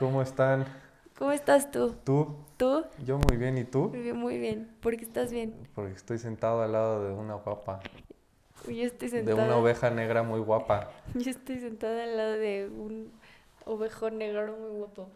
¿Cómo 0.00 0.22
están? 0.22 0.64
¿Cómo 1.18 1.30
estás 1.30 1.70
tú? 1.70 1.94
¿Tú? 2.04 2.34
¿Tú? 2.56 2.86
Yo 3.04 3.18
muy 3.18 3.36
bien, 3.36 3.58
¿y 3.58 3.64
tú? 3.64 3.90
Muy 3.90 4.00
bien, 4.00 4.16
muy 4.16 4.38
bien. 4.38 4.74
¿Por 4.80 4.96
qué 4.96 5.04
estás 5.04 5.30
bien? 5.30 5.54
Porque 5.74 5.92
estoy 5.92 6.16
sentado 6.16 6.62
al 6.62 6.72
lado 6.72 7.04
de 7.04 7.12
una 7.12 7.34
guapa. 7.34 7.80
Yo 8.66 8.82
estoy 8.86 9.10
De 9.10 9.18
sentada. 9.18 9.44
una 9.44 9.56
oveja 9.58 9.90
negra 9.90 10.22
muy 10.22 10.40
guapa. 10.40 10.88
Yo 11.14 11.30
estoy 11.30 11.58
sentada 11.60 12.04
al 12.04 12.16
lado 12.16 12.32
de 12.32 12.70
un 12.74 13.12
ovejo 13.66 14.08
negro 14.08 14.56
muy 14.56 14.70
guapo. 14.70 15.10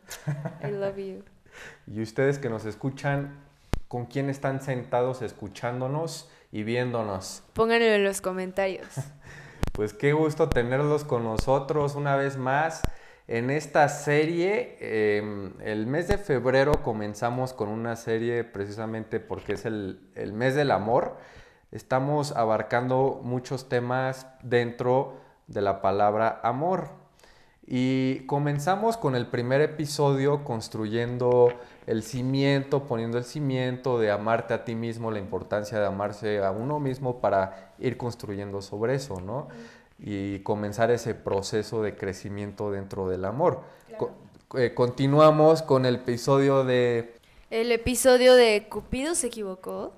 I 0.62 0.70
love 0.73 0.98
you. 0.98 1.23
Y 1.87 2.02
ustedes 2.02 2.38
que 2.38 2.51
nos 2.51 2.66
escuchan, 2.66 3.38
¿con 3.88 4.04
quién 4.04 4.28
están 4.28 4.60
sentados 4.60 5.23
escuchándonos 5.23 6.28
y 6.52 6.62
viéndonos? 6.62 7.42
Pónganlo 7.54 7.87
en 7.87 8.04
los 8.04 8.20
comentarios. 8.20 8.88
Pues 9.73 9.92
qué 9.95 10.12
gusto 10.12 10.51
tenerlos 10.51 11.02
con 11.02 11.24
nosotros 11.24 11.96
una 11.96 12.14
vez 12.14 12.37
más. 12.37 12.80
En 13.27 13.48
esta 13.48 13.88
serie, 13.88 14.77
eh, 14.80 15.51
el 15.62 15.87
mes 15.87 16.09
de 16.09 16.19
febrero 16.19 16.82
comenzamos 16.82 17.55
con 17.55 17.70
una 17.70 17.96
serie 17.96 18.45
precisamente 18.45 19.19
porque 19.19 19.55
es 19.55 19.65
el, 19.65 19.98
el 20.15 20.34
mes 20.34 20.55
del 20.55 20.70
amor. 20.70 21.16
Estamos 21.73 22.32
abarcando 22.32 23.20
muchos 23.23 23.70
temas 23.70 24.27
dentro 24.42 25.15
de 25.46 25.62
la 25.62 25.80
palabra 25.80 26.38
amor. 26.42 26.91
Y 27.66 28.26
comenzamos 28.26 28.98
con 28.98 29.16
el 29.16 29.26
primer 29.29 29.63
episodio 29.63 30.45
construyendo 30.45 31.48
el 31.87 32.02
cimiento, 32.02 32.85
poniendo 32.85 33.16
el 33.16 33.24
cimiento 33.24 33.98
de 33.98 34.10
amarte 34.10 34.52
a 34.52 34.65
ti 34.65 34.74
mismo, 34.74 35.10
la 35.10 35.18
importancia 35.18 35.80
de 35.80 35.87
amarse 35.87 36.45
a 36.45 36.51
uno 36.51 36.79
mismo 36.79 37.23
para 37.23 37.73
ir 37.79 37.96
construyendo 37.96 38.60
sobre 38.60 38.96
eso, 38.96 39.18
¿no? 39.23 39.48
Y 39.98 40.40
comenzar 40.40 40.90
ese 40.90 41.14
proceso 41.14 41.82
de 41.82 41.96
crecimiento 41.96 42.70
dentro 42.70 43.09
del 43.09 43.24
amor. 43.24 43.60
Co- 43.96 44.12
eh, 44.56 44.74
continuamos 44.74 45.62
con 45.62 45.86
el 45.86 45.96
episodio 45.96 46.64
de... 46.64 47.14
El 47.51 47.70
episodio 47.73 48.34
de 48.34 48.66
Cupido 48.68 49.14
se 49.14 49.28
equivocó. 49.28 49.92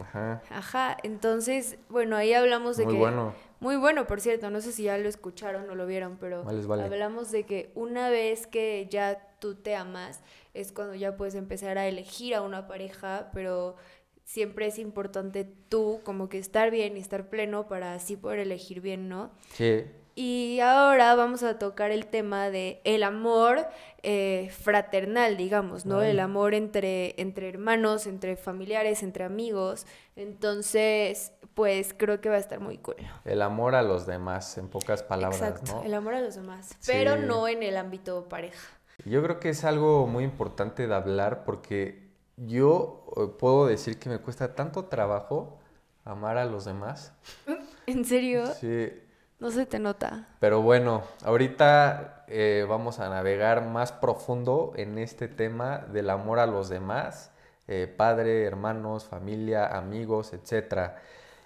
Ajá, 0.00 0.42
Ajá, 0.50 0.96
entonces, 1.02 1.76
bueno, 1.88 2.16
ahí 2.16 2.32
hablamos 2.32 2.76
de 2.76 2.84
muy 2.84 2.94
que... 2.94 3.00
bueno. 3.00 3.34
Muy 3.60 3.76
bueno, 3.76 4.06
por 4.06 4.20
cierto, 4.20 4.50
no 4.50 4.60
sé 4.60 4.72
si 4.72 4.82
ya 4.82 4.98
lo 4.98 5.08
escucharon 5.08 5.70
o 5.70 5.74
lo 5.74 5.86
vieron, 5.86 6.18
pero 6.20 6.44
vale. 6.44 6.82
hablamos 6.82 7.30
de 7.30 7.44
que 7.44 7.70
una 7.74 8.10
vez 8.10 8.46
que 8.46 8.86
ya 8.90 9.26
tú 9.38 9.54
te 9.54 9.74
amas, 9.74 10.20
es 10.52 10.70
cuando 10.70 10.94
ya 10.94 11.16
puedes 11.16 11.34
empezar 11.34 11.78
a 11.78 11.86
elegir 11.86 12.34
a 12.34 12.42
una 12.42 12.66
pareja, 12.66 13.30
pero 13.32 13.76
siempre 14.24 14.66
es 14.66 14.78
importante 14.78 15.44
tú 15.68 16.00
como 16.04 16.28
que 16.28 16.38
estar 16.38 16.70
bien 16.70 16.96
y 16.96 17.00
estar 17.00 17.28
pleno 17.28 17.68
para 17.68 17.94
así 17.94 18.16
poder 18.16 18.40
elegir 18.40 18.80
bien, 18.80 19.08
¿no? 19.08 19.30
Sí, 19.52 19.84
Y 20.16 20.60
ahora 20.60 21.14
vamos 21.16 21.42
a 21.42 21.58
tocar 21.58 21.90
el 21.90 22.06
tema 22.06 22.48
de 22.48 22.80
el 22.84 23.02
amor 23.02 23.66
eh, 24.04 24.48
fraternal, 24.56 25.36
digamos, 25.36 25.86
¿no? 25.86 25.98
Ay. 26.00 26.10
El 26.12 26.20
amor 26.20 26.54
entre, 26.54 27.20
entre 27.20 27.48
hermanos, 27.48 28.06
entre 28.06 28.36
familiares, 28.36 29.02
entre 29.02 29.24
amigos. 29.24 29.86
Entonces, 30.14 31.32
pues 31.54 31.94
creo 31.96 32.20
que 32.20 32.28
va 32.28 32.36
a 32.36 32.38
estar 32.38 32.60
muy 32.60 32.78
cool. 32.78 32.96
el 33.24 33.42
amor 33.42 33.74
a 33.74 33.82
los 33.82 34.06
demás, 34.06 34.56
en 34.58 34.68
pocas 34.68 35.02
palabras, 35.02 35.40
Exacto, 35.40 35.76
¿no? 35.76 35.82
el 35.84 35.94
amor 35.94 36.14
a 36.14 36.20
los 36.20 36.34
demás, 36.36 36.68
Sí. 36.80 36.92
pero 36.92 37.16
no 37.16 37.48
en 37.48 37.62
el 37.62 37.76
ámbito 37.76 38.28
pareja. 38.28 38.68
Yo 39.04 39.22
creo 39.22 39.40
que 39.40 39.48
es 39.48 39.64
algo 39.64 40.06
muy 40.06 40.22
importante 40.24 40.86
de 40.86 40.94
hablar 40.94 41.44
porque 41.44 42.03
yo 42.36 43.04
eh, 43.16 43.26
puedo 43.38 43.66
decir 43.66 43.98
que 43.98 44.08
me 44.08 44.18
cuesta 44.18 44.54
tanto 44.54 44.86
trabajo 44.86 45.58
amar 46.04 46.36
a 46.38 46.44
los 46.44 46.64
demás. 46.64 47.12
¿En 47.86 48.04
serio? 48.04 48.46
Sí, 48.46 48.90
No 49.38 49.50
se 49.50 49.66
te 49.66 49.78
nota. 49.78 50.28
pero 50.40 50.62
bueno, 50.62 51.02
ahorita 51.24 52.24
eh, 52.28 52.64
vamos 52.68 52.98
a 53.00 53.08
navegar 53.08 53.64
más 53.66 53.92
profundo 53.92 54.72
en 54.76 54.98
este 54.98 55.28
tema 55.28 55.78
del 55.78 56.10
amor 56.10 56.38
a 56.38 56.46
los 56.46 56.68
demás, 56.68 57.30
eh, 57.68 57.92
padre, 57.94 58.44
hermanos, 58.44 59.04
familia, 59.04 59.66
amigos, 59.66 60.32
etcétera. 60.32 60.96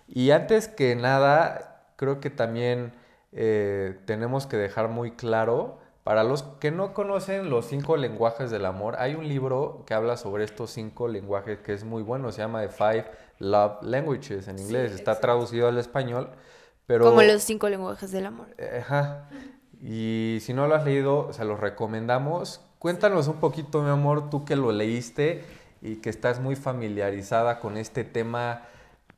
Y 0.07 0.31
antes 0.31 0.69
que 0.69 0.95
nada, 0.97 1.85
creo 1.97 2.19
que 2.21 2.31
también 2.31 2.93
eh, 3.33 3.99
tenemos 4.07 4.47
que 4.47 4.57
dejar 4.57 4.89
muy 4.89 5.13
claro, 5.13 5.79
para 6.09 6.25
los 6.25 6.43
que 6.43 6.71
no 6.71 6.95
conocen 6.95 7.51
los 7.51 7.67
cinco 7.67 7.99
lenguajes 7.99 8.51
del 8.51 8.65
amor, 8.65 8.97
hay 8.99 9.15
un 9.15 9.29
libro 9.29 9.85
que 9.87 9.93
habla 9.93 10.17
sobre 10.17 10.43
estos 10.45 10.71
cinco 10.71 11.07
lenguajes 11.07 11.59
que 11.59 11.75
es 11.75 11.85
muy 11.85 12.03
bueno, 12.03 12.33
se 12.33 12.39
llama 12.41 12.63
The 12.63 12.71
Five 12.71 13.05
Love 13.41 13.83
Languages 13.83 14.49
en 14.49 14.57
Sí, 14.57 14.65
inglés, 14.65 14.93
está 14.93 15.11
exacto. 15.11 15.21
traducido 15.21 15.69
al 15.69 15.77
español, 15.77 16.31
pero... 16.87 17.05
Como 17.05 17.21
los 17.21 17.43
cinco 17.43 17.69
lenguajes 17.69 18.11
del 18.11 18.25
amor. 18.25 18.47
Eh, 18.57 18.79
Ajá. 18.81 19.29
Y 19.83 20.39
si 20.41 20.55
no 20.55 20.67
lo 20.67 20.77
has 20.77 20.87
leído, 20.87 21.31
se 21.35 21.45
los 21.45 21.61
recomendamos. 21.61 22.63
Cuéntanos 22.79 23.29
un 23.29 23.39
poquito, 23.39 23.83
mi 23.83 23.91
amor, 23.91 24.31
tú 24.31 24.47
que 24.47 24.57
lo 24.57 24.73
leíste 24.73 25.45
y 25.83 25.97
que 25.97 26.09
estás 26.09 26.41
muy 26.41 26.57
familiarizada 26.57 27.61
con 27.61 27.77
este 27.77 28.05
tema 28.05 28.63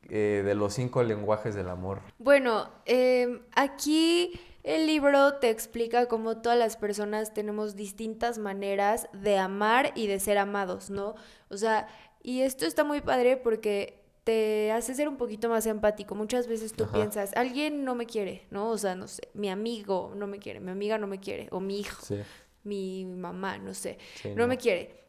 eh, 0.08 0.42
de 0.44 0.56
los 0.56 0.74
cinco 0.74 1.04
lenguajes 1.04 1.54
del 1.54 1.68
amor. 1.68 2.00
Bueno, 2.18 2.68
em, 2.84 3.42
aquí 3.54 4.32
el 4.62 4.86
libro 4.86 5.34
te 5.34 5.48
explica 5.50 6.06
cómo 6.06 6.38
todas 6.38 6.58
las 6.58 6.76
personas 6.76 7.32
tenemos 7.32 7.76
distintas 7.76 8.38
maneras 8.38 9.08
de 9.12 9.38
amar 9.38 9.92
y 9.94 10.06
de 10.06 10.20
ser 10.20 10.38
amados, 10.38 10.90
¿no? 10.90 11.14
O 11.48 11.56
sea, 11.56 11.88
y 12.22 12.40
esto 12.42 12.66
está 12.66 12.84
muy 12.84 13.00
padre 13.00 13.36
porque 13.36 14.02
te 14.24 14.70
hace 14.72 14.94
ser 14.94 15.08
un 15.08 15.16
poquito 15.16 15.48
más 15.48 15.66
empático. 15.66 16.14
Muchas 16.14 16.46
veces 16.46 16.74
tú 16.74 16.84
Ajá. 16.84 16.92
piensas, 16.92 17.32
alguien 17.34 17.84
no 17.84 17.94
me 17.94 18.06
quiere, 18.06 18.46
¿no? 18.50 18.68
O 18.70 18.78
sea, 18.78 18.94
no 18.94 19.08
sé, 19.08 19.28
mi 19.34 19.48
amigo 19.48 20.12
no 20.14 20.26
me 20.26 20.38
quiere, 20.38 20.60
mi 20.60 20.70
amiga 20.70 20.98
no 20.98 21.06
me 21.06 21.20
quiere, 21.20 21.48
o 21.50 21.60
mi 21.60 21.80
hijo, 21.80 22.04
Sí, 22.04 22.16
mi 22.62 23.06
mamá, 23.06 23.58
no 23.58 23.72
sé, 23.72 23.98
sí, 24.16 24.34
no 24.34 24.46
me 24.46 24.58
quiere. 24.58 25.00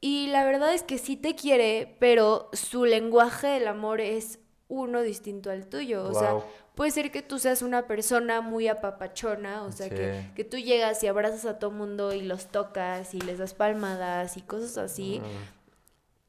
Y 0.00 0.28
la 0.28 0.44
verdad 0.44 0.74
es 0.74 0.82
que 0.82 0.98
sí 0.98 1.16
te 1.16 1.34
quiere, 1.34 1.96
pero 2.00 2.50
su 2.52 2.84
lenguaje 2.84 3.48
del 3.48 3.68
amor 3.68 4.00
es 4.00 4.40
uno 4.68 5.02
distinto 5.02 5.50
al 5.50 5.66
tuyo. 5.68 6.04
O 6.04 6.14
sea. 6.14 6.38
Puede 6.78 6.92
ser 6.92 7.10
que 7.10 7.22
tú 7.22 7.40
seas 7.40 7.60
una 7.62 7.88
persona 7.88 8.40
muy 8.40 8.68
apapachona, 8.68 9.64
o 9.64 9.72
sea, 9.72 9.88
que, 9.90 10.22
Sí. 10.22 10.30
que 10.36 10.44
tú 10.44 10.58
llegas 10.58 11.02
y 11.02 11.08
abrazas 11.08 11.44
a 11.44 11.58
todo 11.58 11.72
mundo 11.72 12.12
y 12.14 12.22
los 12.22 12.46
tocas 12.46 13.14
y 13.14 13.20
les 13.20 13.38
das 13.38 13.52
palmadas 13.52 14.36
y 14.36 14.42
cosas 14.42 14.78
así. 14.78 15.20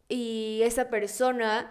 Y 0.08 0.62
esa 0.64 0.90
persona 0.90 1.70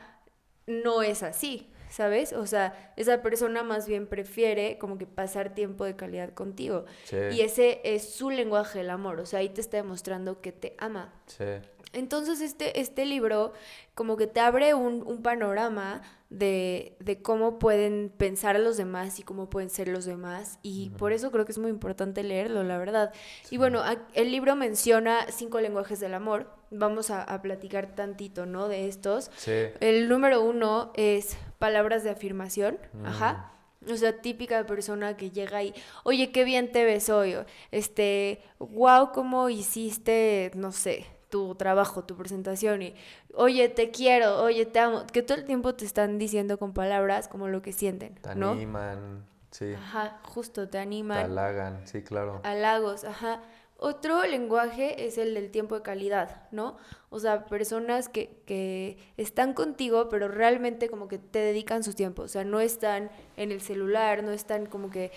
no 0.66 1.02
es 1.02 1.22
así, 1.24 1.68
¿sabes? 1.90 2.32
O 2.32 2.46
sea, 2.46 2.92
esa 2.96 3.20
persona 3.20 3.62
más 3.64 3.88
bien 3.88 4.06
prefiere 4.06 4.78
como 4.78 4.96
que 4.96 5.06
pasar 5.06 5.54
tiempo 5.54 5.84
de 5.84 5.96
calidad 5.96 6.32
contigo. 6.34 6.84
sí, 7.04 7.16
Y 7.32 7.40
ese 7.40 7.80
es 7.82 8.08
su 8.14 8.30
lenguaje 8.30 8.78
del 8.78 8.90
amor, 8.90 9.18
o 9.18 9.26
sea, 9.26 9.40
ahí 9.40 9.48
te 9.48 9.60
está 9.60 9.76
demostrando 9.78 10.40
que 10.40 10.52
te 10.52 10.76
ama. 10.78 11.12
sí, 11.26 11.44
Entonces 11.92 12.40
este, 12.40 12.78
este 12.80 13.06
libro 13.06 13.54
como 13.94 14.16
que 14.16 14.26
te 14.28 14.38
abre 14.40 14.74
un, 14.74 15.02
un 15.06 15.22
panorama 15.22 16.02
de, 16.30 16.96
de 17.00 17.22
cómo 17.22 17.58
pueden 17.58 18.12
pensar 18.16 18.58
los 18.60 18.76
demás 18.76 19.18
y 19.18 19.22
cómo 19.22 19.48
pueden 19.48 19.70
ser 19.70 19.88
los 19.88 20.04
demás 20.04 20.58
y 20.62 20.90
por 20.90 21.12
eso 21.12 21.30
creo 21.30 21.44
que 21.46 21.52
es 21.52 21.58
muy 21.58 21.70
importante 21.70 22.22
leerlo, 22.22 22.62
la 22.64 22.76
verdad. 22.78 23.12
Y 23.50 23.56
bueno, 23.56 23.80
a- 23.80 23.96
el 24.14 24.30
libro 24.30 24.54
menciona 24.54 25.26
cinco 25.30 25.60
lenguajes 25.60 26.00
del 26.00 26.12
amor, 26.14 26.50
vamos 26.70 27.10
a, 27.10 27.22
a 27.22 27.40
platicar 27.40 27.94
tantito, 27.94 28.44
¿no? 28.44 28.68
De 28.68 28.88
estos. 28.88 29.30
sí, 29.36 29.52
El 29.80 30.08
número 30.08 30.42
uno 30.42 30.92
es 30.96 31.36
palabras 31.58 32.04
de 32.04 32.10
afirmación, 32.10 32.78
ajá. 33.04 33.52
O 33.90 33.96
sea, 33.96 34.20
típica 34.20 34.66
persona 34.66 35.16
que 35.16 35.30
llega 35.30 35.62
y, 35.62 35.72
oye, 36.02 36.30
qué 36.30 36.44
bien 36.44 36.72
te 36.72 36.84
ves 36.84 37.08
hoy. 37.08 37.36
Este, 37.70 38.42
wow, 38.58 39.12
cómo 39.12 39.48
hiciste, 39.48 40.50
no 40.54 40.72
sé, 40.72 41.06
tu 41.28 41.54
trabajo, 41.54 42.04
tu 42.04 42.16
presentación. 42.16 42.82
Y, 42.82 42.94
oye, 43.34 43.68
te 43.68 43.90
quiero, 43.90 44.42
oye, 44.42 44.66
te 44.66 44.78
amo. 44.78 45.04
Que 45.12 45.22
todo 45.22 45.38
el 45.38 45.44
tiempo 45.44 45.74
te 45.74 45.84
están 45.84 46.18
diciendo 46.18 46.58
con 46.58 46.72
palabras 46.72 47.28
como 47.28 47.48
lo 47.48 47.62
que 47.62 47.72
sienten, 47.72 48.14
te 48.16 48.34
¿no? 48.34 48.52
animan, 48.52 49.24
sí, 49.50 49.72
Ajá, 49.74 50.20
justo, 50.24 50.62
te 50.66 50.72
te 50.72 50.78
animan. 50.78 51.18
halagan, 51.30 51.86
sí, 51.86 52.02
claro. 52.02 52.40
Halagos, 52.44 53.04
ajá. 53.04 53.42
Otro 53.80 54.24
lenguaje 54.26 55.06
es 55.06 55.18
el 55.18 55.34
del 55.34 55.52
tiempo 55.52 55.76
de 55.76 55.82
calidad, 55.82 56.48
¿no? 56.50 56.76
O 57.10 57.20
sea, 57.20 57.46
personas 57.46 58.08
que, 58.08 58.42
que 58.44 58.98
están 59.16 59.52
contigo, 59.54 60.08
pero 60.08 60.26
realmente 60.26 60.88
como 60.88 61.06
que 61.06 61.18
te 61.18 61.38
dedican 61.38 61.84
su 61.84 61.94
tiempo. 61.94 62.22
O 62.22 62.28
sea, 62.28 62.42
no 62.42 62.58
están 62.58 63.08
en 63.36 63.52
el 63.52 63.60
celular, 63.60 64.24
no 64.24 64.32
están 64.32 64.66
como 64.66 64.90
que 64.90 65.12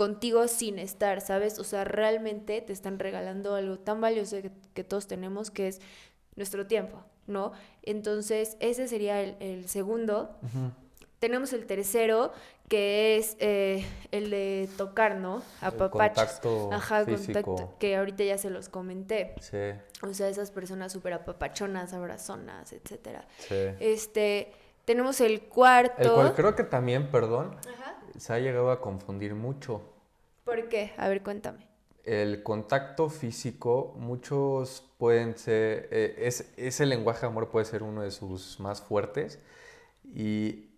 contigo 0.00 0.48
sin 0.48 0.78
estar, 0.78 1.20
¿sabes? 1.20 1.58
O 1.58 1.64
sea, 1.64 1.84
realmente 1.84 2.62
te 2.62 2.72
están 2.72 2.98
regalando 2.98 3.54
algo 3.54 3.78
tan 3.78 4.00
valioso 4.00 4.40
que, 4.40 4.50
que 4.72 4.82
todos 4.82 5.06
tenemos, 5.06 5.50
que 5.50 5.68
es 5.68 5.82
nuestro 6.36 6.66
tiempo, 6.66 7.04
¿no? 7.26 7.52
Entonces, 7.82 8.56
ese 8.60 8.88
sería 8.88 9.20
el, 9.20 9.36
el 9.40 9.68
segundo. 9.68 10.38
Tenemos 11.18 11.52
el 11.52 11.66
tercero, 11.66 12.32
que 12.66 13.18
es 13.18 13.36
eh, 13.40 13.84
el 14.10 14.30
de 14.30 14.70
tocar, 14.78 15.16
¿no? 15.16 15.42
Apapachos. 15.60 16.40
contacto 16.40 16.72
Ajá, 16.72 17.04
físico. 17.04 17.42
contacto, 17.42 17.76
que 17.78 17.94
ahorita 17.96 18.24
ya 18.24 18.38
se 18.38 18.48
los 18.48 18.70
comenté. 18.70 19.34
Sí, 19.42 19.58
O 20.00 20.14
sea, 20.14 20.30
esas 20.30 20.50
personas 20.50 20.94
súper 20.94 21.12
apapachonas, 21.12 21.92
abrazonas, 21.92 22.72
etcétera. 22.72 23.26
sí. 23.36 23.54
Este, 23.80 24.50
tenemos 24.86 25.20
el 25.20 25.42
cuarto. 25.42 26.02
El 26.02 26.10
cual 26.12 26.34
creo 26.34 26.54
que 26.56 26.64
también, 26.64 27.10
perdón, 27.10 27.54
Ajá. 27.68 27.98
Se 28.20 28.32
ha 28.34 28.38
llegado 28.38 28.70
a 28.70 28.80
confundir 28.80 29.34
mucho. 29.34 29.82
¿Por 30.44 30.68
qué? 30.68 30.92
A 30.98 31.08
ver, 31.08 31.22
cuéntame. 31.22 31.66
el 32.04 32.42
contacto 32.42 33.08
físico, 33.10 33.94
muchos 33.98 34.84
pueden 34.98 35.36
ser, 35.36 35.88
eh, 35.92 36.14
es, 36.18 36.52
ese 36.56 36.86
lenguaje 36.86 37.22
de 37.22 37.26
amor 37.28 37.50
puede 37.50 37.66
ser 37.66 37.82
uno 37.82 38.02
de 38.02 38.10
sus 38.10 38.58
más 38.60 38.80
fuertes 38.80 39.38
y 40.14 40.70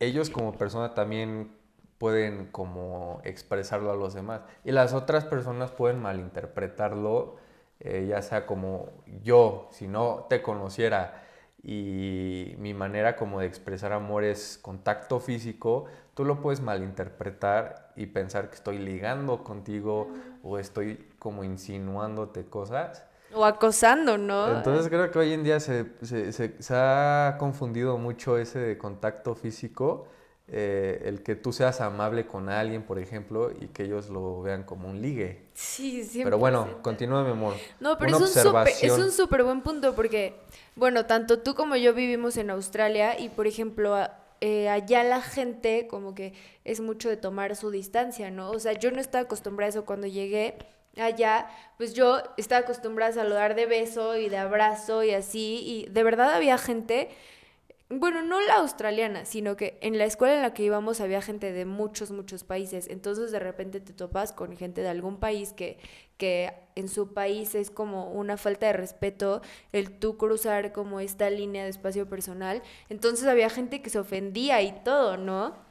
ellos 0.00 0.30
como 0.30 0.52
persona 0.56 0.94
también 0.94 1.52
pueden 1.98 2.46
como 2.46 3.20
expresarlo 3.24 3.92
a 3.92 3.96
los 3.96 4.14
demás 4.14 4.42
y 4.64 4.72
las 4.72 4.94
otras 4.94 5.24
personas 5.26 5.70
pueden 5.70 6.00
malinterpretarlo, 6.00 7.36
eh, 7.80 8.06
ya 8.08 8.22
sea 8.22 8.46
como 8.46 8.88
yo, 9.22 9.68
si 9.72 9.86
no 9.86 10.26
te 10.30 10.42
conociera 10.42 11.22
y 11.62 12.54
mi 12.58 12.72
manera 12.74 13.16
como 13.16 13.40
de 13.40 13.46
expresar 13.46 13.92
amor 13.92 14.24
es 14.24 14.58
contacto 14.62 15.20
físico, 15.20 15.86
tú 16.14 16.24
lo 16.24 16.40
puedes 16.40 16.60
malinterpretar 16.60 17.92
y 17.96 18.06
pensar 18.06 18.50
que 18.50 18.56
estoy 18.56 18.78
ligando 18.78 19.44
contigo 19.44 20.08
o 20.42 20.58
estoy 20.58 21.08
como 21.18 21.44
insinuándote 21.44 22.44
cosas. 22.46 23.04
O 23.32 23.44
acosando, 23.44 24.18
¿no? 24.18 24.56
Entonces 24.56 24.88
creo 24.88 25.10
que 25.10 25.18
hoy 25.18 25.32
en 25.32 25.44
día 25.44 25.60
se, 25.60 25.86
se, 26.02 26.32
se, 26.32 26.74
ha 26.74 27.36
confundido 27.38 27.96
mucho 27.96 28.36
ese 28.38 28.58
de 28.58 28.76
contacto 28.76 29.36
físico, 29.36 30.08
eh, 30.48 31.02
el 31.04 31.22
que 31.22 31.36
tú 31.36 31.52
seas 31.52 31.80
amable 31.80 32.26
con 32.26 32.48
alguien, 32.48 32.82
por 32.82 32.98
ejemplo, 32.98 33.52
y 33.52 33.68
que 33.68 33.84
ellos 33.84 34.08
lo 34.08 34.42
vean 34.42 34.64
como 34.64 34.88
un 34.88 35.00
ligue. 35.00 35.46
Sí, 35.54 36.02
siempre. 36.02 36.24
Pero 36.24 36.38
bueno, 36.38 36.82
continúa, 36.82 37.22
mi 37.22 37.30
amor. 37.30 37.54
No, 37.78 37.96
pero 37.98 38.16
es 38.16 38.98
un 38.98 39.12
súper 39.12 39.44
buen 39.44 39.60
punto 39.60 39.94
porque, 39.94 40.40
bueno, 40.74 41.06
tanto 41.06 41.38
tú 41.38 41.54
como 41.54 41.76
yo 41.76 41.94
vivimos 41.94 42.36
en 42.36 42.50
Australia 42.50 43.16
y, 43.16 43.28
por 43.28 43.46
ejemplo, 43.46 43.96
eh, 44.40 44.68
allá 44.68 45.04
la 45.04 45.20
gente 45.20 45.86
como 45.88 46.14
que 46.14 46.32
es 46.64 46.80
mucho 46.80 47.08
de 47.08 47.16
tomar 47.16 47.56
su 47.56 47.70
distancia, 47.70 48.30
¿no? 48.30 48.50
O 48.50 48.58
sea, 48.58 48.72
yo 48.72 48.90
no 48.90 49.00
estaba 49.00 49.24
acostumbrada 49.24 49.68
a 49.68 49.70
eso 49.70 49.84
cuando 49.84 50.06
llegué 50.06 50.56
allá, 50.96 51.48
pues 51.76 51.94
yo 51.94 52.22
estaba 52.36 52.62
acostumbrada 52.62 53.10
a 53.10 53.14
saludar 53.14 53.54
de 53.54 53.66
beso 53.66 54.16
y 54.16 54.28
de 54.28 54.38
abrazo 54.38 55.04
y 55.04 55.12
así, 55.12 55.62
y 55.64 55.90
de 55.90 56.02
verdad 56.02 56.34
había 56.34 56.58
gente 56.58 57.10
bueno, 57.90 58.22
no 58.22 58.40
la 58.40 58.58
australiana, 58.58 59.24
sino 59.24 59.56
que 59.56 59.76
en 59.82 59.98
la 59.98 60.04
escuela 60.04 60.36
en 60.36 60.42
la 60.42 60.54
que 60.54 60.62
íbamos 60.62 61.00
había 61.00 61.20
gente 61.22 61.52
de 61.52 61.64
muchos, 61.64 62.12
muchos 62.12 62.44
países. 62.44 62.86
Entonces 62.88 63.32
de 63.32 63.40
repente 63.40 63.80
te 63.80 63.92
topas 63.92 64.32
con 64.32 64.56
gente 64.56 64.80
de 64.80 64.88
algún 64.88 65.18
país 65.18 65.52
que, 65.52 65.76
que 66.16 66.52
en 66.76 66.88
su 66.88 67.12
país 67.12 67.56
es 67.56 67.68
como 67.70 68.12
una 68.12 68.36
falta 68.36 68.66
de 68.66 68.74
respeto 68.74 69.42
el 69.72 69.90
tú 69.98 70.16
cruzar 70.16 70.72
como 70.72 71.00
esta 71.00 71.30
línea 71.30 71.64
de 71.64 71.70
espacio 71.70 72.08
personal. 72.08 72.62
Entonces 72.88 73.26
había 73.26 73.50
gente 73.50 73.82
que 73.82 73.90
se 73.90 73.98
ofendía 73.98 74.62
y 74.62 74.70
todo, 74.84 75.16
¿no? 75.16 75.69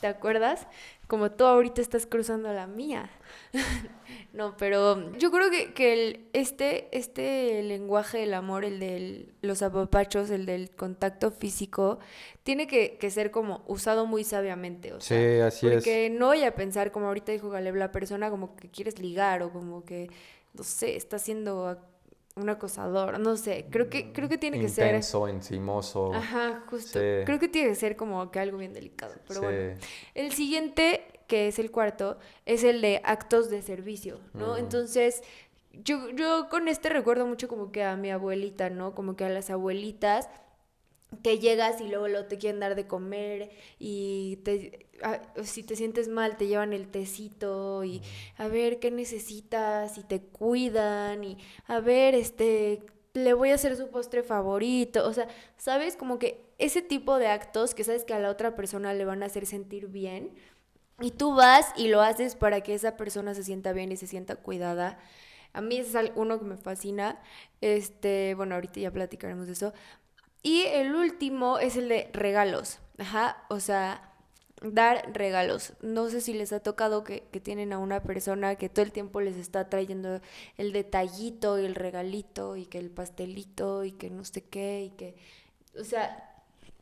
¿Te 0.00 0.06
acuerdas? 0.06 0.66
Como 1.06 1.30
tú 1.30 1.44
ahorita 1.44 1.82
estás 1.82 2.06
cruzando 2.06 2.52
la 2.52 2.66
mía. 2.66 3.10
no, 4.32 4.56
pero 4.56 5.12
yo 5.18 5.30
creo 5.30 5.50
que, 5.50 5.74
que 5.74 5.92
el, 5.92 6.26
este, 6.32 6.88
este 6.96 7.62
lenguaje 7.62 8.18
del 8.18 8.32
amor, 8.32 8.64
el 8.64 8.80
de 8.80 9.28
los 9.42 9.62
apapachos, 9.62 10.30
el 10.30 10.46
del 10.46 10.70
contacto 10.70 11.30
físico, 11.30 11.98
tiene 12.44 12.66
que, 12.66 12.96
que 12.98 13.10
ser 13.10 13.30
como 13.30 13.62
usado 13.66 14.06
muy 14.06 14.24
sabiamente. 14.24 14.94
O 14.94 15.00
sea, 15.00 15.18
sí, 15.18 15.40
así 15.40 15.66
es. 15.66 15.74
Porque 15.74 16.08
no 16.10 16.28
voy 16.28 16.44
a 16.44 16.54
pensar, 16.54 16.92
como 16.92 17.08
ahorita 17.08 17.32
dijo 17.32 17.50
Galeb, 17.50 17.74
la 17.74 17.92
persona 17.92 18.30
como 18.30 18.56
que 18.56 18.70
quieres 18.70 18.98
ligar 18.98 19.42
o 19.42 19.52
como 19.52 19.84
que, 19.84 20.08
no 20.54 20.64
sé, 20.64 20.96
está 20.96 21.16
haciendo 21.16 21.78
un 22.36 22.48
acosador, 22.48 23.18
no 23.18 23.36
sé, 23.36 23.66
creo 23.70 23.88
que, 23.88 24.12
creo 24.12 24.28
que 24.28 24.38
tiene 24.38 24.60
que 24.60 24.68
ser... 24.68 24.86
Intenso, 24.86 25.28
encimoso. 25.28 26.14
Ajá, 26.14 26.64
justo. 26.68 26.98
Creo 26.98 27.38
que 27.38 27.48
tiene 27.48 27.70
que 27.70 27.74
ser 27.74 27.96
como 27.96 28.30
que 28.30 28.38
algo 28.38 28.58
bien 28.58 28.72
delicado, 28.72 29.14
pero 29.26 29.42
bueno. 29.42 29.74
El 30.14 30.32
siguiente, 30.32 31.04
que 31.26 31.48
es 31.48 31.58
el 31.58 31.70
cuarto, 31.70 32.18
es 32.46 32.64
el 32.64 32.80
de 32.80 33.00
actos 33.04 33.50
de 33.50 33.62
servicio, 33.62 34.20
¿no? 34.32 34.56
Entonces, 34.56 35.22
yo, 35.72 36.10
yo 36.10 36.48
con 36.50 36.68
este 36.68 36.88
recuerdo 36.88 37.26
mucho 37.26 37.48
como 37.48 37.72
que 37.72 37.82
a 37.84 37.96
mi 37.96 38.10
abuelita, 38.10 38.70
¿no? 38.70 38.94
Como 38.94 39.16
que 39.16 39.24
a 39.24 39.28
las 39.28 39.50
abuelitas 39.50 40.28
que 41.22 41.38
llegas 41.38 41.80
y 41.80 41.88
luego, 41.88 42.08
lo 42.08 42.26
te 42.26 42.38
quieren 42.38 42.60
dar 42.60 42.74
de 42.74 42.86
comer 42.86 43.50
y 43.78 44.36
te, 44.44 44.86
si 45.44 45.62
te 45.62 45.76
sientes 45.76 46.08
mal 46.08 46.36
te 46.36 46.46
llevan 46.46 46.72
el 46.72 46.88
tecito 46.88 47.84
y 47.84 48.02
a 48.36 48.48
ver 48.48 48.78
qué 48.78 48.90
necesitas 48.90 49.98
y 49.98 50.04
te 50.04 50.20
cuidan 50.20 51.24
y 51.24 51.38
a 51.66 51.80
ver, 51.80 52.14
este, 52.14 52.82
le 53.14 53.34
voy 53.34 53.50
a 53.50 53.54
hacer 53.54 53.76
su 53.76 53.88
postre 53.90 54.22
favorito, 54.22 55.06
o 55.06 55.12
sea, 55.12 55.28
¿sabes? 55.56 55.96
Como 55.96 56.18
que 56.18 56.44
ese 56.58 56.82
tipo 56.82 57.18
de 57.18 57.28
actos 57.28 57.74
que 57.74 57.84
sabes 57.84 58.04
que 58.04 58.14
a 58.14 58.18
la 58.18 58.30
otra 58.30 58.54
persona 58.54 58.94
le 58.94 59.04
van 59.04 59.22
a 59.22 59.26
hacer 59.26 59.46
sentir 59.46 59.88
bien 59.88 60.34
y 61.00 61.12
tú 61.12 61.34
vas 61.34 61.72
y 61.76 61.88
lo 61.88 62.02
haces 62.02 62.36
para 62.36 62.60
que 62.62 62.74
esa 62.74 62.96
persona 62.96 63.34
se 63.34 63.44
sienta 63.44 63.72
bien 63.72 63.92
y 63.92 63.96
se 63.96 64.06
sienta 64.06 64.36
cuidada. 64.36 64.98
A 65.52 65.60
mí 65.60 65.78
es 65.78 65.94
uno 66.14 66.38
que 66.38 66.44
me 66.44 66.56
fascina. 66.56 67.20
Este, 67.60 68.34
bueno, 68.34 68.54
ahorita 68.54 68.80
ya 68.80 68.92
platicaremos 68.92 69.46
de 69.46 69.54
eso, 69.54 69.72
y 70.42 70.62
el 70.62 70.94
último 70.94 71.58
es 71.58 71.76
el 71.76 71.88
de 71.88 72.10
regalos. 72.12 72.80
Ajá, 72.98 73.44
o 73.48 73.60
sea, 73.60 74.09
dar 74.62 75.10
regalos. 75.14 75.72
No 75.80 76.08
sé 76.10 76.20
si 76.20 76.34
les 76.34 76.52
ha 76.52 76.60
tocado 76.60 77.04
que, 77.04 77.20
tienen 77.42 77.72
a 77.72 77.78
una 77.78 78.02
persona 78.02 78.56
que 78.56 78.68
todo 78.68 78.84
el 78.84 78.92
tiempo 78.92 79.20
les 79.20 79.36
está 79.36 79.68
trayendo 79.68 80.20
el 80.58 80.72
detallito 80.72 81.58
y 81.58 81.64
el 81.64 81.74
regalito 81.74 82.56
y 82.56 82.66
que 82.66 82.78
el 82.78 82.90
pastelito 82.90 83.84
y 83.84 83.92
que 83.92 84.10
no 84.10 84.24
sé 84.24 84.42
qué 84.42 84.84
y 84.84 84.90
que, 84.90 85.16
o 85.78 85.84
sea, 85.84 86.26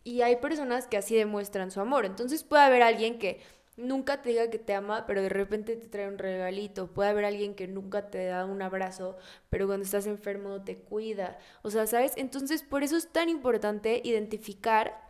y 0.05 0.23
hay 0.23 0.37
personas 0.37 0.87
que 0.87 0.97
así 0.97 1.15
demuestran 1.17 1.71
su 1.71 1.81
amor. 1.81 2.05
Entonces 2.05 2.43
puede 2.43 2.63
haber 2.63 2.83
alguien 2.83 3.19
que 3.19 3.41
nunca 3.77 4.23
te 4.23 4.31
diga 4.31 4.51
que 4.51 4.59
te 4.59 4.75
ama, 4.75 5.07
pero 5.07 5.23
de 5.23 5.29
repente 5.29 5.77
te 5.77 5.87
trae 5.87 6.09
un 6.09 6.19
regalito. 6.19 6.89
Puede 6.89 7.11
haber 7.11 7.25
alguien 7.25 7.55
que 7.55 7.69
nunca 7.69 8.11
te 8.11 8.27
da 8.27 8.45
un 8.45 8.61
abrazo, 8.61 9.17
pero 9.51 9.67
cuando 9.67 9.85
estás 9.85 10.07
enfermo 10.07 10.63
te 10.63 10.77
cuida. 10.79 11.39
O 11.63 11.71
sea, 11.71 11.87
¿sabes? 11.87 12.13
Entonces, 12.17 12.63
por 12.63 12.83
eso 12.83 12.97
es 12.97 13.09
tan 13.13 13.29
importante 13.29 14.01
identificar 14.05 15.08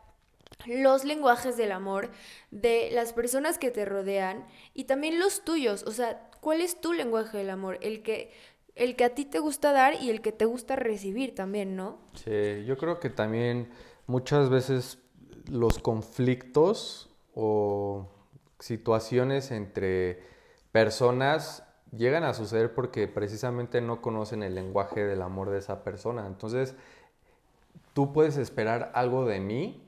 los 0.66 1.04
lenguajes 1.04 1.56
del 1.56 1.72
amor 1.72 2.10
de 2.50 2.90
las 2.92 3.12
personas 3.12 3.58
que 3.58 3.70
te 3.70 3.84
rodean 3.84 4.46
y 4.74 4.84
también 4.84 5.18
los 5.18 5.44
tuyos. 5.44 5.84
O 5.84 5.92
sea, 5.92 6.30
¿cuál 6.40 6.60
es 6.60 6.80
tu 6.80 6.92
lenguaje 6.92 7.38
del 7.38 7.50
amor? 7.50 7.78
El 7.80 8.02
que 8.02 8.32
el 8.74 8.94
que 8.94 9.04
a 9.04 9.14
ti 9.14 9.24
te 9.24 9.40
gusta 9.40 9.72
dar 9.72 10.00
y 10.00 10.08
el 10.08 10.20
que 10.20 10.30
te 10.30 10.44
gusta 10.44 10.76
recibir 10.76 11.34
también, 11.34 11.74
¿no? 11.74 11.98
Sí, 12.14 12.64
yo 12.64 12.78
creo 12.78 13.00
que 13.00 13.10
también 13.10 13.70
muchas 14.06 14.50
veces 14.50 14.98
los 15.50 15.80
conflictos 15.80 17.10
o 17.34 18.08
situaciones 18.60 19.50
entre 19.50 20.22
personas 20.70 21.64
llegan 21.96 22.22
a 22.22 22.34
suceder 22.34 22.72
porque 22.72 23.08
precisamente 23.08 23.80
no 23.80 24.00
conocen 24.00 24.44
el 24.44 24.54
lenguaje 24.54 25.04
del 25.04 25.22
amor 25.22 25.50
de 25.50 25.58
esa 25.58 25.82
persona. 25.82 26.26
Entonces, 26.26 26.76
tú 27.94 28.12
puedes 28.12 28.36
esperar 28.36 28.92
algo 28.94 29.24
de 29.24 29.40
mí 29.40 29.87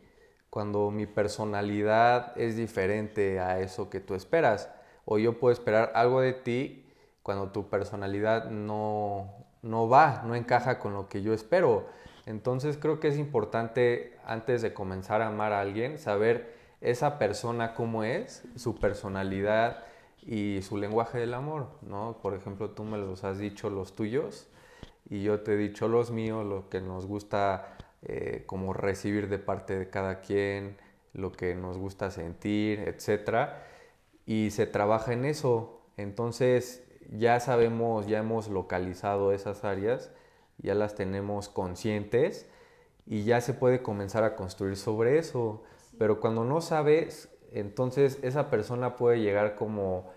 cuando 0.51 0.91
mi 0.91 1.07
personalidad 1.07 2.37
es 2.37 2.57
diferente 2.57 3.39
a 3.41 3.61
eso 3.61 3.89
que 3.89 4.01
tú 4.01 4.15
esperas. 4.15 4.71
O 5.05 5.19
yo 5.19 5.39
puedo 5.39 5.53
esperar 5.53 5.93
algo 5.95 6.21
de 6.21 6.33
ti 6.33 6.87
cuando 7.23 7.51
tu 7.51 7.69
personalidad 7.69 8.51
no, 8.51 9.33
no 9.63 9.89
va, 9.89 10.23
no 10.27 10.35
encaja 10.35 10.79
con 10.79 10.93
lo 10.93 11.09
que 11.09 11.23
yo 11.23 11.33
espero. 11.33 11.87
Entonces 12.27 12.77
creo 12.77 13.01
que 13.01 13.09
es 13.09 13.17
importante 13.17 14.19
antes 14.25 14.63
de 14.63 14.75
comenzar 14.75 15.23
a 15.23 15.29
amar 15.29 15.53
a 15.53 15.61
alguien 15.61 15.99
saber 15.99 16.55
esa 16.81 17.19
persona 17.19 17.75
cómo 17.75 18.05
es, 18.05 18.45
su 18.57 18.77
personalidad 18.77 19.85
y 20.23 20.61
su 20.63 20.77
lenguaje 20.77 21.19
del 21.19 21.35
amor, 21.35 21.69
¿no? 21.83 22.19
Por 22.23 22.35
ejemplo, 22.35 22.71
tú 22.71 22.85
me 22.85 22.99
los 22.99 23.25
has 23.25 23.39
dicho 23.39 23.71
los 23.71 23.95
tuyos 23.95 24.49
y 25.09 25.23
yo 25.23 25.41
te 25.41 25.55
he 25.55 25.57
dicho 25.57 25.89
los 25.89 26.11
míos, 26.11 26.47
lo 26.47 26.69
que 26.69 26.81
nos 26.81 27.07
gusta 27.07 27.77
eh, 28.03 28.45
como 28.47 28.73
recibir 28.73 29.29
de 29.29 29.39
parte 29.39 29.79
de 29.79 29.91
cada 29.91 30.21
quien, 30.21 30.77
lo 31.13 31.33
que 31.33 31.55
nos 31.55 31.79
gusta 31.79 32.11
sentir, 32.11 32.81
etc. 32.81 33.51
Y 34.27 34.51
se 34.51 34.67
trabaja 34.67 35.13
en 35.13 35.25
eso. 35.25 35.83
Entonces 35.97 36.85
ya 37.11 37.41
sabemos, 37.41 38.07
ya 38.07 38.19
hemos 38.19 38.49
localizado 38.49 39.33
esas 39.33 39.65
áreas, 39.65 40.11
ya 40.59 40.75
las 40.75 40.95
tenemos 40.95 41.49
conscientes 41.49 42.49
y 43.07 43.25
ya 43.25 43.41
se 43.41 43.55
puede 43.55 43.83
comenzar 43.83 44.25
a 44.25 44.37
construir 44.37 44.77
sobre 44.77 45.19
eso. 45.19 45.63
Pero 45.99 46.21
cuando 46.21 46.45
no 46.45 46.61
sabes, 46.61 47.29
entonces 47.53 48.19
esa 48.23 48.51
persona 48.51 48.97
puede 48.97 49.21
llegar 49.21 49.57
como 49.57 50.11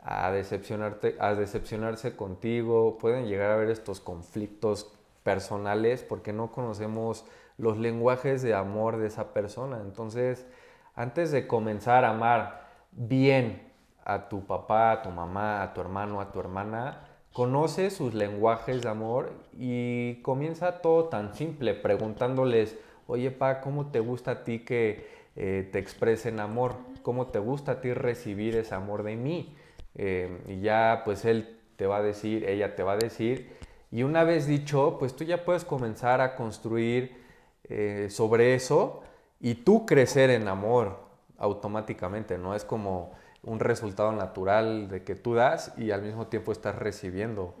a 0.00 0.30
decepcionarte, 0.30 1.16
a 1.18 1.34
decepcionarse 1.34 2.14
contigo, 2.14 2.98
pueden 2.98 3.26
llegar 3.26 3.50
a 3.50 3.54
haber 3.54 3.70
estos 3.70 4.00
conflictos 4.00 4.92
personales 5.24 6.04
porque 6.04 6.32
no 6.32 6.52
conocemos 6.52 7.26
los 7.58 7.76
lenguajes 7.78 8.42
de 8.42 8.54
amor 8.54 8.98
de 8.98 9.08
esa 9.08 9.32
persona. 9.32 9.80
Entonces, 9.80 10.46
antes 10.94 11.32
de 11.32 11.48
comenzar 11.48 12.04
a 12.04 12.10
amar 12.10 12.68
bien 12.92 13.72
a 14.04 14.28
tu 14.28 14.46
papá, 14.46 14.92
a 14.92 15.02
tu 15.02 15.10
mamá, 15.10 15.62
a 15.62 15.74
tu 15.74 15.80
hermano, 15.80 16.20
a 16.20 16.30
tu 16.30 16.38
hermana, 16.38 17.08
conoce 17.32 17.90
sus 17.90 18.14
lenguajes 18.14 18.82
de 18.82 18.88
amor 18.88 19.32
y 19.52 20.22
comienza 20.22 20.80
todo 20.80 21.08
tan 21.08 21.34
simple, 21.34 21.74
preguntándoles, 21.74 22.78
oye, 23.08 23.32
pa, 23.32 23.60
¿cómo 23.60 23.90
te 23.90 23.98
gusta 23.98 24.30
a 24.30 24.44
ti 24.44 24.60
que 24.60 25.24
eh, 25.36 25.68
te 25.72 25.80
expresen 25.80 26.38
amor, 26.38 26.76
cómo 27.02 27.26
te 27.28 27.40
gusta 27.40 27.72
a 27.72 27.80
ti 27.80 27.92
recibir 27.92 28.54
ese 28.56 28.74
amor 28.74 29.02
de 29.02 29.16
mí. 29.16 29.56
Eh, 29.96 30.42
y 30.48 30.60
ya 30.60 31.02
pues 31.04 31.24
él 31.24 31.58
te 31.76 31.86
va 31.86 31.98
a 31.98 32.02
decir, 32.02 32.44
ella 32.48 32.76
te 32.76 32.82
va 32.82 32.92
a 32.92 32.96
decir. 32.96 33.50
Y 33.94 34.02
una 34.02 34.24
vez 34.24 34.48
dicho, 34.48 34.96
pues 34.98 35.14
tú 35.14 35.22
ya 35.22 35.44
puedes 35.44 35.64
comenzar 35.64 36.20
a 36.20 36.34
construir 36.34 37.16
eh, 37.62 38.08
sobre 38.10 38.56
eso 38.56 39.04
y 39.38 39.54
tú 39.54 39.86
crecer 39.86 40.30
en 40.30 40.48
amor 40.48 40.98
automáticamente, 41.38 42.36
¿no? 42.36 42.56
Es 42.56 42.64
como 42.64 43.12
un 43.44 43.60
resultado 43.60 44.10
natural 44.10 44.88
de 44.88 45.04
que 45.04 45.14
tú 45.14 45.34
das 45.34 45.74
y 45.78 45.92
al 45.92 46.02
mismo 46.02 46.26
tiempo 46.26 46.50
estás 46.50 46.74
recibiendo, 46.74 47.54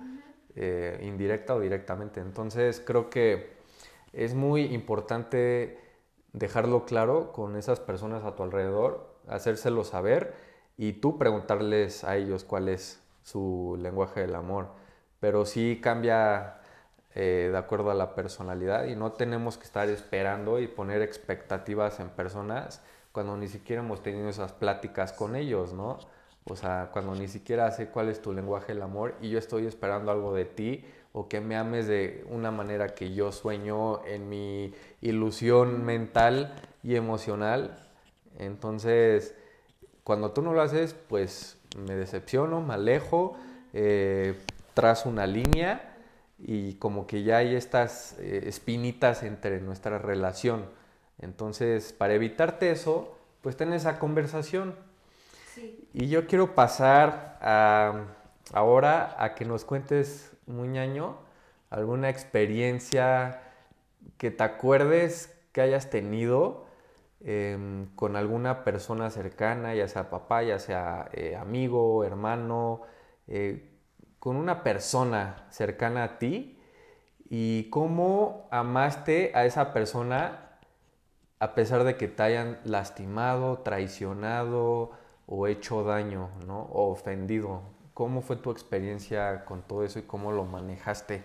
eh, 0.56 0.98
indirecta 1.04 1.54
o 1.54 1.60
directamente. 1.60 2.18
Entonces 2.20 2.82
creo 2.84 3.10
que 3.10 3.52
es 4.12 4.34
muy 4.34 4.62
importante 4.74 5.78
dejarlo 6.32 6.84
claro 6.84 7.30
con 7.30 7.54
esas 7.54 7.78
personas 7.78 8.24
a 8.24 8.34
tu 8.34 8.42
alrededor, 8.42 9.14
hacérselo 9.28 9.84
saber 9.84 10.34
y 10.76 10.94
tú 10.94 11.16
preguntarles 11.16 12.02
a 12.02 12.16
ellos 12.16 12.42
cuál 12.42 12.68
es 12.68 13.00
su 13.22 13.78
lenguaje 13.80 14.22
del 14.22 14.34
amor. 14.34 14.82
Pero 15.24 15.46
sí 15.46 15.80
cambia 15.82 16.56
eh, 17.14 17.48
de 17.50 17.56
acuerdo 17.56 17.90
a 17.90 17.94
la 17.94 18.14
personalidad 18.14 18.84
y 18.84 18.94
no 18.94 19.12
tenemos 19.12 19.56
que 19.56 19.64
estar 19.64 19.88
esperando 19.88 20.60
y 20.60 20.66
poner 20.66 21.00
expectativas 21.00 21.98
en 21.98 22.10
personas 22.10 22.82
cuando 23.10 23.34
ni 23.34 23.48
siquiera 23.48 23.80
hemos 23.80 24.02
tenido 24.02 24.28
esas 24.28 24.52
pláticas 24.52 25.14
con 25.14 25.34
ellos, 25.34 25.72
¿no? 25.72 25.98
O 26.44 26.56
sea, 26.56 26.90
cuando 26.92 27.14
ni 27.14 27.26
siquiera 27.26 27.70
sé 27.70 27.88
cuál 27.88 28.10
es 28.10 28.20
tu 28.20 28.34
lenguaje 28.34 28.74
del 28.74 28.82
amor 28.82 29.14
y 29.22 29.30
yo 29.30 29.38
estoy 29.38 29.66
esperando 29.66 30.12
algo 30.12 30.34
de 30.34 30.44
ti 30.44 30.84
o 31.14 31.26
que 31.26 31.40
me 31.40 31.56
ames 31.56 31.86
de 31.86 32.26
una 32.28 32.50
manera 32.50 32.88
que 32.88 33.14
yo 33.14 33.32
sueño 33.32 34.04
en 34.04 34.28
mi 34.28 34.74
ilusión 35.00 35.86
mental 35.86 36.54
y 36.82 36.96
emocional. 36.96 37.78
Entonces, 38.38 39.34
cuando 40.02 40.32
tú 40.32 40.42
no 40.42 40.52
lo 40.52 40.60
haces, 40.60 40.94
pues 41.08 41.56
me 41.78 41.94
decepciono, 41.96 42.60
me 42.60 42.74
alejo, 42.74 43.38
eh, 43.72 44.34
trazo 44.74 45.08
una 45.08 45.26
línea 45.26 45.96
y 46.38 46.74
como 46.74 47.06
que 47.06 47.22
ya 47.22 47.38
hay 47.38 47.54
estas 47.54 48.16
eh, 48.18 48.44
espinitas 48.46 49.22
entre 49.22 49.60
nuestra 49.60 49.98
relación. 49.98 50.66
Entonces, 51.18 51.92
para 51.92 52.14
evitarte 52.14 52.70
eso, 52.70 53.16
pues 53.40 53.56
ten 53.56 53.72
esa 53.72 53.98
conversación. 53.98 54.74
Y 55.92 56.08
yo 56.08 56.26
quiero 56.26 56.56
pasar 56.56 57.38
ahora 58.52 59.14
a 59.18 59.34
que 59.34 59.44
nos 59.44 59.64
cuentes, 59.64 60.32
Muñaño, 60.46 61.16
alguna 61.70 62.10
experiencia 62.10 63.40
que 64.18 64.30
te 64.30 64.42
acuerdes 64.42 65.34
que 65.52 65.60
hayas 65.60 65.90
tenido 65.90 66.66
em, 67.20 67.86
con 67.94 68.16
alguna 68.16 68.64
persona 68.64 69.10
cercana, 69.10 69.74
ya 69.74 69.88
sea 69.88 70.10
papá, 70.10 70.42
ya 70.42 70.58
sea 70.58 71.08
eh, 71.12 71.36
amigo, 71.36 72.04
hermano, 72.04 72.82
eh, 73.28 73.73
con 74.24 74.36
una 74.36 74.62
persona 74.62 75.44
cercana 75.50 76.02
a 76.02 76.18
ti 76.18 76.58
y 77.28 77.68
cómo 77.68 78.48
amaste 78.50 79.32
a 79.34 79.44
esa 79.44 79.74
persona 79.74 80.48
a 81.40 81.54
pesar 81.54 81.84
de 81.84 81.98
que 81.98 82.08
te 82.08 82.22
hayan 82.22 82.58
lastimado, 82.64 83.58
traicionado 83.58 84.92
o 85.26 85.46
hecho 85.46 85.84
daño, 85.84 86.30
¿no? 86.46 86.62
O 86.72 86.90
ofendido. 86.90 87.60
¿Cómo 87.92 88.22
fue 88.22 88.36
tu 88.36 88.50
experiencia 88.50 89.44
con 89.44 89.60
todo 89.60 89.84
eso 89.84 89.98
y 89.98 90.04
cómo 90.04 90.32
lo 90.32 90.46
manejaste? 90.46 91.22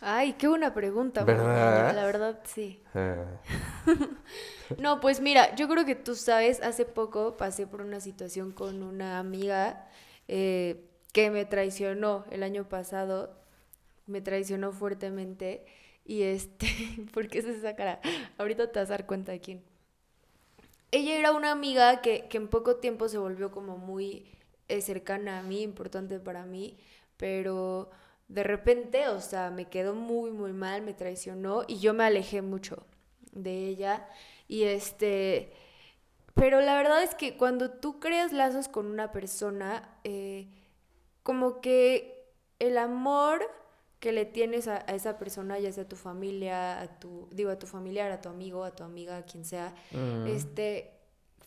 Ay, 0.00 0.32
qué 0.32 0.48
buena 0.48 0.74
pregunta. 0.74 1.22
¿Verdad? 1.22 1.94
La 1.94 2.04
verdad, 2.04 2.40
sí. 2.42 2.82
Eh. 2.94 3.24
no, 4.78 4.98
pues 4.98 5.20
mira, 5.20 5.54
yo 5.54 5.68
creo 5.68 5.84
que 5.84 5.94
tú 5.94 6.16
sabes, 6.16 6.60
hace 6.64 6.84
poco 6.84 7.36
pasé 7.36 7.68
por 7.68 7.80
una 7.80 8.00
situación 8.00 8.50
con 8.50 8.82
una 8.82 9.20
amiga 9.20 9.86
eh, 10.26 10.90
que 11.14 11.30
me 11.30 11.44
traicionó 11.44 12.24
el 12.32 12.42
año 12.42 12.68
pasado, 12.68 13.38
me 14.06 14.20
traicionó 14.20 14.72
fuertemente 14.72 15.64
y 16.04 16.22
este, 16.22 16.66
¿por 17.14 17.28
qué 17.28 17.38
es 17.38 17.44
esa 17.46 17.76
cara? 17.76 18.00
Ahorita 18.36 18.70
te 18.72 18.80
vas 18.80 18.90
a 18.90 18.94
dar 18.94 19.06
cuenta 19.06 19.30
de 19.30 19.40
quién. 19.40 19.62
Ella 20.90 21.16
era 21.16 21.30
una 21.30 21.52
amiga 21.52 22.02
que, 22.02 22.28
en 22.32 22.48
poco 22.48 22.76
tiempo 22.76 23.08
se 23.08 23.18
volvió 23.18 23.52
como 23.52 23.78
muy 23.78 24.26
eh, 24.66 24.80
cercana 24.80 25.38
a 25.38 25.42
mí, 25.44 25.62
importante 25.62 26.18
para 26.18 26.44
mí, 26.46 26.78
pero 27.16 27.90
de 28.26 28.42
repente, 28.42 29.06
o 29.08 29.20
sea, 29.20 29.50
me 29.50 29.66
quedó 29.66 29.94
muy, 29.94 30.32
muy 30.32 30.52
mal, 30.52 30.82
me 30.82 30.94
traicionó 30.94 31.62
y 31.68 31.78
yo 31.78 31.94
me 31.94 32.02
alejé 32.02 32.42
mucho 32.42 32.86
de 33.30 33.68
ella. 33.68 34.08
Y 34.48 34.64
este, 34.64 35.52
pero 36.34 36.60
la 36.60 36.74
verdad 36.74 37.04
es 37.04 37.14
que 37.14 37.36
cuando 37.36 37.70
tú 37.70 38.00
creas 38.00 38.32
lazos 38.32 38.66
con 38.66 38.86
una 38.86 39.12
persona, 39.12 39.96
eh, 40.02 40.48
como 41.24 41.60
que 41.60 42.30
el 42.60 42.78
amor 42.78 43.42
que 43.98 44.12
le 44.12 44.26
tienes 44.26 44.68
a, 44.68 44.76
esa 44.80 45.18
persona, 45.18 45.58
ya 45.58 45.72
sea 45.72 45.88
tu 45.88 45.96
familia, 45.96 46.78
a 46.80 47.00
tu, 47.00 47.26
digo, 47.32 47.50
a 47.50 47.58
tu 47.58 47.66
familiar, 47.66 48.12
a 48.12 48.20
tu 48.20 48.28
amigo, 48.28 48.62
a 48.62 48.70
tu 48.70 48.84
amiga, 48.84 49.16
a 49.16 49.22
quien 49.22 49.46
sea, 49.46 49.74
mm. 49.92 50.26
este, 50.26 50.92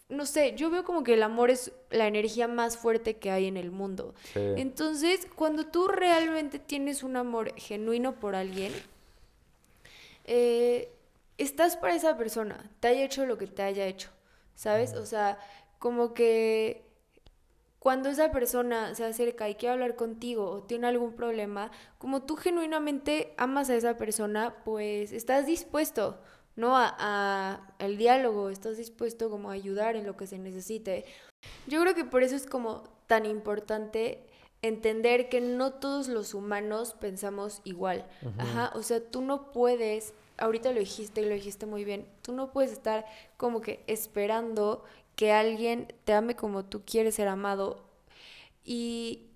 no 0.10 0.26
sé, 0.26 0.56
yo 0.56 0.72
veo 0.72 0.84
como 0.84 1.04
que 1.04 1.14
el 1.14 1.22
amor 1.22 1.52
es 1.52 1.72
la 1.92 2.08
energía 2.08 2.48
más 2.48 2.76
fuerte 2.78 3.18
que 3.18 3.30
hay 3.30 3.46
en 3.46 3.58
el 3.58 3.72
mundo. 3.72 4.16
Entonces, 4.34 5.28
cuando 5.36 5.68
tú 5.68 5.88
realmente 5.88 6.58
tienes 6.58 7.04
un 7.04 7.16
amor 7.16 7.54
genuino 7.58 8.20
por 8.20 8.34
alguien, 8.34 8.74
eh, 10.24 10.92
estás 11.38 11.78
para 11.78 11.94
esa 11.94 12.18
persona, 12.18 12.72
te 12.80 12.88
haya 12.88 13.04
hecho 13.04 13.28
lo 13.28 13.38
que 13.38 13.46
te 13.46 13.62
haya 13.62 13.86
hecho, 13.86 14.10
¿sabes? 14.56 14.94
O 14.94 15.06
sea, 15.06 15.38
como 15.78 16.16
que 16.16 16.87
cuando 17.80 18.10
esa 18.10 18.32
persona 18.32 18.96
se 18.96 19.06
acerca 19.06 19.50
y 19.50 19.56
quiere 19.56 19.74
hablar 19.74 19.96
contigo 19.96 20.50
o 20.50 20.64
tiene 20.64 20.88
algún 20.88 21.14
problema, 21.14 21.72
como 22.00 22.24
tú 22.24 22.36
genuinamente 22.36 23.34
amas 23.38 23.70
a 23.70 23.76
esa 23.76 23.98
persona, 23.98 24.56
pues 24.66 25.12
estás 25.12 25.46
dispuesto, 25.46 26.20
¿no? 26.56 26.74
A, 26.76 27.76
el 27.80 27.98
diálogo, 27.98 28.50
estás 28.50 28.78
dispuesto 28.78 29.30
como 29.30 29.52
a 29.52 29.54
ayudar 29.54 29.96
en 29.96 30.06
lo 30.06 30.18
que 30.18 30.28
se 30.28 30.40
necesite. 30.40 31.06
Yo 31.68 31.82
creo 31.82 31.94
que 31.94 32.04
por 32.04 32.24
eso 32.24 32.36
es 32.36 32.48
como 32.48 32.84
tan 33.06 33.26
importante 33.26 34.28
entender 34.64 35.30
que 35.30 35.40
no 35.40 35.74
todos 35.74 36.08
los 36.08 36.34
humanos 36.34 36.96
pensamos 37.00 37.62
igual. 37.64 38.08
Ajá, 38.40 38.72
o 38.76 38.82
sea, 38.82 39.00
tú 39.00 39.22
no 39.22 39.52
puedes, 39.52 40.16
ahorita 40.38 40.72
lo 40.72 40.80
dijiste 40.80 41.22
y 41.22 41.26
lo 41.26 41.36
dijiste 41.36 41.68
muy 41.68 41.86
bien, 41.86 42.08
tú 42.24 42.34
no 42.34 42.52
puedes 42.52 42.72
estar 42.72 43.06
como 43.38 43.62
que 43.62 43.84
esperando 43.86 44.84
que 45.18 45.34
alguien 45.34 45.88
te 46.06 46.14
ame 46.14 46.36
como 46.36 46.64
tú 46.64 46.84
quieres 46.86 47.16
ser 47.16 47.28
amado 47.28 47.84
y 48.64 49.32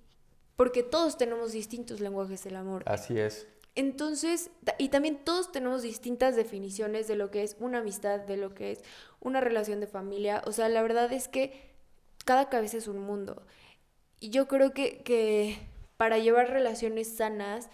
porque 0.55 0.83
todos 0.83 1.17
tenemos 1.17 1.53
distintos 1.53 1.99
lenguajes 1.99 2.43
del 2.43 2.55
amor. 2.55 2.83
Así 2.85 3.19
es. 3.19 3.47
Entonces, 3.73 4.51
y 4.77 4.89
también 4.89 5.17
todos 5.23 5.51
tenemos 5.51 5.81
distintas 5.81 6.35
definiciones 6.35 7.07
de 7.07 7.15
lo 7.15 7.31
que 7.31 7.41
es 7.41 7.57
una 7.59 7.79
amistad, 7.79 8.19
de 8.19 8.37
lo 8.37 8.53
que 8.53 8.73
es 8.73 8.83
una 9.19 9.41
relación 9.41 9.79
de 9.79 9.87
familia. 9.87 10.43
O 10.45 10.51
sea, 10.51 10.69
la 10.69 10.83
verdad 10.83 11.11
es 11.11 11.27
que 11.27 11.73
cada 12.25 12.47
cabeza 12.47 12.77
es 12.77 12.87
un 12.87 12.99
mundo. 12.99 13.41
Y 14.19 14.29
yo 14.29 14.47
creo 14.47 14.73
que, 14.73 15.01
que 15.01 15.57
para 15.97 16.19
llevar 16.19 16.51
relaciones 16.51 17.07
sanas, 17.07 17.71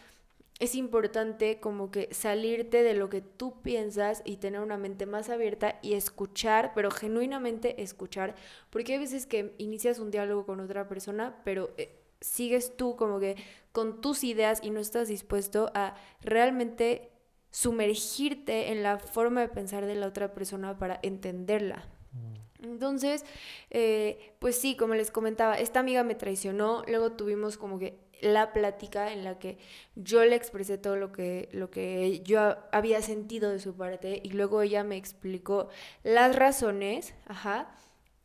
es 0.60 0.76
importante 0.76 1.60
como 1.60 1.92
que 1.92 2.10
salirte 2.12 2.82
de 2.82 2.94
lo 2.94 3.10
que 3.10 3.22
tú 3.22 3.62
piensas 3.62 4.24
y 4.26 4.38
tener 4.38 4.62
una 4.62 4.78
mente 4.78 5.06
más 5.06 5.30
abierta 5.30 5.78
y 5.82 5.94
escuchar, 5.94 6.72
pero 6.74 6.90
genuinamente 6.90 7.82
escuchar, 7.84 8.36
porque 8.70 8.94
hay 8.94 9.00
veces 9.00 9.28
que 9.28 9.54
inicias 9.58 10.00
un 10.00 10.10
diálogo 10.10 10.46
con 10.46 10.60
otra 10.60 10.88
persona, 10.88 11.42
pero 11.44 11.72
eh, 11.78 12.00
sigues 12.22 12.76
tú 12.76 12.96
como 12.96 13.20
que 13.20 13.36
con 13.72 14.02
tus 14.02 14.24
ideas 14.24 14.60
y 14.64 14.72
no 14.72 14.80
estás 14.80 15.08
dispuesto 15.08 15.72
a 15.76 15.96
realmente 16.22 17.12
sumergirte 17.52 18.72
en 18.72 18.82
la 18.82 18.98
forma 18.98 19.42
de 19.42 19.50
pensar 19.50 19.86
de 19.86 19.96
la 19.96 20.08
otra 20.08 20.34
persona 20.34 20.78
para 20.78 21.00
entenderla. 21.04 21.88
Mm. 22.14 22.66
Entonces, 22.66 23.24
eh, 23.70 24.34
pues 24.40 24.56
sí, 24.56 24.76
como 24.76 24.96
les 24.96 25.12
comentaba, 25.12 25.56
esta 25.56 25.80
amiga 25.80 26.04
me 26.04 26.16
traicionó, 26.16 26.84
luego 26.88 27.12
tuvimos 27.12 27.58
como 27.58 27.78
que 27.78 28.07
la 28.22 28.54
plática 28.54 29.12
en 29.12 29.24
la 29.24 29.40
que 29.40 29.58
yo 29.96 30.24
le 30.26 30.36
expresé 30.36 30.78
todo 30.78 30.96
lo 30.96 31.12
que, 31.12 31.50
lo 31.52 31.70
que 31.70 32.22
yo 32.24 32.56
había 32.72 33.02
sentido 33.02 33.52
de 33.52 33.60
su 33.60 33.76
parte 33.76 34.22
y 34.24 34.30
luego 34.32 34.62
ella 34.62 34.84
me 34.84 34.98
explicó 34.98 35.70
las 36.04 36.36
razones, 36.36 37.14
ajá, 37.26 37.76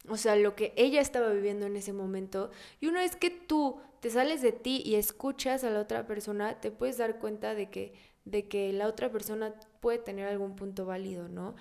o 0.09 0.17
sea, 0.17 0.37
lo 0.37 0.57
que 0.57 0.73
ella 0.77 1.01
estaba 1.01 1.29
viviendo 1.29 1.67
en 1.67 1.77
ese 1.77 1.93
momento. 1.93 2.51
Y 2.81 2.89
una 2.89 3.01
vez 3.01 3.17
que 3.17 3.31
tú 3.31 3.81
te 4.01 4.11
sales 4.11 4.43
de 4.43 4.53
ti 4.53 4.83
y 4.85 4.97
escuchas 4.97 5.63
a 5.65 5.71
la 5.71 5.81
otra 5.81 6.07
persona, 6.07 6.61
te 6.61 6.71
puedes 6.71 6.99
dar 6.99 7.19
cuenta 7.19 7.55
de 7.55 7.71
que, 7.71 7.95
de 8.25 8.49
que 8.49 8.73
la 8.73 8.89
otra 8.89 9.11
persona 9.11 9.55
puede 9.81 9.99
tener 9.99 10.27
algún 10.27 10.57
punto 10.57 10.87
válido, 10.87 11.29
¿no? 11.29 11.55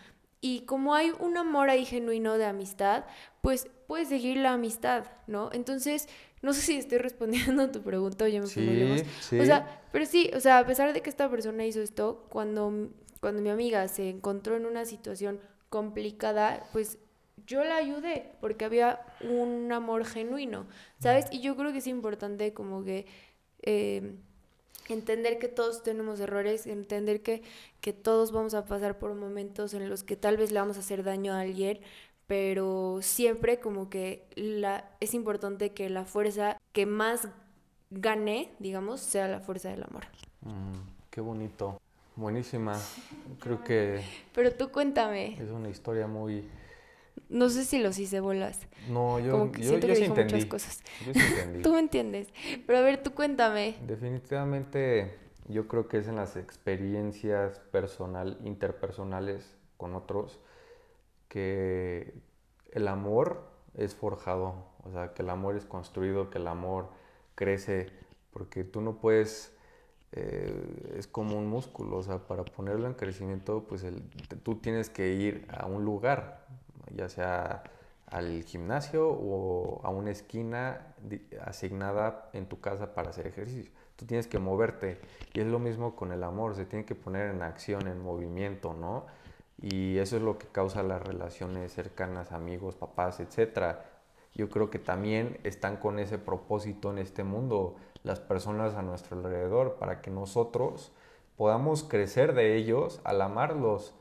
Y 0.44 0.62
como 0.62 0.96
hay 0.96 1.12
un 1.20 1.38
amor 1.38 1.70
ahí 1.70 1.86
genuino 1.86 2.40
de 2.40 2.46
amistad, 2.46 3.06
pues 3.42 3.68
puedes 3.86 4.10
seguir 4.10 4.38
la 4.38 4.54
amistad, 4.54 5.06
¿no? 5.28 5.52
Entonces, 5.54 6.10
no 6.42 6.54
sé 6.54 6.62
si 6.62 6.78
estoy 6.78 6.98
respondiendo 7.00 7.64
a 7.64 7.72
tu 7.72 7.82
pregunta 7.82 8.26
o 8.26 8.28
ya 8.28 8.42
me 8.42 8.48
sí, 8.48 9.04
sí. 9.22 9.40
O 9.40 9.46
sea, 9.46 9.82
pero 9.92 10.06
sí, 10.06 10.32
o 10.36 10.40
sea, 10.40 10.60
a 10.60 10.66
pesar 10.66 10.94
de 10.94 11.02
que 11.02 11.10
esta 11.10 11.30
persona 11.30 11.66
hizo 11.66 11.82
esto, 11.82 12.26
cuando, 12.30 12.90
cuando 13.20 13.42
mi 13.42 13.50
amiga 13.50 13.88
se 13.88 14.10
encontró 14.10 14.56
en 14.58 14.66
una 14.66 14.86
situación 14.86 15.40
complicada, 15.70 16.68
pues 16.72 16.98
yo 17.48 17.64
la 17.64 17.78
ayudé 17.78 18.32
porque 18.40 18.66
había 18.66 19.02
un 19.22 19.72
amor 19.72 20.06
genuino, 20.06 20.68
¿sabes? 21.00 21.26
Y 21.32 21.42
yo 21.42 21.56
creo 21.56 21.72
que 21.72 21.80
es 21.80 21.88
importante 21.88 22.54
como 22.54 22.84
que 22.84 23.06
eh, 23.64 24.16
entender 24.90 25.40
que 25.40 25.48
todos 25.48 25.84
tenemos 25.84 26.20
errores, 26.20 26.68
entender 26.68 27.22
que, 27.22 27.42
que 27.80 27.94
todos 27.94 28.32
vamos 28.32 28.54
a 28.54 28.66
pasar 28.66 29.00
por 29.00 29.14
momentos 29.16 29.74
en 29.74 29.90
los 29.90 30.04
que 30.04 30.16
tal 30.16 30.38
vez 30.38 30.52
le 30.52 30.60
vamos 30.60 30.78
a 30.78 30.82
hacer 30.82 31.04
daño 31.04 31.34
a 31.34 31.42
alguien, 31.42 31.80
pero 32.32 33.00
siempre 33.02 33.60
como 33.60 33.90
que 33.90 34.26
la, 34.38 34.90
es 35.02 35.14
importante 35.14 35.74
que 35.74 35.90
la 35.90 36.06
fuerza 36.06 36.58
que 36.72 36.86
más 36.86 37.28
gane, 37.90 38.54
digamos, 38.58 39.02
sea 39.02 39.28
la 39.28 39.42
fuerza 39.42 39.68
del 39.68 39.84
amor. 39.84 40.06
Mm, 40.40 41.10
qué 41.10 41.20
bonito. 41.20 41.82
Buenísima. 42.16 42.80
Creo 43.42 43.62
que... 43.66 44.02
Pero 44.34 44.54
tú 44.54 44.72
cuéntame. 44.72 45.44
Es 45.44 45.52
una 45.52 45.68
historia 45.68 46.08
muy... 46.08 46.48
No 47.28 47.50
sé 47.50 47.66
si 47.66 47.80
los 47.80 48.00
hice 48.00 48.22
bolas. 48.22 48.62
No, 48.88 49.20
yo, 49.20 49.52
yo, 49.52 49.78
yo 49.80 49.94
sí 49.94 50.06
entendí. 50.06 50.36
Muchas 50.36 50.46
cosas. 50.46 50.84
Yo 51.06 51.14
sí 51.14 51.20
entendí. 51.20 51.62
tú 51.64 51.74
me 51.74 51.80
entiendes. 51.80 52.30
Pero 52.66 52.80
a 52.80 52.82
ver, 52.82 53.04
tú 53.04 53.12
cuéntame. 53.14 53.76
Definitivamente 53.86 55.18
yo 55.50 55.68
creo 55.68 55.90
que 55.90 55.98
es 55.98 56.08
en 56.08 56.16
las 56.16 56.38
experiencias 56.38 57.60
personal, 57.74 58.38
interpersonales 58.46 59.58
con 59.76 59.96
otros 59.96 60.40
que 61.32 62.14
el 62.74 62.90
amor 62.90 63.42
es 63.74 63.96
forjado, 63.96 64.66
o 64.84 64.92
sea, 64.92 65.14
que 65.14 65.22
el 65.22 65.30
amor 65.30 65.56
es 65.56 65.64
construido, 65.64 66.30
que 66.30 66.40
el 66.40 66.48
amor 66.48 66.90
crece, 67.36 67.88
porque 68.32 68.66
tú 68.66 68.82
no 68.82 68.98
puedes, 68.98 69.56
eh, 70.12 70.94
es 70.98 71.08
como 71.08 71.38
un 71.38 71.48
músculo, 71.48 72.00
o 72.00 72.04
sea, 72.04 72.20
para 72.28 72.44
ponerlo 72.44 72.86
en 72.86 72.96
crecimiento, 72.96 73.64
pues 73.64 73.86
tú 74.44 74.56
tienes 74.56 74.90
que 74.90 75.14
ir 75.14 75.48
a 75.58 75.68
un 75.68 75.86
lugar, 75.86 76.46
ya 76.94 77.08
sea 77.08 77.64
al 78.08 78.44
gimnasio 78.44 79.08
o 79.08 79.80
a 79.86 79.90
una 79.90 80.12
esquina 80.12 80.94
asignada 81.46 82.30
en 82.34 82.46
tu 82.46 82.60
casa 82.60 82.94
para 82.94 83.12
hacer 83.12 83.26
ejercicio. 83.26 83.72
Tú 83.96 84.06
tienes 84.06 84.28
que 84.28 84.38
moverte 84.38 85.00
y 85.34 85.40
es 85.40 85.48
lo 85.48 85.60
mismo 85.60 85.96
con 85.96 86.12
el 86.12 86.26
amor, 86.26 86.56
se 86.56 86.66
tiene 86.66 86.84
que 86.84 86.96
poner 86.96 87.34
en 87.34 87.42
acción, 87.42 87.88
en 87.88 88.02
movimiento, 88.02 88.74
¿no? 88.74 89.06
Y 89.62 90.00
eso 90.00 90.18
es 90.18 90.24
lo 90.24 90.38
que 90.38 90.48
causa 90.48 90.82
las 90.82 91.02
relaciones 91.02 91.74
cercanas, 91.74 92.32
amigos, 92.32 92.76
papás, 92.76 93.20
etc. 93.20 93.78
Yo 94.34 94.50
creo 94.50 94.70
que 94.70 94.80
también 94.80 95.40
están 95.44 95.78
con 95.78 96.00
ese 96.00 96.18
propósito 96.18 96.92
en 96.92 96.98
este 96.98 97.24
mundo 97.24 97.76
las 98.04 98.20
personas 98.20 98.74
a 98.74 98.82
nuestro 98.82 99.18
alrededor 99.18 99.76
para 99.76 100.02
que 100.02 100.10
nosotros 100.10 100.92
podamos 101.38 101.84
crecer 101.84 102.34
de 102.34 102.56
ellos 102.56 103.02
al 103.04 103.22
amarlos. 103.22 103.94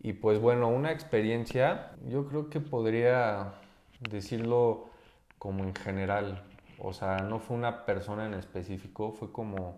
Y 0.00 0.14
pues 0.14 0.40
bueno, 0.40 0.68
una 0.68 0.92
experiencia, 0.92 1.92
yo 2.06 2.26
creo 2.26 2.48
que 2.48 2.60
podría 2.60 3.54
decirlo 4.00 4.86
como 5.38 5.64
en 5.64 5.74
general, 5.74 6.42
o 6.78 6.92
sea, 6.92 7.18
no 7.18 7.38
fue 7.38 7.56
una 7.56 7.84
persona 7.84 8.26
en 8.26 8.34
específico, 8.34 9.12
fue 9.12 9.30
como 9.32 9.76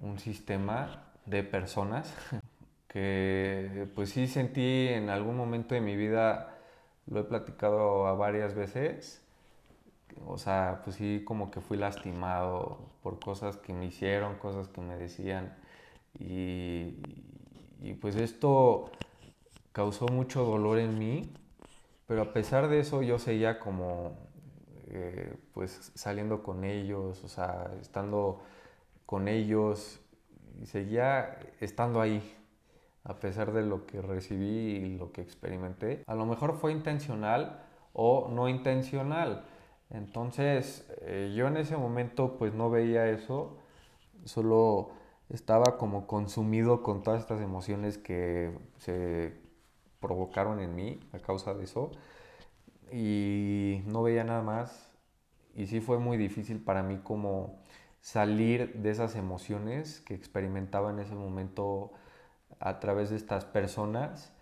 un 0.00 0.18
sistema 0.18 1.04
de 1.26 1.42
personas 1.42 2.14
que 2.90 3.88
pues 3.94 4.10
sí 4.10 4.26
sentí 4.28 4.88
en 4.88 5.10
algún 5.10 5.36
momento 5.36 5.74
de 5.74 5.80
mi 5.80 5.96
vida, 5.96 6.58
lo 7.06 7.20
he 7.20 7.24
platicado 7.24 8.06
a 8.08 8.14
varias 8.14 8.54
veces, 8.54 9.22
o 10.26 10.38
sea, 10.38 10.82
pues 10.84 10.96
sí 10.96 11.22
como 11.24 11.50
que 11.50 11.60
fui 11.60 11.78
lastimado 11.78 12.78
por 13.02 13.20
cosas 13.20 13.56
que 13.56 13.72
me 13.72 13.86
hicieron, 13.86 14.36
cosas 14.38 14.68
que 14.68 14.80
me 14.80 14.96
decían 14.96 15.56
y, 16.18 16.96
y 17.80 17.94
pues 18.00 18.16
esto 18.16 18.90
causó 19.72 20.08
mucho 20.08 20.44
dolor 20.44 20.78
en 20.78 20.98
mí, 20.98 21.32
pero 22.06 22.22
a 22.22 22.32
pesar 22.32 22.68
de 22.68 22.80
eso 22.80 23.02
yo 23.02 23.18
seguía 23.18 23.60
como 23.60 24.16
eh, 24.88 25.36
pues 25.54 25.92
saliendo 25.94 26.42
con 26.42 26.64
ellos, 26.64 27.22
o 27.24 27.28
sea, 27.28 27.70
estando 27.80 28.42
con 29.06 29.28
ellos 29.28 30.00
seguía 30.64 31.38
estando 31.60 32.00
ahí, 32.00 32.36
a 33.04 33.18
pesar 33.18 33.52
de 33.52 33.62
lo 33.62 33.86
que 33.86 34.02
recibí 34.02 34.46
y 34.46 34.98
lo 34.98 35.12
que 35.12 35.22
experimenté. 35.22 36.04
A 36.06 36.14
lo 36.14 36.26
mejor 36.26 36.54
fue 36.54 36.72
intencional 36.72 37.62
o 37.92 38.28
no 38.28 38.48
intencional. 38.48 39.44
Entonces 39.90 40.88
eh, 41.02 41.32
yo 41.36 41.48
en 41.48 41.56
ese 41.56 41.76
momento 41.76 42.36
pues 42.38 42.54
no 42.54 42.70
veía 42.70 43.08
eso, 43.08 43.58
solo 44.24 44.90
estaba 45.28 45.78
como 45.78 46.06
consumido 46.06 46.82
con 46.82 47.02
todas 47.02 47.20
estas 47.22 47.40
emociones 47.40 47.98
que 47.98 48.56
se 48.78 49.34
provocaron 50.00 50.60
en 50.60 50.74
mí 50.74 51.00
a 51.12 51.18
causa 51.18 51.54
de 51.54 51.64
eso 51.64 51.90
y 52.92 53.82
no 53.86 54.02
veía 54.02 54.24
nada 54.24 54.42
más 54.42 54.92
y 55.54 55.66
sí 55.66 55.80
fue 55.80 55.98
muy 55.98 56.16
difícil 56.16 56.62
para 56.62 56.82
mí 56.82 56.98
como 56.98 57.60
salir 58.00 58.74
de 58.74 58.90
esas 58.90 59.14
emociones 59.14 60.00
que 60.00 60.14
experimentaba 60.14 60.90
en 60.90 61.00
ese 61.00 61.14
momento 61.14 61.92
a 62.60 62.78
través 62.78 63.10
de 63.10 63.16
estas 63.16 63.44
personas. 63.44 64.32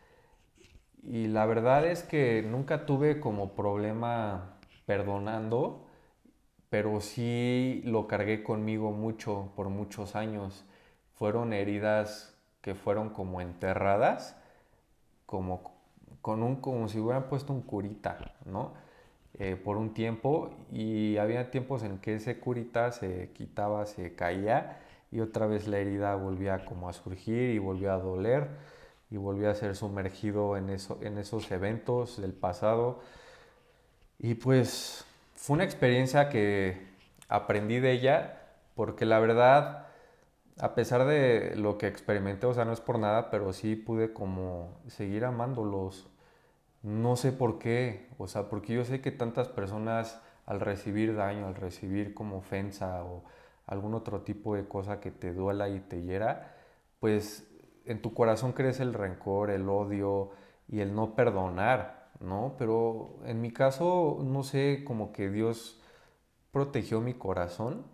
Y 1.02 1.28
la 1.28 1.46
verdad 1.46 1.86
es 1.86 2.02
que 2.02 2.42
nunca 2.42 2.84
tuve 2.84 3.20
como 3.20 3.54
problema 3.54 4.58
perdonando, 4.84 5.86
pero 6.68 7.00
sí 7.00 7.80
lo 7.84 8.08
cargué 8.08 8.42
conmigo 8.42 8.92
mucho, 8.92 9.52
por 9.56 9.70
muchos 9.70 10.16
años. 10.16 10.64
Fueron 11.14 11.52
heridas 11.52 12.36
que 12.60 12.74
fueron 12.74 13.10
como 13.10 13.40
enterradas, 13.40 14.36
como, 15.24 15.62
con 16.20 16.42
un, 16.42 16.56
como 16.56 16.88
si 16.88 16.98
hubieran 16.98 17.28
puesto 17.28 17.52
un 17.52 17.62
curita, 17.62 18.34
¿no? 18.44 18.74
Eh, 19.34 19.56
por 19.56 19.76
un 19.76 19.94
tiempo 19.94 20.50
y 20.72 21.16
había 21.18 21.50
tiempos 21.50 21.84
en 21.84 21.98
que 21.98 22.16
ese 22.16 22.40
curita 22.40 22.90
se 22.90 23.30
quitaba, 23.34 23.86
se 23.86 24.14
caía 24.16 24.78
y 25.10 25.20
otra 25.20 25.46
vez 25.46 25.66
la 25.68 25.78
herida 25.78 26.14
volvía 26.16 26.64
como 26.64 26.88
a 26.88 26.92
surgir 26.92 27.50
y 27.50 27.58
volvía 27.58 27.94
a 27.94 27.98
doler 27.98 28.48
y 29.10 29.16
volvía 29.16 29.50
a 29.50 29.54
ser 29.54 29.74
sumergido 29.74 30.56
en, 30.56 30.70
eso, 30.70 30.98
en 31.02 31.18
esos 31.18 31.50
eventos 31.50 32.20
del 32.20 32.32
pasado. 32.34 33.00
Y 34.18 34.34
pues 34.34 35.04
fue 35.34 35.54
una 35.54 35.64
experiencia 35.64 36.28
que 36.28 36.88
aprendí 37.28 37.80
de 37.80 37.92
ella 37.92 38.42
porque 38.74 39.06
la 39.06 39.18
verdad, 39.18 39.86
a 40.60 40.74
pesar 40.74 41.06
de 41.06 41.54
lo 41.56 41.78
que 41.78 41.86
experimenté, 41.88 42.46
o 42.46 42.54
sea, 42.54 42.64
no 42.64 42.72
es 42.72 42.80
por 42.80 42.98
nada, 42.98 43.30
pero 43.30 43.52
sí 43.52 43.76
pude 43.76 44.12
como 44.12 44.78
seguir 44.88 45.24
amándolos. 45.24 46.08
No 46.82 47.16
sé 47.16 47.32
por 47.32 47.58
qué, 47.58 48.08
o 48.18 48.28
sea, 48.28 48.48
porque 48.48 48.74
yo 48.74 48.84
sé 48.84 49.00
que 49.00 49.10
tantas 49.10 49.48
personas 49.48 50.20
al 50.46 50.60
recibir 50.60 51.16
daño, 51.16 51.48
al 51.48 51.54
recibir 51.56 52.14
como 52.14 52.38
ofensa 52.38 53.04
o 53.04 53.24
algún 53.68 53.94
otro 53.94 54.22
tipo 54.22 54.56
de 54.56 54.66
cosa 54.66 54.98
que 54.98 55.10
te 55.10 55.32
duela 55.32 55.68
y 55.68 55.80
te 55.80 56.02
hiera, 56.02 56.56
pues 57.00 57.48
en 57.84 58.02
tu 58.02 58.14
corazón 58.14 58.52
crece 58.52 58.82
el 58.82 58.94
rencor, 58.94 59.50
el 59.50 59.68
odio 59.68 60.30
y 60.68 60.80
el 60.80 60.94
no 60.94 61.14
perdonar, 61.14 62.10
¿no? 62.20 62.54
Pero 62.58 63.20
en 63.24 63.40
mi 63.40 63.52
caso, 63.52 64.20
no 64.24 64.42
sé, 64.42 64.84
como 64.84 65.12
que 65.12 65.28
Dios 65.28 65.80
protegió 66.50 67.00
mi 67.00 67.14
corazón 67.14 67.84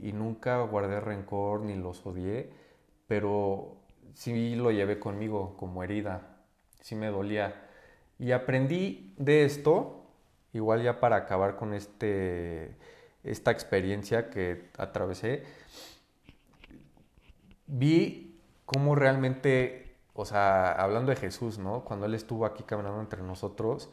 y 0.00 0.12
nunca 0.12 0.60
guardé 0.62 1.00
rencor 1.00 1.60
ni 1.62 1.76
los 1.76 2.04
odié, 2.04 2.52
pero 3.06 3.76
sí 4.14 4.56
lo 4.56 4.72
llevé 4.72 4.98
conmigo 4.98 5.56
como 5.56 5.84
herida, 5.84 6.44
sí 6.80 6.96
me 6.96 7.06
dolía. 7.06 7.68
Y 8.18 8.32
aprendí 8.32 9.14
de 9.16 9.44
esto, 9.44 10.06
igual 10.52 10.82
ya 10.82 10.98
para 10.98 11.16
acabar 11.16 11.56
con 11.56 11.72
este 11.72 12.76
esta 13.24 13.50
experiencia 13.50 14.30
que 14.30 14.70
atravesé, 14.78 15.44
vi 17.66 18.40
cómo 18.66 18.94
realmente, 18.94 19.96
o 20.14 20.24
sea, 20.24 20.72
hablando 20.72 21.10
de 21.10 21.16
Jesús, 21.16 21.58
¿no? 21.58 21.84
Cuando 21.84 22.06
Él 22.06 22.14
estuvo 22.14 22.46
aquí 22.46 22.62
caminando 22.64 23.00
entre 23.00 23.22
nosotros, 23.22 23.90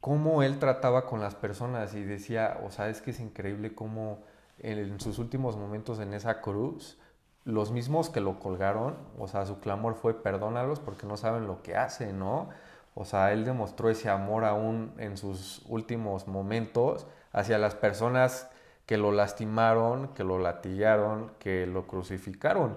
cómo 0.00 0.42
Él 0.42 0.58
trataba 0.58 1.06
con 1.06 1.20
las 1.20 1.34
personas 1.34 1.94
y 1.94 2.02
decía, 2.02 2.60
o 2.64 2.70
sea, 2.70 2.88
es 2.88 3.00
que 3.00 3.10
es 3.12 3.20
increíble 3.20 3.74
cómo 3.74 4.22
en 4.58 4.98
sus 5.00 5.18
últimos 5.18 5.56
momentos 5.56 6.00
en 6.00 6.14
esa 6.14 6.40
cruz, 6.40 6.98
los 7.44 7.70
mismos 7.70 8.10
que 8.10 8.20
lo 8.20 8.40
colgaron, 8.40 8.96
o 9.18 9.28
sea, 9.28 9.46
su 9.46 9.60
clamor 9.60 9.94
fue 9.94 10.22
perdónalos 10.22 10.80
porque 10.80 11.06
no 11.06 11.16
saben 11.16 11.46
lo 11.46 11.62
que 11.62 11.76
hacen, 11.76 12.18
¿no? 12.18 12.48
O 12.94 13.04
sea, 13.04 13.32
él 13.32 13.44
demostró 13.44 13.88
ese 13.88 14.10
amor 14.10 14.44
aún 14.44 14.92
en 14.98 15.16
sus 15.16 15.62
últimos 15.66 16.26
momentos 16.26 17.06
hacia 17.32 17.58
las 17.58 17.74
personas 17.74 18.48
que 18.86 18.96
lo 18.96 19.12
lastimaron, 19.12 20.14
que 20.14 20.24
lo 20.24 20.38
latillaron, 20.38 21.32
que 21.38 21.66
lo 21.66 21.86
crucificaron. 21.86 22.76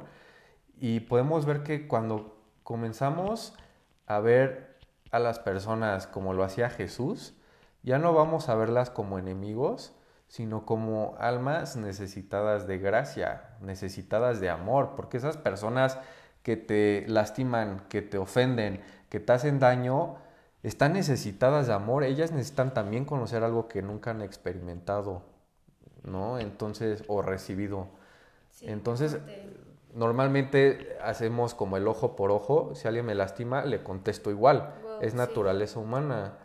Y 0.77 1.01
podemos 1.01 1.45
ver 1.45 1.63
que 1.63 1.87
cuando 1.87 2.37
comenzamos 2.63 3.53
a 4.07 4.19
ver 4.19 4.77
a 5.11 5.19
las 5.19 5.39
personas 5.39 6.07
como 6.07 6.33
lo 6.33 6.43
hacía 6.43 6.69
Jesús, 6.69 7.33
ya 7.83 7.97
no 7.97 8.13
vamos 8.13 8.49
a 8.49 8.55
verlas 8.55 8.89
como 8.89 9.19
enemigos, 9.19 9.93
sino 10.27 10.65
como 10.65 11.15
almas 11.19 11.75
necesitadas 11.75 12.67
de 12.67 12.77
gracia, 12.77 13.55
necesitadas 13.61 14.39
de 14.39 14.49
amor, 14.49 14.93
porque 14.95 15.17
esas 15.17 15.37
personas 15.37 15.97
que 16.43 16.57
te 16.57 17.05
lastiman, 17.07 17.81
que 17.89 18.01
te 18.01 18.17
ofenden, 18.17 18.81
que 19.09 19.19
te 19.19 19.33
hacen 19.33 19.59
daño, 19.59 20.15
están 20.63 20.93
necesitadas 20.93 21.67
de 21.67 21.73
amor, 21.73 22.03
ellas 22.03 22.31
necesitan 22.31 22.73
también 22.73 23.05
conocer 23.05 23.43
algo 23.43 23.67
que 23.67 23.81
nunca 23.81 24.11
han 24.11 24.21
experimentado, 24.21 25.23
¿no? 26.03 26.39
Entonces, 26.39 27.03
o 27.07 27.21
recibido. 27.21 27.87
Entonces, 28.61 29.19
normalmente 29.93 30.97
hacemos 31.01 31.53
como 31.53 31.77
el 31.77 31.87
ojo 31.87 32.15
por 32.15 32.31
ojo, 32.31 32.75
si 32.75 32.87
alguien 32.87 33.05
me 33.05 33.15
lastima, 33.15 33.65
le 33.65 33.83
contesto 33.83 34.29
igual, 34.29 34.73
es 34.99 35.15
naturaleza 35.15 35.79
humana, 35.79 36.37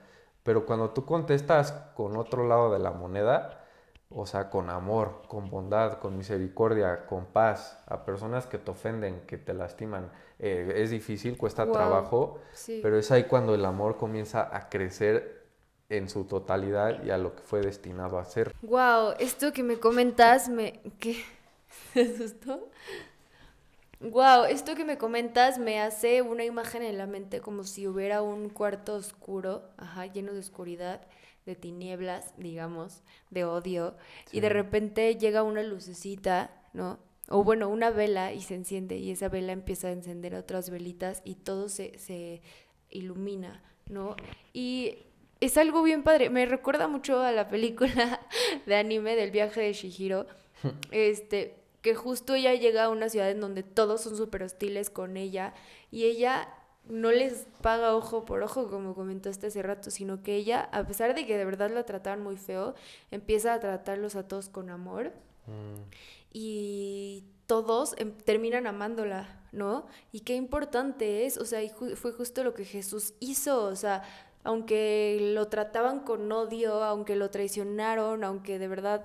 pero 0.43 0.65
cuando 0.65 0.91
tú 0.91 1.05
contestas 1.05 1.73
con 1.95 2.17
otro 2.17 2.47
lado 2.47 2.73
de 2.73 2.79
la 2.79 2.93
moneda, 2.93 3.66
o 4.11 4.27
sea, 4.27 4.51
con 4.51 4.71
amor, 4.71 5.23
con 5.27 5.51
bondad, 5.51 5.99
con 5.99 6.17
misericordia, 6.17 7.07
con 7.07 7.27
paz, 7.27 7.83
a 7.87 8.05
personas 8.05 8.47
que 8.47 8.59
te 8.59 8.71
ofenden, 8.71 9.23
que 9.27 9.37
te 9.37 9.53
lastiman. 9.53 10.11
Eh, 10.39 10.75
es 10.77 10.91
difícil, 10.91 11.37
cuesta 11.37 11.71
trabajo, 11.71 12.39
pero 12.83 12.99
es 12.99 13.11
ahí 13.11 13.25
cuando 13.25 13.55
el 13.55 13.65
amor 13.65 13.97
comienza 13.97 14.57
a 14.57 14.69
crecer 14.69 15.47
en 15.89 16.09
su 16.09 16.25
totalidad 16.25 17.03
y 17.05 17.11
a 17.11 17.19
lo 17.19 17.35
que 17.35 17.43
fue 17.43 17.61
destinado 17.61 18.19
a 18.19 18.25
ser. 18.25 18.55
Wow, 18.63 19.15
esto 19.19 19.53
que 19.53 19.63
me 19.63 19.79
comentas 19.79 20.49
me... 20.49 20.81
¿Qué? 20.99 21.25
¿Te 21.95 22.03
asustó? 22.03 22.69
Wow, 24.01 24.45
esto 24.45 24.75
que 24.75 24.85
me 24.85 24.99
comentas 24.99 25.59
me 25.59 25.81
hace 25.81 26.23
una 26.23 26.45
imagen 26.45 26.83
en 26.83 26.99
la 26.99 27.07
mente 27.07 27.41
como 27.41 27.65
si 27.65 27.89
hubiera 27.89 28.21
un 28.23 28.51
cuarto 28.51 28.95
oscuro, 28.95 29.63
ajá, 29.79 30.07
lleno 30.07 30.33
de 30.33 30.41
oscuridad 30.41 31.01
de 31.47 31.55
tinieblas, 31.55 32.35
digamos, 32.37 33.03
de 33.31 33.45
odio, 33.45 33.97
y 34.33 34.41
de 34.41 34.49
repente 34.49 35.17
llega 35.17 35.43
una 35.43 35.63
lucecita, 35.63 36.51
¿no? 36.73 36.99
O 37.29 37.43
bueno, 37.43 37.69
una 37.69 37.91
vela 37.91 38.33
y 38.33 38.43
se 38.43 38.55
enciende 38.55 38.99
y 38.99 39.11
esa 39.11 39.29
vela 39.29 39.53
empieza 39.53 39.89
a 39.89 39.93
encender 39.93 40.35
otras 40.35 40.71
velitas 40.71 41.23
y 41.25 41.37
todo 41.37 41.69
se, 41.69 41.99
se 41.99 42.43
ilumina, 42.91 43.63
¿no? 43.89 44.17
Y 44.53 44.99
es 45.41 45.57
algo 45.57 45.83
bien 45.83 46.03
padre, 46.03 46.31
me 46.31 46.47
recuerda 46.47 46.89
mucho 46.89 47.21
a 47.21 47.33
la 47.33 47.49
película 47.49 48.21
de 48.67 48.77
anime 48.77 49.17
del 49.17 49.31
viaje 49.31 49.61
de 49.61 49.73
Shihiro, 49.73 50.27
este, 50.91 51.55
que 51.83 51.95
justo 51.95 52.35
ella 52.35 52.55
llega 52.55 52.85
a 52.85 52.91
una 52.91 53.09
ciudad 53.09 53.31
en 53.31 53.41
donde 53.41 53.63
todos 53.63 54.03
son 54.03 54.17
súper 54.17 54.43
hostiles 54.43 54.91
con 54.91 55.17
ella 55.17 55.55
y 55.91 56.05
ella 56.05 56.49
no 56.89 57.11
les 57.11 57.47
paga 57.63 57.97
ojo 57.97 58.25
por 58.25 58.43
ojo, 58.43 58.69
como 58.71 58.95
comentaste 58.95 59.49
hace 59.49 59.63
rato, 59.63 59.91
sino 59.91 60.23
que 60.23 60.37
ella, 60.37 60.69
a 60.73 60.87
pesar 60.87 61.15
de 61.15 61.27
que 61.27 61.37
de 61.37 61.45
verdad 61.45 61.71
la 61.71 61.85
trataban 61.85 62.23
muy 62.23 62.37
feo, 62.37 62.75
empieza 63.11 63.55
a 63.55 63.61
tratarlos 63.61 64.17
a 64.17 64.29
todos 64.29 64.49
con 64.49 64.71
amor. 64.71 65.13
Mm. 65.47 65.83
Y 66.33 67.25
todos 67.47 67.95
em, 67.99 68.13
terminan 68.13 68.67
amándola, 68.67 69.41
¿no? 69.53 69.87
Y 70.13 70.21
qué 70.21 70.35
importante 70.35 71.27
es, 71.27 71.39
o 71.39 71.45
sea, 71.45 71.61
fue 71.95 72.13
justo 72.13 72.45
lo 72.45 72.55
que 72.55 72.65
Jesús 72.65 73.15
hizo, 73.21 73.65
o 73.65 73.77
sea, 73.77 74.03
aunque 74.45 75.33
lo 75.35 75.49
trataban 75.49 76.01
con 76.01 76.31
odio, 76.31 76.85
aunque 76.85 77.17
lo 77.17 77.31
traicionaron, 77.31 78.23
aunque 78.23 78.59
de 78.59 78.69
verdad 78.69 79.05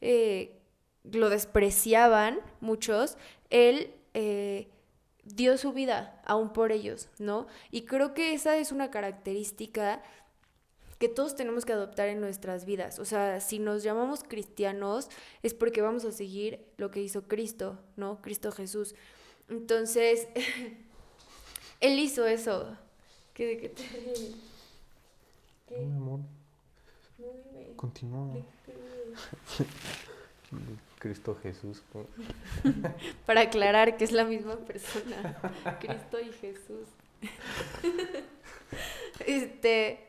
eh, 0.00 0.58
lo 1.04 1.28
despreciaban 1.30 2.40
muchos, 2.60 3.16
él... 3.50 3.94
Eh, 4.14 4.68
dio 5.36 5.56
su 5.58 5.72
vida 5.72 6.20
aún 6.24 6.52
por 6.52 6.72
ellos, 6.72 7.08
¿no? 7.18 7.46
Y 7.70 7.82
creo 7.82 8.14
que 8.14 8.34
esa 8.34 8.56
es 8.56 8.72
una 8.72 8.90
característica 8.90 10.02
que 10.98 11.08
todos 11.08 11.34
tenemos 11.34 11.64
que 11.64 11.72
adoptar 11.72 12.08
en 12.08 12.20
nuestras 12.20 12.66
vidas. 12.66 12.98
O 12.98 13.04
sea, 13.04 13.40
si 13.40 13.58
nos 13.58 13.82
llamamos 13.82 14.22
cristianos 14.22 15.08
es 15.42 15.54
porque 15.54 15.80
vamos 15.80 16.04
a 16.04 16.12
seguir 16.12 16.64
lo 16.76 16.90
que 16.90 17.02
hizo 17.02 17.22
Cristo, 17.22 17.78
¿no? 17.96 18.20
Cristo 18.20 18.52
Jesús. 18.52 18.94
Entonces, 19.48 20.28
Él 21.80 21.98
hizo 21.98 22.26
eso. 22.26 22.76
¿Qué, 23.32 23.56
qué 23.58 23.68
te... 23.70 23.82
¿Qué? 25.66 25.78
Mi 25.78 25.96
amor. 25.96 26.20
Continúa. 27.76 28.36
Cristo 30.98 31.36
Jesús. 31.42 31.82
Para 33.26 33.42
aclarar 33.42 33.96
que 33.96 34.04
es 34.04 34.12
la 34.12 34.24
misma 34.24 34.56
persona, 34.56 35.40
Cristo 35.80 36.20
y 36.20 36.32
Jesús. 36.32 36.88
este, 39.26 40.08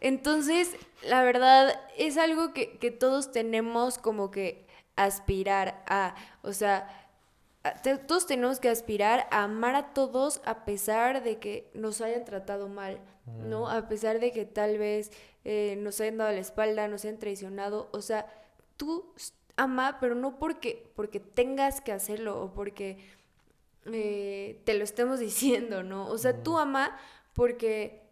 entonces, 0.00 0.76
la 1.02 1.22
verdad 1.22 1.80
es 1.96 2.18
algo 2.18 2.52
que, 2.52 2.78
que 2.78 2.90
todos 2.90 3.32
tenemos 3.32 3.98
como 3.98 4.30
que 4.30 4.66
aspirar 4.96 5.82
a, 5.86 6.14
o 6.42 6.52
sea, 6.52 7.04
todos 8.06 8.26
tenemos 8.26 8.60
que 8.60 8.68
aspirar 8.68 9.26
a 9.30 9.44
amar 9.44 9.74
a 9.74 9.94
todos 9.94 10.42
a 10.44 10.64
pesar 10.64 11.22
de 11.22 11.38
que 11.38 11.70
nos 11.72 12.00
hayan 12.00 12.24
tratado 12.24 12.68
mal, 12.68 13.00
¿no? 13.26 13.62
Mm. 13.62 13.68
A 13.68 13.88
pesar 13.88 14.20
de 14.20 14.32
que 14.32 14.44
tal 14.44 14.76
vez 14.76 15.10
eh, 15.44 15.76
nos 15.78 16.00
hayan 16.00 16.18
dado 16.18 16.32
la 16.32 16.40
espalda, 16.40 16.88
nos 16.88 17.04
hayan 17.04 17.18
traicionado, 17.18 17.88
o 17.92 18.02
sea, 18.02 18.26
tú 18.76 19.14
ama, 19.56 19.98
pero 20.00 20.14
no 20.14 20.38
porque, 20.38 20.90
porque 20.96 21.20
tengas 21.20 21.80
que 21.80 21.92
hacerlo 21.92 22.42
o 22.42 22.52
porque 22.52 22.98
eh, 23.86 24.60
te 24.64 24.74
lo 24.74 24.84
estemos 24.84 25.20
diciendo, 25.20 25.82
¿no? 25.82 26.08
O 26.08 26.18
sea, 26.18 26.42
tú 26.42 26.58
ama 26.58 26.96
porque 27.34 28.02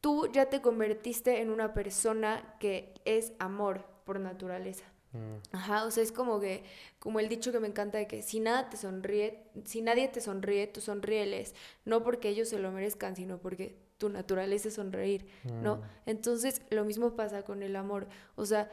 tú 0.00 0.30
ya 0.32 0.46
te 0.46 0.60
convertiste 0.60 1.40
en 1.40 1.50
una 1.50 1.74
persona 1.74 2.56
que 2.60 2.94
es 3.04 3.32
amor 3.38 3.84
por 4.04 4.20
naturaleza. 4.20 4.84
Mm. 5.12 5.56
Ajá, 5.56 5.84
o 5.84 5.90
sea, 5.90 6.02
es 6.02 6.12
como 6.12 6.38
que, 6.38 6.64
como 6.98 7.18
el 7.18 7.28
dicho 7.28 7.50
que 7.52 7.60
me 7.60 7.68
encanta 7.68 7.98
de 7.98 8.06
que 8.06 8.22
si 8.22 8.40
nada 8.40 8.68
te 8.68 8.76
sonríe, 8.76 9.42
si 9.64 9.80
nadie 9.80 10.08
te 10.08 10.20
sonríe, 10.20 10.66
tú 10.66 10.80
sonríeles, 10.80 11.54
no 11.84 12.02
porque 12.02 12.28
ellos 12.28 12.48
se 12.48 12.58
lo 12.58 12.70
merezcan, 12.70 13.16
sino 13.16 13.38
porque 13.38 13.76
tu 13.96 14.08
naturaleza 14.08 14.68
es 14.68 14.74
sonreír, 14.74 15.26
¿no? 15.44 15.76
Mm. 15.76 15.82
Entonces, 16.06 16.62
lo 16.70 16.84
mismo 16.84 17.16
pasa 17.16 17.42
con 17.42 17.62
el 17.62 17.74
amor, 17.74 18.06
o 18.36 18.46
sea, 18.46 18.70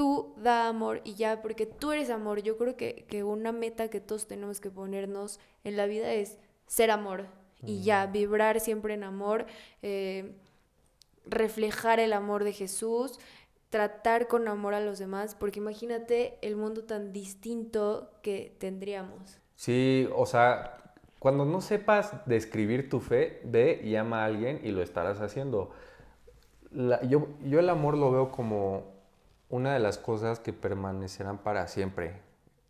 tú 0.00 0.32
da 0.38 0.66
amor 0.66 1.02
y 1.04 1.12
ya, 1.12 1.42
porque 1.42 1.66
tú 1.66 1.92
eres 1.92 2.08
amor. 2.08 2.40
Yo 2.40 2.56
creo 2.56 2.74
que, 2.74 3.22
una 3.22 3.52
meta 3.52 3.88
que 3.88 4.00
todos 4.00 4.26
tenemos 4.26 4.58
que 4.58 4.70
ponernos 4.70 5.38
en 5.62 5.76
la 5.76 5.84
vida 5.84 6.10
es 6.14 6.38
ser 6.66 6.90
amor 6.90 7.26
y 7.66 7.82
ya, 7.82 8.06
vibrar 8.06 8.60
siempre 8.60 8.94
en 8.94 9.04
amor, 9.04 9.44
eh, 9.82 10.32
reflejar 11.26 12.00
el 12.00 12.14
amor 12.14 12.44
de 12.44 12.54
Jesús, 12.54 13.20
tratar 13.68 14.26
con 14.26 14.48
amor 14.48 14.72
a 14.72 14.80
los 14.80 14.98
demás, 14.98 15.34
porque 15.34 15.58
imagínate 15.58 16.38
el 16.40 16.56
mundo 16.56 16.84
tan 16.84 17.12
distinto 17.12 18.10
que 18.22 18.56
tendríamos. 18.58 19.38
Sí, 19.54 20.08
o 20.16 20.24
sea, 20.24 20.94
cuando 21.18 21.44
no 21.44 21.60
sepas 21.60 22.24
describir 22.24 22.88
tu 22.88 23.00
fe, 23.00 23.42
ve 23.44 23.82
y 23.84 23.96
ama 23.96 24.22
a 24.22 24.24
alguien 24.24 24.62
y 24.64 24.70
lo 24.70 24.80
estarás 24.80 25.20
haciendo. 25.20 25.72
yo, 27.06 27.28
yo 27.44 27.60
el 27.60 27.68
amor 27.68 27.98
lo 27.98 28.10
veo 28.10 28.30
como 28.30 28.98
una 29.50 29.74
de 29.74 29.80
las 29.80 29.98
cosas 29.98 30.38
que 30.38 30.52
permanecerán 30.52 31.38
para 31.38 31.66
siempre. 31.66 32.14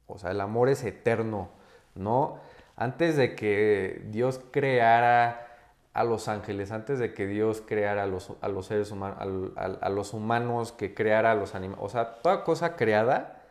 O 0.06 0.18
sea, 0.18 0.32
el 0.32 0.40
amor 0.40 0.68
es 0.68 0.82
eterno, 0.82 1.50
¿no? 1.94 2.38
Antes 2.76 3.16
de 3.16 3.36
que 3.36 4.02
Dios 4.06 4.40
creara 4.50 5.46
a 5.92 6.04
los 6.04 6.28
ángeles, 6.28 6.72
antes 6.72 6.98
de 6.98 7.12
que 7.14 7.26
Dios 7.26 7.62
creara 7.66 8.04
a 8.04 8.06
los, 8.06 8.32
a 8.40 8.48
los 8.48 8.66
seres 8.66 8.90
humanos, 8.90 9.52
a, 9.56 9.88
los 9.90 10.14
humanos, 10.14 10.72
que 10.72 10.94
creara 10.94 11.32
a 11.32 11.34
los 11.34 11.54
animales, 11.54 11.84
o 11.84 11.88
sea, 11.88 12.22
toda 12.22 12.44
cosa 12.44 12.76
creada, 12.76 13.42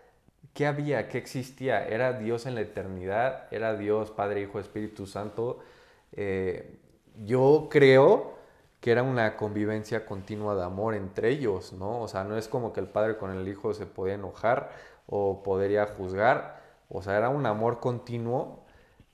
¿qué 0.54 0.66
había? 0.66 1.10
¿Qué 1.10 1.18
existía? 1.20 1.86
Era 1.86 2.14
Dios 2.14 2.46
en 2.46 2.56
la 2.56 2.62
eternidad, 2.62 3.48
era 3.52 3.76
Dios, 3.76 4.10
Padre, 4.10 4.42
Hijo, 4.42 4.60
Espíritu 4.60 5.06
Santo. 5.06 5.60
Eh, 6.14 6.80
yo 7.26 7.68
creo 7.70 8.39
que 8.80 8.92
era 8.92 9.04
una 9.04 9.36
convivencia 9.36 10.06
continua 10.06 10.56
de 10.56 10.64
amor 10.64 10.96
entre 10.96 11.30
ellos, 11.30 11.74
¿no? 11.74 12.02
O 12.02 12.08
sea, 12.08 12.24
no 12.24 12.38
es 12.38 12.48
como 12.48 12.72
que 12.74 12.80
el 12.80 12.88
padre 12.88 13.18
con 13.18 13.32
el 13.32 13.48
hijo 13.48 13.74
se 13.74 13.86
podía 13.86 14.16
enojar 14.16 14.72
o 15.06 15.44
podría 15.44 15.86
juzgar, 15.88 16.62
o 16.90 17.02
sea, 17.02 17.18
era 17.18 17.30
un 17.30 17.46
amor 17.46 17.80
continuo. 17.80 18.64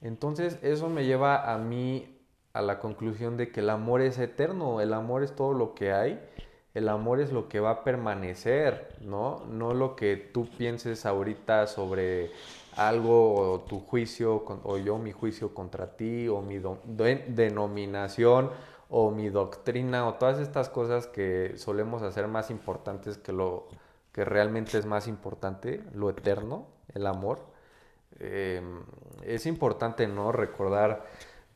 Entonces, 0.02 0.60
eso 0.62 0.90
me 0.90 1.06
lleva 1.06 1.52
a 1.52 1.58
mí 1.58 2.20
a 2.54 2.62
la 2.62 2.80
conclusión 2.80 3.38
de 3.38 3.52
que 3.52 3.62
el 3.62 3.70
amor 3.70 4.02
es 4.02 4.20
eterno, 4.20 4.82
el 4.82 4.94
amor 4.94 5.24
es 5.24 5.36
todo 5.36 5.54
lo 5.54 5.74
que 5.74 5.92
hay, 5.92 6.22
el 6.74 6.90
amor 6.90 7.20
es 7.20 7.32
lo 7.32 7.50
que 7.50 7.60
va 7.60 7.72
a 7.72 7.84
permanecer, 7.84 8.90
¿no? 9.02 9.46
No 9.50 9.74
lo 9.74 9.96
que 9.96 10.16
tú 10.16 10.48
pienses 10.58 11.06
ahorita 11.06 11.68
sobre 11.68 12.32
algo 12.76 13.54
o 13.54 13.60
tu 13.62 13.80
juicio 13.80 14.44
o 14.64 14.78
yo 14.78 14.98
mi 14.98 15.12
juicio 15.12 15.54
contra 15.54 15.96
ti 15.96 16.28
o 16.28 16.42
mi 16.42 16.62
denominación 17.28 18.52
o 18.90 19.12
mi 19.12 19.30
doctrina 19.30 20.08
o 20.08 20.16
todas 20.16 20.40
estas 20.40 20.70
cosas 20.70 21.08
que 21.08 21.54
solemos 21.58 22.02
hacer 22.04 22.28
más 22.28 22.50
importantes 22.52 23.18
que 23.18 23.32
lo 23.32 23.68
que 24.12 24.24
realmente 24.24 24.78
es 24.78 24.86
más 24.86 25.08
importante, 25.10 25.84
lo 25.94 26.10
eterno, 26.10 26.68
el 26.94 27.06
amor. 27.06 27.46
Em, 28.20 28.84
es 29.24 29.46
importante, 29.46 30.08
¿no? 30.08 30.32
Recordar, 30.32 31.06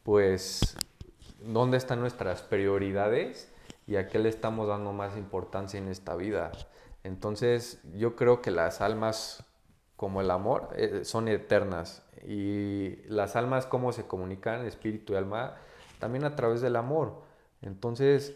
pues, 0.04 0.76
dónde 1.40 1.78
están 1.78 2.02
nuestras 2.02 2.42
prioridades 2.42 3.50
y 3.88 3.96
a 3.96 4.08
qué 4.08 4.20
le 4.20 4.28
estamos 4.28 4.68
dando 4.68 4.92
más 4.92 5.16
importancia 5.16 5.80
en 5.80 5.88
esta 5.88 6.16
vida. 6.16 6.52
Entonces, 7.04 7.80
yo 7.96 8.18
creo 8.18 8.42
que 8.42 8.52
las 8.52 8.82
almas, 8.82 9.46
como 9.96 10.20
el 10.20 10.30
amor, 10.30 10.70
eh, 10.76 11.06
son 11.06 11.30
eternas. 11.30 12.04
Y 12.28 12.98
las 13.08 13.38
almas, 13.38 13.66
cómo 13.68 13.94
se 13.94 14.06
comunican, 14.06 14.66
espíritu 14.66 15.14
y 15.14 15.16
alma, 15.16 15.56
también 16.00 16.24
a 16.24 16.36
través 16.36 16.62
del 16.62 16.76
amor. 16.76 17.22
Entonces, 17.62 18.36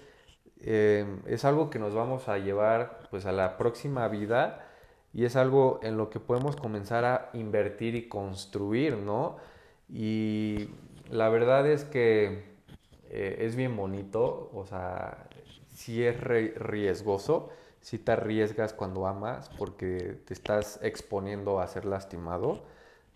em, 0.62 1.22
es 1.26 1.46
algo 1.46 1.70
que 1.70 1.80
nos 1.80 1.94
vamos 1.96 2.28
a 2.30 2.38
llevar 2.38 3.08
pues 3.10 3.26
a 3.26 3.32
la 3.32 3.58
próxima 3.58 4.08
vida 4.08 4.68
y 5.14 5.26
es 5.26 5.36
algo 5.36 5.80
en 5.84 5.98
lo 5.98 6.10
que 6.10 6.20
podemos 6.20 6.56
comenzar 6.56 7.06
a 7.06 7.30
invertir 7.34 7.96
y 7.96 8.08
construir, 8.08 8.98
¿no? 8.98 9.38
Y 9.90 10.70
la 11.10 11.30
verdad 11.30 11.68
es 11.68 11.86
que 11.86 12.54
eh, 13.10 13.38
es 13.42 13.56
bien 13.56 13.76
bonito, 13.78 14.50
o 14.54 14.66
sea, 14.66 15.28
si 15.70 16.04
es 16.04 16.20
riesgoso, 16.20 17.50
si 17.82 18.00
te 18.00 18.14
arriesgas 18.14 18.74
cuando 18.74 19.08
amas 19.08 19.50
porque 19.58 20.22
te 20.26 20.34
estás 20.34 20.80
exponiendo 20.82 21.60
a 21.60 21.68
ser 21.68 21.86
lastimado, 21.86 22.64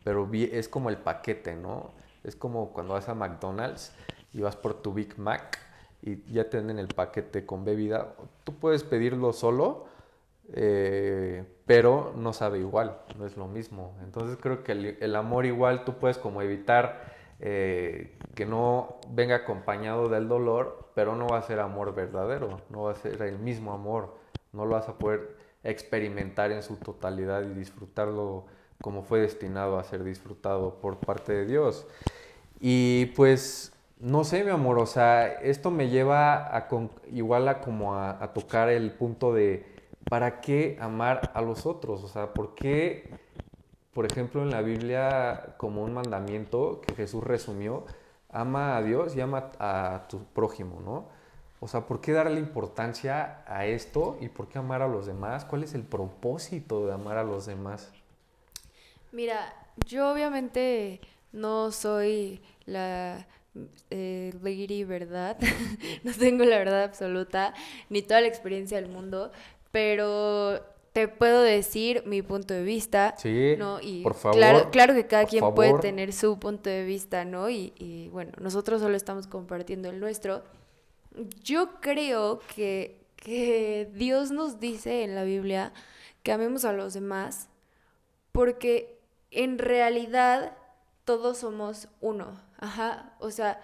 pero 0.04 0.30
es 0.34 0.70
como 0.70 0.90
el 0.90 0.98
paquete, 0.98 1.56
¿no? 1.56 1.94
Es 2.24 2.36
como 2.36 2.74
cuando 2.74 2.94
vas 2.94 3.10
a 3.10 3.16
McDonald's 3.16 3.94
y 4.38 4.42
vas 4.42 4.56
por 4.56 4.76
tu 4.76 4.94
Big 4.94 5.18
Mac 5.18 5.58
y 6.02 6.22
ya 6.32 6.48
tienen 6.48 6.78
el 6.78 6.88
paquete 6.88 7.46
con 7.46 7.66
bebida. 7.66 8.14
Tú 8.44 8.54
puedes 8.54 8.84
pedirlo 8.84 9.34
solo, 9.34 9.86
eh, 10.54 11.44
pero 11.66 12.14
no 12.16 12.34
sabe 12.34 12.60
igual, 12.60 13.00
no 13.18 13.26
es 13.26 13.36
lo 13.36 13.48
mismo. 13.48 13.98
Entonces 14.04 14.38
creo 14.40 14.64
que 14.64 14.98
el, 15.00 15.16
amor 15.16 15.48
igual 15.48 15.86
tú 15.86 15.96
puedes 15.96 16.20
como 16.20 16.44
evitar 16.44 17.16
eh, 17.40 18.16
que 18.36 18.46
no 18.46 19.00
venga 19.10 19.38
acompañado 19.38 20.08
del 20.08 20.28
dolor, 20.28 20.92
pero 20.94 21.16
no 21.16 21.28
va 21.28 21.40
a 21.40 21.42
ser 21.42 21.60
amor 21.60 21.96
verdadero, 21.96 22.62
no 22.70 22.84
va 22.84 22.92
a 22.92 22.96
ser 22.96 23.20
el 23.24 23.40
mismo 23.40 23.74
amor, 23.74 24.18
no 24.54 24.66
lo 24.66 24.76
vas 24.76 24.88
a 24.88 25.00
poder 25.00 25.36
experimentar 25.64 26.52
en 26.52 26.62
su 26.62 26.78
totalidad 26.78 27.42
y 27.42 27.56
disfrutarlo 27.56 28.46
como 28.84 29.02
fue 29.02 29.20
destinado 29.20 29.80
a 29.80 29.84
ser 29.84 30.04
disfrutado 30.04 30.76
por 30.80 30.98
parte 30.98 31.34
de 31.34 31.46
Dios. 31.48 31.88
Y 32.60 33.08
pues, 33.16 33.74
no 34.00 34.24
sé, 34.24 34.44
mi 34.44 34.52
amor, 34.52 34.80
o 34.80 34.86
sea, 34.86 35.28
esto 35.28 35.72
me 35.72 35.90
lleva 35.90 36.56
a 36.56 36.68
igual 37.12 37.48
a 37.48 37.60
como 37.62 37.96
a 37.96 38.34
tocar 38.34 38.70
el 38.70 38.92
punto 38.92 39.34
de 39.34 39.78
¿para 40.10 40.42
qué 40.42 40.78
amar 40.80 41.32
a 41.34 41.42
los 41.42 41.66
otros? 41.66 42.04
O 42.04 42.08
sea, 42.08 42.34
¿por 42.34 42.56
qué, 42.56 43.10
por 43.94 44.06
ejemplo, 44.06 44.42
en 44.42 44.52
la 44.52 44.62
Biblia, 44.62 45.56
como 45.58 45.84
un 45.84 45.94
mandamiento 45.94 46.82
que 46.82 46.96
Jesús 46.96 47.24
resumió, 47.24 47.86
ama 48.30 48.78
a 48.78 48.84
Dios 48.84 49.16
y 49.16 49.22
ama 49.22 49.52
a 49.60 50.06
tu 50.10 50.24
prójimo, 50.26 50.82
¿no? 50.82 51.06
O 51.60 51.68
sea, 51.68 51.88
¿por 51.88 52.02
qué 52.02 52.12
darle 52.12 52.40
importancia 52.40 53.44
a 53.48 53.66
esto 53.66 54.18
y 54.22 54.30
por 54.30 54.48
qué 54.48 54.60
amar 54.60 54.82
a 54.82 54.88
los 54.88 55.08
demás? 55.08 55.44
¿Cuál 55.44 55.64
es 55.64 55.74
el 55.74 55.84
propósito 55.84 56.86
de 56.86 56.94
amar 56.94 57.18
a 57.18 57.24
los 57.24 57.48
demás? 57.48 57.92
Mira, 59.12 59.54
yo 59.88 60.12
obviamente 60.12 61.02
no 61.32 61.72
soy 61.72 62.42
la 62.66 63.26
eh, 63.90 64.34
lady 64.42 64.84
verdad, 64.84 65.38
no 66.04 66.12
tengo 66.14 66.44
la 66.44 66.58
verdad 66.58 66.84
absoluta, 66.84 67.54
ni 67.90 68.02
toda 68.02 68.22
la 68.22 68.28
experiencia 68.28 68.80
del 68.80 68.90
mundo, 68.90 69.32
pero 69.72 70.62
te 70.94 71.08
puedo 71.08 71.42
decir 71.42 72.02
mi 72.08 72.24
punto 72.24 72.54
de 72.56 72.64
vista. 72.64 73.14
Sí, 73.18 73.56
¿no? 73.58 73.80
Y 73.80 74.02
por 74.02 74.16
favor. 74.16 74.36
Claro, 74.36 74.72
claro 74.72 74.94
que 74.96 75.06
cada 75.06 75.26
quien 75.26 75.54
puede 75.54 75.78
tener 75.80 76.12
su 76.12 76.40
punto 76.40 76.72
de 76.72 76.86
vista, 76.86 77.24
¿no? 77.24 77.52
Y, 77.52 77.74
y, 77.78 78.10
bueno, 78.10 78.32
nosotros 78.40 78.82
solo 78.82 78.98
estamos 78.98 79.28
compartiendo 79.28 79.90
el 79.90 80.00
nuestro. 80.00 80.44
Yo 81.44 81.80
creo 81.82 82.40
que, 82.56 83.06
que 83.16 83.90
Dios 83.94 84.32
nos 84.32 84.60
dice 84.60 85.04
en 85.04 85.14
la 85.14 85.24
Biblia 85.24 85.72
que 86.24 86.32
amemos 86.32 86.66
a 86.66 86.74
los 86.74 86.96
demás 86.96 87.50
porque 88.32 89.00
en 89.32 89.60
realidad 89.60 90.58
todos 91.06 91.38
somos 91.38 91.90
uno. 92.02 92.40
Ajá, 92.58 93.16
o 93.20 93.32
sea, 93.32 93.62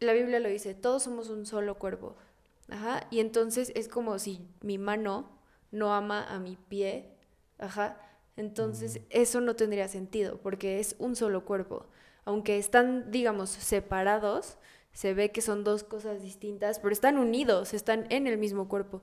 la 0.00 0.12
Biblia 0.12 0.40
lo 0.40 0.48
dice, 0.48 0.74
todos 0.74 1.02
somos 1.02 1.30
un 1.30 1.46
solo 1.46 1.78
cuerpo. 1.78 2.16
Ajá. 2.68 3.06
Y 3.10 3.20
entonces 3.20 3.72
es 3.74 3.88
como 3.88 4.18
si 4.18 4.46
mi 4.60 4.78
mano 4.78 5.30
no 5.70 5.94
ama 5.94 6.24
a 6.24 6.38
mi 6.38 6.56
pie. 6.56 7.10
Ajá. 7.58 8.00
Entonces 8.36 9.00
eso 9.10 9.40
no 9.40 9.54
tendría 9.54 9.88
sentido 9.88 10.38
porque 10.38 10.80
es 10.80 10.96
un 10.98 11.16
solo 11.16 11.44
cuerpo. 11.44 11.86
Aunque 12.24 12.58
están, 12.58 13.10
digamos, 13.10 13.50
separados, 13.50 14.58
se 14.92 15.14
ve 15.14 15.30
que 15.30 15.42
son 15.42 15.62
dos 15.64 15.84
cosas 15.84 16.22
distintas, 16.22 16.78
pero 16.78 16.92
están 16.92 17.18
unidos, 17.18 17.74
están 17.74 18.06
en 18.10 18.26
el 18.26 18.38
mismo 18.38 18.68
cuerpo. 18.68 19.02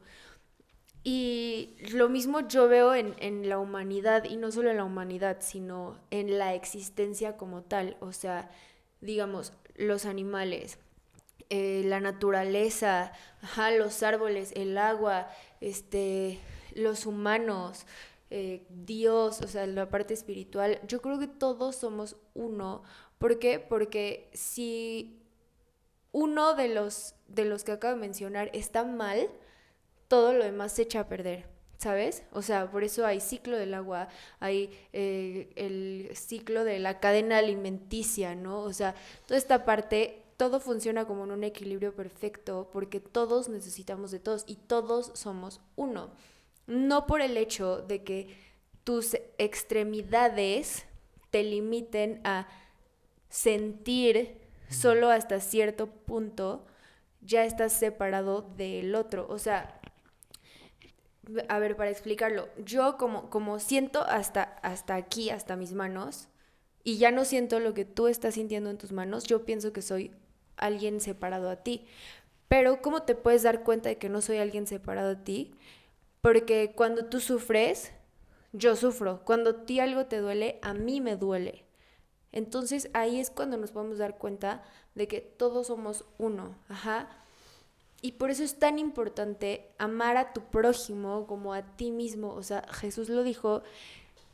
Y 1.04 1.76
lo 1.94 2.10
mismo 2.10 2.42
yo 2.48 2.68
veo 2.68 2.94
en, 2.94 3.16
en, 3.20 3.50
la 3.50 3.58
humanidad, 3.60 4.24
y 4.26 4.38
no 4.38 4.52
solo 4.52 4.70
en 4.70 4.78
la 4.78 4.84
humanidad, 4.84 5.38
sino 5.40 5.98
en 6.12 6.38
la 6.38 6.54
existencia 6.54 7.38
como 7.38 7.64
tal. 7.64 7.98
O 8.02 8.12
sea, 8.12 8.50
digamos, 9.02 9.54
los 9.76 10.06
animales, 10.06 10.78
eh, 11.50 11.84
la 11.86 12.00
naturaleza, 12.00 13.12
los 13.78 14.04
árboles, 14.04 14.54
el 14.56 14.78
agua, 14.78 15.28
este, 15.60 16.40
los 16.76 17.06
humanos, 17.06 17.86
eh, 18.30 18.66
Dios, 18.70 19.42
o 19.42 19.48
sea, 19.48 19.68
la 19.68 19.90
parte 19.90 20.14
espiritual, 20.14 20.80
yo 20.88 21.02
creo 21.02 21.20
que 21.20 21.28
todos 21.28 21.76
somos 21.76 22.16
uno. 22.34 22.84
¿Por 23.18 23.40
qué? 23.40 23.60
Porque 23.60 24.30
si 24.34 25.22
uno 26.14 26.54
de 26.54 26.70
los, 26.70 27.16
de 27.28 27.46
los 27.46 27.64
que 27.64 27.74
acabo 27.74 27.96
de 27.96 28.00
mencionar 28.00 28.50
está 28.54 28.86
mal, 28.86 29.30
todo 30.08 30.34
lo 30.34 30.46
demás 30.46 30.72
se 30.72 30.84
echa 30.84 31.02
a 31.02 31.08
perder. 31.08 31.46
¿Sabes? 31.82 32.22
O 32.32 32.44
sea, 32.44 32.70
por 32.70 32.84
eso 32.84 33.08
hay 33.08 33.20
ciclo 33.20 33.58
del 33.58 33.74
agua, 33.74 34.08
hay 34.40 34.70
eh, 34.94 35.50
el 35.56 36.16
ciclo 36.16 36.64
de 36.64 36.78
la 36.78 37.00
cadena 37.00 37.40
alimenticia, 37.40 38.36
¿no? 38.36 38.60
O 38.60 38.72
sea, 38.72 38.94
toda 39.26 39.40
esta 39.40 39.66
parte 39.66 40.22
todo 40.38 40.60
funciona 40.60 41.06
como 41.06 41.24
en 41.24 41.32
un 41.32 41.44
equilibrio 41.44 41.96
perfecto 41.96 42.70
porque 42.72 43.00
todos 43.00 43.50
necesitamos 43.50 44.12
de 44.12 44.20
todos 44.20 44.44
y 44.46 44.58
todos 44.58 45.10
somos 45.16 45.60
uno. 45.76 46.12
No 46.68 47.08
por 47.08 47.20
el 47.22 47.36
hecho 47.36 47.82
de 47.82 48.04
que 48.04 48.38
tus 48.84 49.18
extremidades 49.40 50.86
te 51.32 51.42
limiten 51.42 52.22
a 52.24 52.48
sentir 53.28 54.38
solo 54.70 55.10
hasta 55.10 55.40
cierto 55.40 55.88
punto, 55.88 56.64
ya 57.22 57.44
estás 57.44 57.74
separado 57.74 58.44
del 58.56 58.94
otro. 58.94 59.26
O 59.30 59.40
sea, 59.40 59.81
a 61.50 61.60
ver, 61.60 61.76
para 61.76 61.90
explicarlo, 61.90 62.50
yo 62.64 62.98
como, 62.98 63.30
como 63.30 63.60
siento 63.60 64.02
hasta, 64.02 64.44
hasta 64.44 64.96
aquí, 64.96 65.30
hasta 65.30 65.56
mis 65.56 65.74
manos, 65.74 66.28
y 66.84 66.98
ya 66.98 67.12
no 67.12 67.26
siento 67.26 67.60
lo 67.60 67.74
que 67.74 67.86
tú 67.86 68.08
estás 68.08 68.36
sintiendo 68.36 68.70
en 68.70 68.78
tus 68.78 68.92
manos, 68.92 69.26
yo 69.26 69.46
pienso 69.46 69.74
que 69.74 69.82
soy 69.82 70.12
alguien 70.58 71.00
separado 71.00 71.50
a 71.50 71.58
ti. 71.58 71.86
Pero 72.48 72.82
¿cómo 72.82 73.04
te 73.04 73.16
puedes 73.16 73.44
dar 73.44 73.64
cuenta 73.64 73.90
de 73.90 73.98
que 73.98 74.10
no 74.10 74.22
soy 74.22 74.38
alguien 74.38 74.68
separado 74.68 75.12
a 75.12 75.24
ti? 75.24 75.56
Porque 76.22 76.74
cuando 76.76 77.06
tú 77.06 77.20
sufres, 77.20 77.92
yo 78.52 78.76
sufro. 78.76 79.24
Cuando 79.26 79.50
a 79.52 79.66
ti 79.66 79.80
algo 79.80 80.06
te 80.06 80.18
duele, 80.18 80.60
a 80.62 80.74
mí 80.74 81.02
me 81.02 81.16
duele. 81.16 81.66
Entonces 82.32 82.90
ahí 82.94 83.20
es 83.20 83.30
cuando 83.30 83.58
nos 83.58 83.72
podemos 83.72 83.98
dar 83.98 84.18
cuenta 84.18 84.64
de 84.96 85.08
que 85.08 85.22
todos 85.22 85.68
somos 85.68 86.06
uno. 86.18 86.56
Ajá. 86.68 87.10
Y 88.02 88.14
por 88.14 88.32
eso 88.32 88.44
es 88.44 88.58
tan 88.58 88.80
importante 88.80 89.70
amar 89.78 90.18
a 90.18 90.34
tu 90.34 90.42
prójimo 90.42 91.28
como 91.28 91.54
a 91.54 91.62
ti 91.62 91.92
mismo. 91.92 92.34
O 92.34 92.44
sea, 92.44 92.66
Jesús 92.72 93.10
lo 93.10 93.24
dijo 93.24 93.62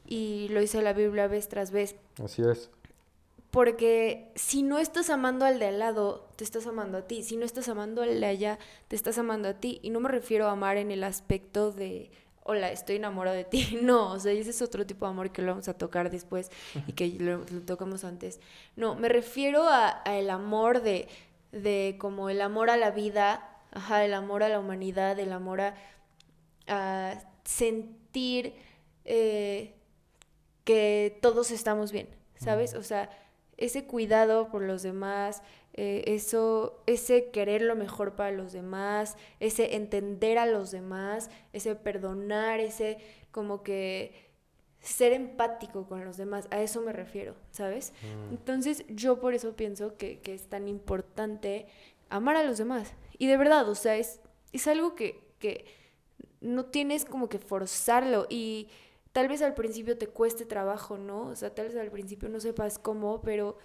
y 0.06 0.47
lo 0.49 0.62
dice 0.62 0.82
la 0.82 0.93
Biblia 0.93 1.27
vez 1.27 1.49
tras 1.49 1.71
vez. 1.71 1.95
Así 2.23 2.41
es. 2.41 2.69
Porque 3.51 4.32
si 4.36 4.62
no 4.62 4.77
estás 4.77 5.10
amando 5.10 5.45
al 5.45 5.60
de 5.60 5.67
al 5.67 5.80
lado, 5.80 6.27
te 6.36 6.43
estás 6.43 6.67
amando 6.67 6.99
a 6.99 7.01
ti. 7.08 7.23
Si 7.23 7.38
no 7.38 7.45
estás 7.45 7.69
amando 7.69 8.01
al 8.03 8.19
de 8.19 8.25
allá, 8.25 8.60
te 8.88 8.95
estás 8.95 9.17
amando 9.17 9.49
a 9.49 9.53
ti. 9.53 9.80
Y 9.82 9.89
no 9.89 9.99
me 9.99 10.10
refiero 10.10 10.47
a 10.47 10.51
amar 10.51 10.77
en 10.77 10.91
el 10.91 11.03
aspecto 11.03 11.71
de, 11.71 12.12
hola, 12.43 12.71
estoy 12.71 12.95
enamorado 12.95 13.36
de 13.36 13.43
ti. 13.43 13.77
No, 13.82 14.12
o 14.13 14.19
sea, 14.19 14.32
ese 14.32 14.49
es 14.49 14.62
otro 14.62 14.86
tipo 14.86 15.06
de 15.06 15.12
amor 15.12 15.32
que 15.32 15.41
lo 15.41 15.51
vamos 15.51 15.67
a 15.67 15.73
tocar 15.73 16.10
después 16.10 16.51
y 16.88 16.93
que 16.93 17.08
lo, 17.19 17.39
tocamos 17.65 18.03
antes. 18.03 18.39
No, 18.75 18.95
me 18.95 19.10
refiero 19.10 19.63
a, 19.67 20.01
el 20.06 20.30
amor 20.30 20.82
de, 20.82 21.08
de 21.51 21.95
como 21.99 22.30
el 22.30 22.41
amor 22.41 22.69
a 22.69 22.77
la 22.77 22.91
vida, 22.91 23.57
ajá, 23.78 24.06
el 24.06 24.13
amor 24.13 24.44
a 24.44 24.50
la 24.50 24.60
humanidad, 24.60 25.20
el 25.20 25.32
amor 25.32 25.62
a, 25.62 25.74
sentir 27.46 28.54
eh, 29.06 29.74
que 30.66 31.18
todos 31.22 31.52
estamos 31.52 31.94
bien, 31.94 32.10
¿sabes? 32.36 32.74
O 32.74 32.84
sea 32.84 33.10
ese 33.58 33.86
cuidado 33.86 34.50
por 34.50 34.62
los 34.62 34.84
demás, 34.84 35.42
eh, 35.74 36.04
eso, 36.08 36.82
ese 36.86 37.30
querer 37.32 37.62
lo 37.63 37.76
mejor 37.76 38.16
para 38.16 38.32
los 38.32 38.54
demás, 38.54 39.18
ese 39.40 39.76
entender 39.76 40.38
a 40.38 40.46
los 40.46 40.72
demás, 40.72 41.30
ese 41.54 41.76
perdonar, 41.76 42.60
ese 42.60 43.00
como 43.32 43.63
que 43.63 44.28
ser 44.80 45.12
empático 45.12 45.88
con 45.88 46.06
los 46.06 46.18
demás, 46.18 46.48
a 46.52 46.62
eso 46.62 46.82
me 46.82 46.94
refiero, 46.94 47.36
¿sabes? 47.52 47.94
Mm. 48.04 48.34
Entonces 48.36 48.86
yo 48.90 49.20
por 49.20 49.34
eso 49.34 49.56
pienso 49.56 49.98
que, 49.98 50.22
es 50.24 50.48
tan 50.48 50.68
importante 50.68 51.66
amar 52.10 52.36
a 52.36 52.44
los 52.44 52.58
demás. 52.58 52.94
Y 53.17 53.27
de 53.27 53.38
verdad, 53.38 53.67
o 53.69 53.75
sea, 53.75 53.95
es, 53.95 54.19
es 54.53 54.67
algo 54.67 54.95
que, 54.95 55.19
que 55.39 55.65
no 56.41 56.65
tienes 56.65 57.06
como 57.06 57.30
que 57.30 57.39
forzarlo 57.39 58.27
y 58.30 58.67
tal 59.12 59.27
vez 59.27 59.41
al 59.41 59.56
principio 59.56 59.97
te 59.97 60.08
cueste 60.08 60.45
trabajo, 60.45 60.97
¿no? 60.97 61.27
O 61.27 61.36
sea, 61.36 61.53
tal 61.53 61.67
vez 61.67 61.77
al 61.77 61.91
principio 61.91 62.30
no 62.30 62.39
sepas 62.39 62.77
cómo, 62.77 63.21
pero 63.21 63.58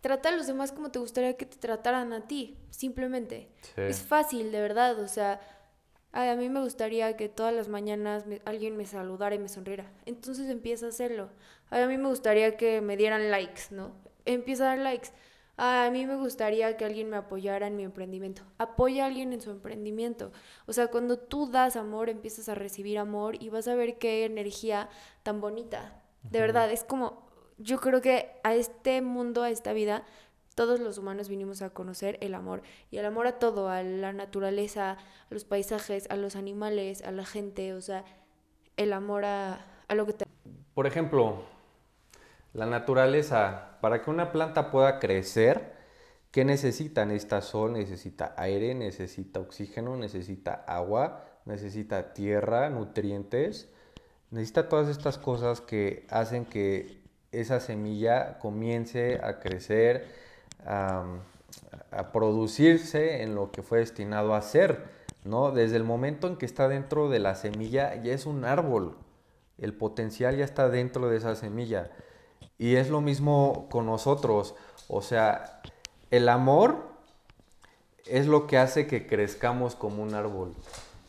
trata 0.00 0.28
a 0.28 0.32
los 0.32 0.46
demás 0.46 0.72
como 0.72 0.90
te 0.90 0.98
gustaría 0.98 1.36
que 1.36 1.46
te 1.46 1.56
trataran 1.56 2.12
a 2.12 2.26
ti, 2.26 2.56
simplemente. 2.70 3.48
Es 3.76 4.00
fácil, 4.00 4.52
de 4.52 4.60
verdad, 4.60 4.98
o 5.00 5.08
sea, 5.08 5.40
a 6.12 6.34
mí 6.36 6.48
me 6.48 6.60
gustaría 6.60 7.16
que 7.16 7.28
todas 7.28 7.54
las 7.54 7.68
mañanas 7.68 8.24
alguien 8.44 8.76
me 8.76 8.86
saludara 8.86 9.34
y 9.34 9.38
me 9.38 9.48
sonriera. 9.48 9.90
Entonces 10.06 10.48
empieza 10.48 10.86
a 10.86 10.90
hacerlo. 10.90 11.30
a 11.70 11.86
mí 11.86 11.98
me 11.98 12.08
gustaría 12.08 12.56
que 12.56 12.80
me 12.80 12.96
dieran 12.96 13.30
likes, 13.30 13.62
¿no? 13.70 13.92
Empieza 14.24 14.64
a 14.64 14.76
dar 14.76 14.78
likes. 14.78 15.08
A 15.62 15.90
mí 15.90 16.06
me 16.06 16.16
gustaría 16.16 16.74
que 16.78 16.86
alguien 16.86 17.10
me 17.10 17.18
apoyara 17.18 17.66
en 17.66 17.76
mi 17.76 17.84
emprendimiento. 17.84 18.42
Apoya 18.56 19.04
a 19.04 19.06
alguien 19.08 19.34
en 19.34 19.42
su 19.42 19.50
emprendimiento. 19.50 20.32
O 20.66 20.72
sea, 20.72 20.86
cuando 20.86 21.18
tú 21.18 21.50
das 21.50 21.76
amor, 21.76 22.08
empiezas 22.08 22.48
a 22.48 22.54
recibir 22.54 22.98
amor 22.98 23.36
y 23.42 23.50
vas 23.50 23.68
a 23.68 23.74
ver 23.74 23.98
qué 23.98 24.24
energía 24.24 24.88
tan 25.22 25.42
bonita. 25.42 26.02
De 26.22 26.40
verdad, 26.40 26.70
es 26.72 26.82
como, 26.82 27.28
yo 27.58 27.78
creo 27.78 28.00
que 28.00 28.30
a 28.42 28.54
este 28.54 29.02
mundo, 29.02 29.42
a 29.42 29.50
esta 29.50 29.74
vida, 29.74 30.06
todos 30.54 30.80
los 30.80 30.96
humanos 30.96 31.28
vinimos 31.28 31.60
a 31.60 31.68
conocer 31.68 32.16
el 32.22 32.34
amor. 32.34 32.62
Y 32.90 32.96
el 32.96 33.04
amor 33.04 33.26
a 33.26 33.38
todo, 33.38 33.68
a 33.68 33.82
la 33.82 34.14
naturaleza, 34.14 34.92
a 34.92 34.98
los 35.28 35.44
paisajes, 35.44 36.06
a 36.08 36.16
los 36.16 36.36
animales, 36.36 37.02
a 37.02 37.12
la 37.12 37.26
gente, 37.26 37.74
o 37.74 37.82
sea, 37.82 38.06
el 38.78 38.94
amor 38.94 39.26
a, 39.26 39.66
lo 39.90 40.06
que 40.06 40.14
te... 40.14 40.24
Por 40.72 40.86
ejemplo, 40.86 41.42
la 42.52 42.66
naturaleza, 42.66 43.78
para 43.80 44.02
que 44.02 44.10
una 44.10 44.32
planta 44.32 44.70
pueda 44.70 44.98
crecer, 44.98 45.72
¿qué 46.30 46.44
necesita? 46.44 47.04
Necesita 47.06 47.40
sol, 47.42 47.72
necesita 47.72 48.34
aire, 48.36 48.74
necesita 48.74 49.40
oxígeno, 49.40 49.96
necesita 49.96 50.64
agua, 50.66 51.24
necesita 51.44 52.12
tierra, 52.12 52.70
nutrientes, 52.70 53.68
necesita 54.30 54.68
todas 54.68 54.88
estas 54.88 55.18
cosas 55.18 55.60
que 55.60 56.06
hacen 56.10 56.44
que 56.44 57.00
esa 57.32 57.60
semilla 57.60 58.38
comience 58.38 59.20
a 59.22 59.38
crecer, 59.38 60.06
a, 60.64 61.04
producirse 62.12 63.22
en 63.22 63.34
lo 63.34 63.50
que 63.50 63.62
fue 63.62 63.78
destinado 63.78 64.34
a 64.34 64.42
ser, 64.42 64.84
¿no? 65.24 65.50
Desde 65.50 65.76
el 65.76 65.84
momento 65.84 66.28
en 66.28 66.36
que 66.36 66.46
está 66.46 66.68
dentro 66.68 67.08
de 67.08 67.18
la 67.18 67.34
semilla 67.34 67.94
ya 68.02 68.12
es 68.12 68.26
un 68.26 68.44
árbol, 68.44 68.96
el 69.58 69.74
potencial 69.74 70.36
ya 70.36 70.44
está 70.44 70.68
dentro 70.68 71.08
de 71.08 71.16
esa 71.16 71.34
semilla. 71.34 71.90
Y 72.60 72.76
es 72.76 72.90
lo 72.90 73.00
mismo 73.00 73.68
con 73.70 73.86
nosotros, 73.86 74.54
o 74.86 75.00
sea, 75.00 75.62
el 76.10 76.28
amor 76.28 76.76
es 78.04 78.26
lo 78.26 78.46
que 78.46 78.58
hace 78.58 78.86
que 78.86 79.06
crezcamos 79.06 79.74
como 79.74 80.02
un 80.02 80.12
árbol. 80.14 80.52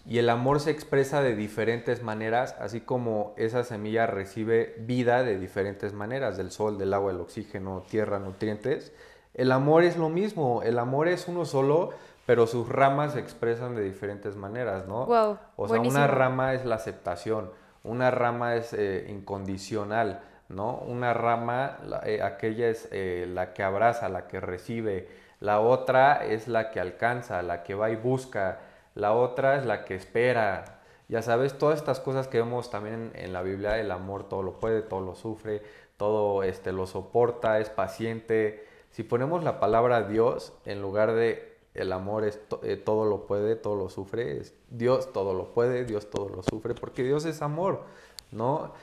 Y 0.06 0.20
el 0.20 0.30
amor 0.30 0.62
se 0.62 0.72
expresa 0.72 1.22
de 1.22 1.36
diferentes 1.36 2.04
maneras, 2.04 2.56
así 2.58 2.80
como 2.80 3.34
esa 3.36 3.66
semilla 3.66 4.08
recibe 4.08 4.76
vida 4.80 5.24
de 5.24 5.38
diferentes 5.38 5.92
maneras, 5.92 6.38
del 6.38 6.52
sol, 6.52 6.78
del 6.78 6.94
agua, 6.94 7.12
del 7.12 7.20
oxígeno, 7.20 7.84
tierra, 7.86 8.18
nutrientes. 8.18 8.94
El 9.34 9.52
amor 9.52 9.84
es 9.84 9.98
lo 9.98 10.08
mismo, 10.08 10.64
el 10.64 10.80
amor 10.80 11.10
es 11.10 11.28
uno 11.28 11.44
solo, 11.44 11.90
pero 12.26 12.48
sus 12.48 12.70
ramas 12.70 13.12
se 13.12 13.20
expresan 13.20 13.76
de 13.76 13.84
diferentes 13.84 14.38
maneras, 14.38 14.88
¿no? 14.88 15.06
Wow, 15.06 15.38
o 15.58 15.68
sea, 15.68 15.82
una 15.82 16.08
rama 16.08 16.54
es 16.54 16.64
la 16.64 16.76
aceptación, 16.76 17.52
una 17.84 18.10
rama 18.10 18.56
es 18.56 18.72
eh, 18.72 19.08
incondicional, 19.10 20.22
Una 20.60 21.14
rama, 21.14 21.78
eh, 22.06 22.22
aquella 22.22 22.70
es 22.70 22.88
eh, 22.92 23.26
la 23.28 23.54
que 23.54 23.64
abraza, 23.64 24.10
la 24.10 24.28
que 24.28 24.40
recibe, 24.40 25.08
la 25.40 25.60
otra 25.60 26.26
es 26.26 26.48
la 26.48 26.72
que 26.72 26.80
alcanza, 26.80 27.42
la 27.42 27.64
que 27.64 27.74
va 27.74 27.90
y 27.90 27.96
busca, 27.96 28.60
la 28.96 29.14
otra 29.14 29.56
es 29.56 29.66
la 29.66 29.86
que 29.86 29.96
espera. 29.96 30.82
Ya 31.08 31.22
sabes, 31.22 31.58
todas 31.58 31.80
estas 31.80 32.00
cosas 32.00 32.28
que 32.28 32.40
vemos 32.40 32.70
también 32.70 33.12
en 33.16 33.34
la 33.34 33.42
Biblia, 33.42 33.80
el 33.80 33.92
amor 33.92 34.28
todo 34.30 34.44
lo 34.44 34.60
puede, 34.60 34.82
todo 34.82 35.02
lo 35.02 35.16
sufre, 35.16 35.62
todo 35.98 36.44
este, 36.44 36.72
lo 36.72 36.86
soporta, 36.88 37.60
es 37.60 37.70
paciente. 37.70 38.68
Si 38.92 39.04
ponemos 39.04 39.44
la 39.44 39.60
palabra 39.60 40.04
Dios 40.04 40.54
en 40.66 40.82
lugar 40.82 41.14
de 41.14 41.52
el 41.74 41.94
amor 41.94 42.26
es 42.26 42.40
eh, 42.64 42.76
todo 42.76 43.06
lo 43.06 43.26
puede, 43.28 43.56
todo 43.56 43.76
lo 43.76 43.90
sufre, 43.90 44.38
es 44.38 44.54
Dios 44.70 45.14
todo 45.14 45.34
lo 45.34 45.54
puede, 45.54 45.86
Dios 45.86 46.10
todo 46.10 46.28
lo 46.30 46.44
sufre, 46.44 46.76
porque 46.76 47.04
Dios 47.04 47.26
es 47.26 47.42
amor, 47.42 47.84
¿no? 48.32 48.74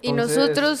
Y 0.00 0.12
nosotros 0.12 0.78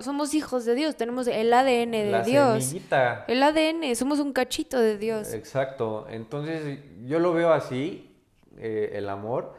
somos 0.00 0.34
hijos 0.34 0.64
de 0.64 0.74
Dios, 0.74 0.96
tenemos 0.96 1.26
el 1.26 1.52
ADN 1.52 1.90
de 1.90 2.10
la 2.10 2.22
Dios. 2.22 2.64
Semillita. 2.64 3.24
El 3.26 3.42
ADN, 3.42 3.96
somos 3.96 4.20
un 4.20 4.32
cachito 4.32 4.78
de 4.78 4.98
Dios. 4.98 5.32
Exacto, 5.32 6.06
entonces 6.08 6.78
yo 7.04 7.18
lo 7.18 7.32
veo 7.32 7.52
así, 7.52 8.14
eh, 8.58 8.92
el 8.94 9.08
amor 9.08 9.54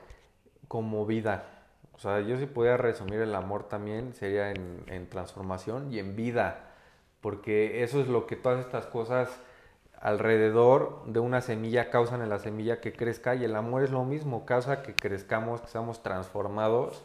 como 0.68 1.06
vida. 1.06 1.46
O 1.94 2.00
sea, 2.00 2.22
yo 2.22 2.38
si 2.38 2.46
pudiera 2.46 2.78
resumir 2.78 3.20
el 3.20 3.36
amor 3.36 3.68
también 3.68 4.14
sería 4.14 4.52
en, 4.52 5.10
transformación 5.10 5.92
y 5.92 6.00
en 6.00 6.16
vida, 6.16 6.72
porque 7.22 7.84
eso 7.84 8.00
es 8.00 8.08
lo 8.08 8.26
que 8.26 8.36
todas 8.36 8.60
estas 8.60 8.86
cosas 8.86 9.30
alrededor 10.00 11.04
de 11.08 11.20
una 11.20 11.42
semilla 11.42 11.90
causan 11.90 12.22
en 12.22 12.30
la 12.30 12.40
semilla 12.40 12.80
que 12.80 12.94
crezca 12.94 13.36
y 13.36 13.44
el 13.44 13.56
amor 13.56 13.84
es 13.84 13.90
lo 13.90 14.06
mismo, 14.06 14.46
causa 14.46 14.84
que 14.84 14.94
crezcamos, 14.94 15.62
que 15.62 15.68
seamos 15.68 16.04
transformados 16.04 17.04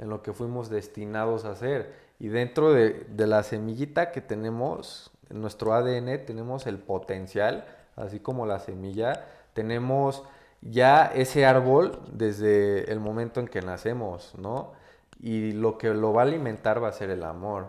en 0.00 0.08
lo 0.08 0.22
que 0.22 0.32
fuimos 0.32 0.68
destinados 0.68 1.44
a 1.44 1.54
ser. 1.54 1.94
Y 2.18 2.28
dentro 2.28 2.72
de, 2.72 3.06
de 3.08 3.26
la 3.28 3.44
semillita 3.44 4.10
que 4.10 4.20
tenemos, 4.20 5.12
en 5.30 5.40
nuestro 5.40 5.72
ADN, 5.72 6.26
tenemos 6.26 6.66
el 6.66 6.78
potencial, 6.78 7.64
así 7.94 8.18
como 8.18 8.46
la 8.46 8.58
semilla, 8.58 9.24
tenemos 9.52 10.24
ya 10.62 11.06
ese 11.06 11.46
árbol 11.46 11.98
desde 12.12 12.90
el 12.92 13.00
momento 13.00 13.40
en 13.40 13.48
que 13.48 13.62
nacemos, 13.62 14.34
¿no? 14.36 14.72
Y 15.20 15.52
lo 15.52 15.78
que 15.78 15.88
lo 15.90 16.12
va 16.12 16.22
a 16.22 16.24
alimentar 16.24 16.82
va 16.82 16.88
a 16.88 16.92
ser 16.92 17.10
el 17.10 17.22
amor. 17.22 17.68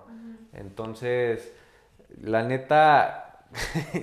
Entonces, 0.54 1.54
la 2.20 2.44
neta, 2.44 3.46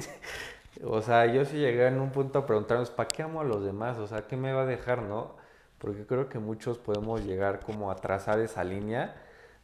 o 0.85 1.03
sea, 1.03 1.27
yo 1.27 1.45
sí 1.45 1.57
llegué 1.57 1.87
en 1.87 2.01
un 2.01 2.11
punto 2.11 2.41
a 2.41 2.47
preguntarnos, 2.47 2.91
¿para 2.91 3.09
qué 3.09 3.23
amo 3.23 3.41
a 3.41 3.45
los 3.45 3.65
demás? 3.65 3.99
O 3.99 4.07
sea, 4.07 4.27
¿qué 4.27 4.37
me 4.37 4.53
va 4.53 4.63
a 4.63 4.67
dejar, 4.67 5.03
no? 5.03 5.38
Porque 5.79 6.07
creo 6.07 6.29
que 6.29 6.39
muchos 6.39 6.79
podemos 6.79 7.25
llegar 7.25 7.61
como 7.61 7.91
a 7.91 7.97
trazar 7.97 8.41
esa 8.41 8.65
línea 8.65 9.15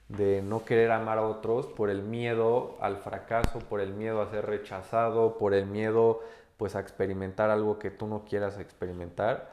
de 0.08 0.42
no 0.42 0.64
querer 0.64 0.92
amar 0.92 1.18
a 1.18 1.26
otros 1.26 1.66
por 1.66 1.90
el 1.90 2.02
miedo 2.02 2.76
al 2.80 2.98
fracaso, 2.98 3.58
por 3.60 3.80
el 3.80 3.94
miedo 3.94 4.20
a 4.20 4.30
ser 4.30 4.46
rechazado, 4.46 5.38
por 5.38 5.54
el 5.54 5.66
miedo 5.66 6.20
pues 6.56 6.76
a 6.76 6.80
experimentar 6.80 7.50
algo 7.50 7.78
que 7.78 7.90
tú 7.90 8.06
no 8.06 8.24
quieras 8.24 8.58
experimentar, 8.58 9.50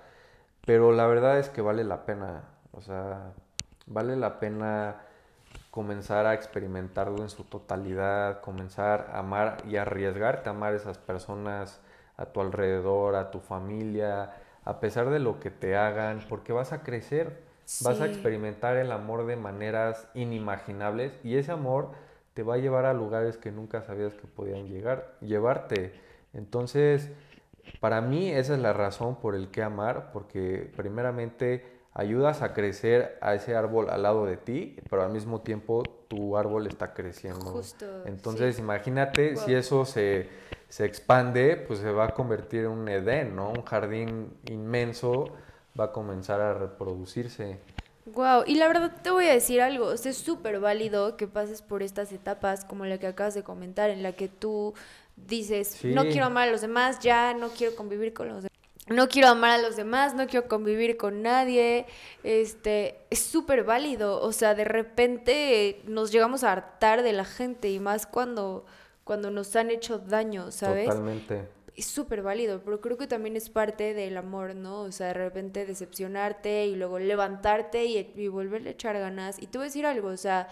pero 0.65 0.91
la 0.91 1.07
verdad 1.07 1.39
es 1.39 1.49
que 1.49 1.61
vale 1.61 1.83
la 1.83 2.05
pena, 2.05 2.43
o 2.73 2.81
sea, 2.81 3.33
vale 3.87 4.15
la 4.15 4.39
pena 4.39 4.97
comenzar 5.71 6.25
a 6.25 6.33
experimentarlo 6.33 7.21
en 7.23 7.29
su 7.29 7.43
totalidad, 7.43 8.41
comenzar 8.41 9.09
a 9.13 9.19
amar 9.19 9.57
y 9.67 9.77
arriesgarte 9.77 10.49
a 10.49 10.51
amar 10.51 10.73
a 10.73 10.77
esas 10.77 10.97
personas 10.97 11.79
a 12.17 12.25
tu 12.25 12.41
alrededor, 12.41 13.15
a 13.15 13.31
tu 13.31 13.39
familia, 13.39 14.31
a 14.63 14.79
pesar 14.79 15.09
de 15.09 15.19
lo 15.19 15.39
que 15.39 15.49
te 15.49 15.75
hagan, 15.75 16.19
porque 16.29 16.53
vas 16.53 16.71
a 16.73 16.83
crecer, 16.83 17.41
vas 17.83 18.01
a 18.01 18.05
experimentar 18.05 18.77
el 18.77 18.91
amor 18.91 19.25
de 19.25 19.35
maneras 19.35 20.07
inimaginables 20.13 21.13
y 21.23 21.37
ese 21.37 21.51
amor 21.51 21.91
te 22.33 22.43
va 22.43 22.55
a 22.55 22.57
llevar 22.57 22.85
a 22.85 22.93
lugares 22.93 23.37
que 23.37 23.51
nunca 23.51 23.81
sabías 23.81 24.13
que 24.13 24.27
podían 24.27 24.67
llegar, 24.67 25.15
llevarte. 25.21 25.93
Entonces, 26.33 27.09
para 27.79 28.01
mí 28.01 28.29
esa 28.29 28.53
es 28.53 28.59
la 28.59 28.73
razón 28.73 29.15
por 29.15 29.35
el 29.35 29.49
que 29.49 29.63
amar, 29.63 30.11
porque 30.11 30.71
primeramente 30.75 31.65
ayudas 31.93 32.41
a 32.41 32.53
crecer 32.53 33.17
a 33.21 33.35
ese 33.35 33.55
árbol 33.55 33.89
al 33.89 34.03
lado 34.03 34.25
de 34.25 34.37
ti, 34.37 34.77
pero 34.89 35.03
al 35.03 35.11
mismo 35.11 35.41
tiempo 35.41 35.83
tu 36.07 36.37
árbol 36.37 36.67
está 36.67 36.93
creciendo. 36.93 37.51
Justo, 37.51 37.85
Entonces, 38.05 38.59
imagínate 38.59 39.35
si 39.35 39.53
eso 39.53 39.85
se, 39.85 40.29
se, 40.71 40.85
expande, 40.85 41.57
pues 41.57 41.79
se 41.79 41.91
va 41.91 42.05
a 42.05 42.13
convertir 42.13 42.61
en 42.61 42.71
un 42.71 42.87
Edén, 42.87 43.35
¿no? 43.35 43.49
Un 43.49 43.63
jardín 43.63 44.33
inmenso 44.49 45.25
va 45.77 45.85
a 45.85 45.91
comenzar 45.91 46.39
a 46.39 46.53
reproducirse. 46.53 47.59
Wow, 48.05 48.43
y 48.47 48.55
la 48.55 48.67
verdad 48.67 48.91
te 49.03 49.11
voy 49.11 49.25
a 49.25 49.33
decir 49.33 49.61
algo, 49.61 49.91
es 49.91 50.17
súper 50.17 50.59
válido 50.59 51.17
que 51.17 51.27
pases 51.27 51.61
por 51.61 51.83
estas 51.83 52.11
etapas 52.11 52.65
como 52.65 52.85
la 52.85 52.97
que 52.97 53.07
acabas 53.07 53.33
de 53.33 53.43
comentar, 53.43 53.89
en 53.89 54.01
la 54.01 54.13
que 54.13 54.27
tú 54.27 54.73
dices, 55.15 55.83
no 55.83 56.03
quiero 56.03 56.25
amar 56.25 56.47
a 56.47 56.51
los 56.51 56.61
demás, 56.61 56.99
ya 56.99 57.33
no 57.33 57.49
quiero 57.49 57.75
convivir 57.75 58.13
con 58.13 58.29
los 58.29 58.43
demás. 58.43 58.51
No 58.87 59.07
quiero 59.07 59.29
amar 59.29 59.51
a 59.51 59.57
los 59.57 59.75
demás, 59.75 60.15
no 60.15 60.27
quiero 60.27 60.47
convivir 60.47 60.97
con 60.97 61.21
nadie. 61.21 61.85
Este, 62.23 62.97
es 63.09 63.19
súper 63.19 63.63
válido. 63.63 64.21
O 64.21 64.33
sea, 64.33 64.53
de 64.53 64.65
repente 64.65 65.81
nos 65.85 66.11
llegamos 66.11 66.43
a 66.43 66.51
hartar 66.51 67.01
de 67.01 67.13
la 67.13 67.23
gente 67.23 67.69
y 67.69 67.79
más 67.79 68.05
cuando, 68.05 68.65
cuando 69.03 69.31
nos 69.31 69.55
han 69.55 69.69
hecho 69.69 69.99
daño, 69.99 70.51
¿sabes? 70.51 70.87
Totalmente. 70.87 71.47
Es 71.75 71.85
súper 71.85 72.21
válido, 72.21 72.61
pero 72.63 72.81
creo 72.81 72.97
que 72.97 73.07
también 73.07 73.35
es 73.35 73.49
parte 73.49 73.93
del 73.93 74.17
amor, 74.17 74.55
¿no? 74.55 74.81
O 74.81 74.91
sea, 74.91 75.07
de 75.07 75.13
repente 75.13 75.65
decepcionarte 75.65 76.65
y 76.67 76.75
luego 76.75 76.99
levantarte 76.99 77.85
y, 77.85 78.13
y 78.15 78.27
volverle 78.27 78.69
a 78.69 78.73
echar 78.73 78.97
ganas. 78.99 79.41
Y 79.41 79.47
te 79.47 79.57
voy 79.57 79.65
a 79.65 79.69
decir 79.69 79.85
algo, 79.85 80.09
o 80.09 80.17
sea, 80.17 80.49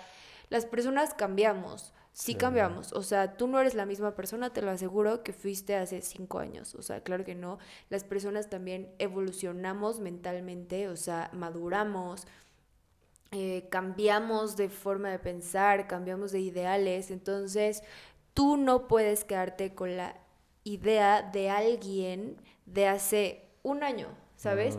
las 0.49 0.65
personas 0.65 1.13
cambiamos 1.13 1.93
sí 2.19 2.35
cambiamos. 2.35 2.91
O 2.91 3.01
sea, 3.01 3.37
tú 3.37 3.47
no 3.47 3.61
eres 3.61 3.75
la 3.75 3.85
misma 3.85 4.13
persona, 4.13 4.51
te 4.51 4.61
lo 4.61 4.71
aseguro, 4.71 5.23
que 5.23 5.31
fuiste 5.31 5.75
hace 5.75 6.01
cinco 6.01 6.39
años. 6.39 6.75
O 6.75 6.81
sea, 6.81 7.01
claro 7.01 7.23
que 7.23 7.33
no. 7.33 7.59
Las 7.89 8.03
personas 8.03 8.49
también 8.49 8.93
evolucionamos 8.99 10.01
mentalmente, 10.01 10.89
o 10.89 10.97
sea, 10.97 11.29
maduramos, 11.33 12.27
eh, 13.31 13.67
cambiamos 13.69 14.57
de 14.57 14.69
forma 14.69 15.09
de 15.09 15.19
pensar, 15.19 15.87
cambiamos 15.87 16.33
de 16.33 16.41
ideales. 16.41 17.09
Entonces, 17.09 17.83
tú 18.39 18.55
no 18.55 18.87
puedes 18.87 19.25
quedarte 19.25 19.75
con 19.75 19.97
la 19.97 20.15
idea 20.63 21.21
de 21.21 21.49
alguien 21.49 22.37
de 22.65 22.87
hace 22.87 23.43
un 23.63 23.83
año, 23.83 24.07
¿sabes? 24.37 24.77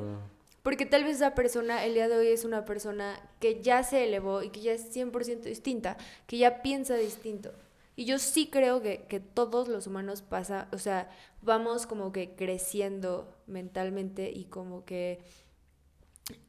Porque 0.63 0.87
tal 0.87 1.05
vez 1.05 1.17
esa 1.17 1.35
persona 1.35 1.85
el 1.85 1.93
día 1.93 2.09
de 2.09 2.17
hoy 2.17 2.29
es 2.29 2.47
una 2.47 2.65
persona 2.65 3.21
que 3.39 3.61
ya 3.61 3.83
se 3.83 4.05
elevó 4.05 4.43
y 4.43 4.49
que 4.49 4.63
ya 4.63 4.73
es 4.73 4.97
100% 4.97 5.43
distinta, 5.43 5.99
que 6.27 6.39
ya 6.39 6.63
piensa 6.63 6.95
distinto. 6.95 7.53
Y 7.97 8.07
yo 8.07 8.19
sí 8.19 8.49
creo 8.51 8.81
que, 8.81 9.03
que, 9.11 9.21
todos 9.21 9.69
los 9.69 9.87
humanos 9.87 10.23
pasa, 10.23 10.69
o 10.73 10.79
sea, 10.79 11.11
vamos 11.43 11.87
como 11.87 12.13
que 12.13 12.35
creciendo 12.37 13.37
mentalmente 13.47 14.31
y 14.31 14.45
como 14.45 14.87
que 14.87 15.19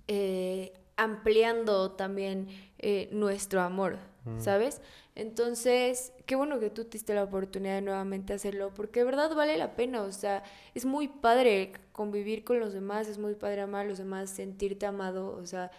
eh, 0.08 0.72
ampliando 0.96 1.92
también 1.92 2.48
eh, 2.80 3.10
nuestro 3.12 3.60
amor, 3.60 4.00
mm. 4.26 4.40
¿sabes? 4.40 4.82
Entonces, 5.16 6.14
qué 6.26 6.36
bueno 6.36 6.60
que 6.60 6.70
tú 6.70 6.86
te 6.86 6.92
diste 6.92 7.14
la 7.14 7.24
oportunidad 7.24 7.76
de 7.76 7.82
nuevamente 7.82 8.34
hacerlo, 8.34 8.74
porque 8.74 9.02
de 9.02 9.06
verdad 9.06 9.36
vale 9.36 9.58
la 9.58 9.76
pena, 9.76 10.02
o 10.02 10.12
sea, 10.12 10.44
es 10.74 10.86
muy 10.86 11.08
padre 11.08 11.74
convivir 11.92 12.44
con 12.44 12.60
los 12.60 12.74
demás, 12.74 13.08
es 13.08 13.18
muy 13.18 13.36
padre 13.36 13.62
amar 13.62 13.86
a 13.86 13.90
los 13.90 13.98
demás, 13.98 14.30
sentirte 14.30 14.86
amado, 14.86 15.36
o 15.36 15.46
sea, 15.46 15.72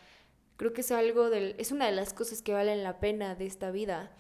creo 0.57 0.73
que 0.73 0.83
es 0.83 0.93
algo 0.93 1.31
del, 1.31 1.55
es 1.59 1.73
una 1.73 1.87
de 1.87 1.93
las 1.93 2.13
cosas 2.13 2.43
que 2.43 2.53
valen 2.53 2.83
la 2.83 3.01
pena 3.01 3.35
de 3.35 3.47
esta 3.47 3.71
vida. 3.71 4.13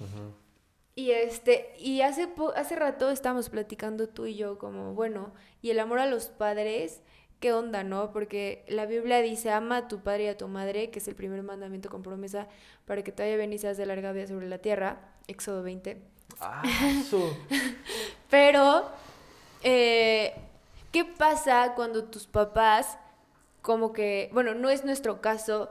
Y 0.94 1.12
este, 1.12 1.74
y 1.78 2.02
hace 2.02 2.28
hace 2.54 2.76
rato 2.76 3.10
estábamos 3.10 3.48
platicando 3.48 4.08
tú 4.08 4.26
y 4.26 4.34
yo 4.34 4.58
como, 4.58 4.94
bueno, 4.94 5.32
y 5.62 5.70
el 5.70 5.80
amor 5.80 5.98
a 6.00 6.06
los 6.06 6.28
padres 6.28 7.02
qué 7.42 7.52
onda, 7.52 7.82
¿no? 7.82 8.12
Porque 8.12 8.64
la 8.68 8.86
Biblia 8.86 9.20
dice, 9.20 9.50
ama 9.50 9.78
a 9.78 9.88
tu 9.88 9.98
padre 9.98 10.24
y 10.24 10.28
a 10.28 10.38
tu 10.38 10.46
madre, 10.46 10.90
que 10.90 11.00
es 11.00 11.08
el 11.08 11.16
primer 11.16 11.42
mandamiento 11.42 11.90
con 11.90 12.02
promesa 12.02 12.46
para 12.86 13.02
que 13.02 13.10
y 13.10 13.58
seas 13.58 13.76
de 13.76 13.84
larga 13.84 14.12
vida 14.12 14.28
sobre 14.28 14.48
la 14.48 14.58
tierra, 14.58 15.00
Éxodo 15.26 15.64
20. 15.64 16.00
Ah, 16.40 16.62
eso. 17.00 17.36
Pero, 18.30 18.88
eh, 19.64 20.34
¿qué 20.92 21.04
pasa 21.04 21.72
cuando 21.74 22.04
tus 22.04 22.28
papás, 22.28 22.96
como 23.60 23.92
que, 23.92 24.30
bueno, 24.32 24.54
no 24.54 24.70
es 24.70 24.84
nuestro 24.84 25.20
caso, 25.20 25.68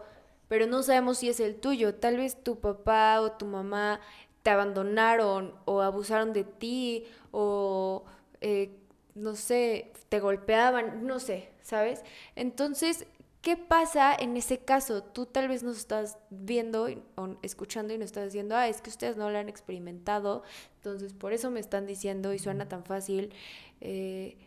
pero 0.50 0.68
no 0.68 0.84
sabemos 0.84 1.20
si 1.20 1.30
es 1.30 1.40
el 1.40 1.56
tuyo? 1.56 1.96
Tal 1.96 2.18
vez 2.18 2.44
tu 2.44 2.60
papá 2.60 3.22
o 3.22 3.32
tu 3.32 3.46
mamá 3.46 4.02
te 4.44 4.50
abandonaron 4.50 5.56
o 5.64 5.82
abusaron 5.82 6.34
de 6.34 6.44
ti 6.44 7.06
o... 7.32 8.04
Eh, 8.42 8.78
no 9.16 9.36
sé, 9.36 9.92
te 10.10 10.20
golpeaban, 10.20 11.06
no 11.06 11.20
sé, 11.20 11.50
¿sabes? 11.62 12.03
Entonces, 12.36 13.05
¿qué 13.41 13.57
pasa 13.57 14.14
en 14.16 14.38
ese 14.38 14.59
caso? 14.59 15.03
Tú 15.03 15.26
tal 15.26 15.47
vez 15.47 15.64
nos 15.64 15.78
estás 15.78 16.18
viendo 16.30 16.88
o 17.16 17.38
escuchando 17.41 17.93
y 17.93 17.97
nos 17.97 18.05
estás 18.07 18.26
diciendo, 18.26 18.55
ah, 18.55 18.68
es 18.68 18.82
que 18.82 18.89
ustedes 18.89 19.18
no 19.18 19.30
lo 19.30 19.38
han 19.38 19.49
experimentado, 19.49 20.43
entonces 20.78 21.14
por 21.14 21.34
eso 21.34 21.51
me 21.51 21.59
están 21.59 21.86
diciendo 21.86 22.34
y 22.34 22.39
suena 22.39 22.68
tan 22.68 22.84
fácil. 22.84 23.34
Eh, 23.82 24.38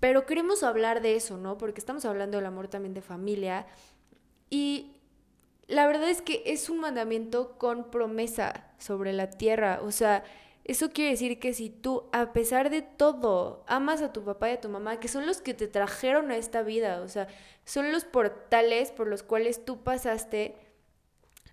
pero 0.00 0.26
queremos 0.26 0.62
hablar 0.62 1.00
de 1.00 1.16
eso, 1.16 1.36
¿no? 1.38 1.56
Porque 1.56 1.80
estamos 1.80 2.04
hablando 2.04 2.36
del 2.36 2.46
amor 2.46 2.68
también 2.68 2.94
de 2.94 3.00
familia 3.00 3.66
y 4.50 4.96
la 5.68 5.86
verdad 5.86 6.08
es 6.08 6.22
que 6.22 6.42
es 6.46 6.70
un 6.70 6.80
mandamiento 6.80 7.58
con 7.58 7.90
promesa 7.90 8.66
sobre 8.78 9.12
la 9.12 9.30
tierra, 9.30 9.80
o 9.82 9.90
sea, 9.90 10.22
eso 10.66 10.90
quiere 10.90 11.12
decir 11.12 11.38
que 11.38 11.54
si 11.54 11.70
tú, 11.70 12.08
a 12.12 12.32
pesar 12.32 12.70
de 12.70 12.82
todo, 12.82 13.62
amas 13.68 14.02
a 14.02 14.12
tu 14.12 14.24
papá 14.24 14.50
y 14.50 14.54
a 14.54 14.60
tu 14.60 14.68
mamá, 14.68 14.98
que 14.98 15.06
son 15.06 15.24
los 15.24 15.40
que 15.40 15.54
te 15.54 15.68
trajeron 15.68 16.32
a 16.32 16.36
esta 16.36 16.62
vida, 16.62 17.02
o 17.02 17.08
sea, 17.08 17.28
son 17.64 17.92
los 17.92 18.04
portales 18.04 18.90
por 18.90 19.06
los 19.06 19.22
cuales 19.22 19.64
tú 19.64 19.84
pasaste 19.84 20.56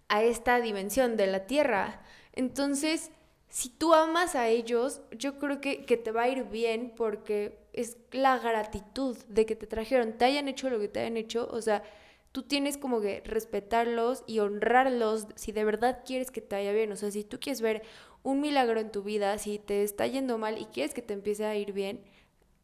a 0.07 0.23
esta 0.23 0.59
dimensión 0.61 1.15
de 1.15 1.27
la 1.27 1.45
tierra. 1.45 2.01
Entonces, 2.33 3.11
si 3.49 3.69
tú 3.69 3.93
amas 3.93 4.33
a 4.33 4.47
ellos, 4.47 5.01
yo 5.11 5.37
creo 5.37 5.61
que, 5.61 5.85
que, 5.85 5.95
te 5.95 6.11
va 6.11 6.23
a 6.23 6.29
ir 6.29 6.45
bien 6.45 6.91
porque 6.95 7.59
es 7.71 7.97
la 8.11 8.39
gratitud 8.39 9.15
de 9.27 9.45
que 9.45 9.55
te 9.55 9.67
trajeron, 9.67 10.17
te 10.17 10.25
hayan 10.25 10.47
hecho 10.47 10.71
lo 10.71 10.79
que 10.79 10.87
te 10.87 11.01
hayan 11.01 11.17
hecho, 11.17 11.47
o 11.51 11.61
sea, 11.61 11.83
tú 12.31 12.41
tienes 12.41 12.79
como 12.79 12.99
que 12.99 13.21
respetarlos 13.23 14.23
y 14.25 14.39
honrarlos 14.39 15.27
si 15.35 15.51
de 15.51 15.65
verdad 15.65 15.99
quieres 16.03 16.31
que 16.31 16.41
te 16.41 16.55
vaya 16.55 16.71
bien, 16.71 16.91
o 16.91 16.95
sea, 16.95 17.11
si 17.11 17.23
tú 17.23 17.39
quieres 17.39 17.61
ver 17.61 17.83
un 18.23 18.39
milagro 18.39 18.79
en 18.79 18.91
tu 18.91 19.03
vida, 19.03 19.37
si 19.37 19.59
te 19.59 19.83
está 19.83 20.07
yendo 20.07 20.37
mal 20.37 20.57
y 20.57 20.65
quieres 20.65 20.93
que 20.93 21.01
te 21.01 21.13
empiece 21.13 21.45
a 21.45 21.55
ir 21.55 21.73
bien, 21.73 22.01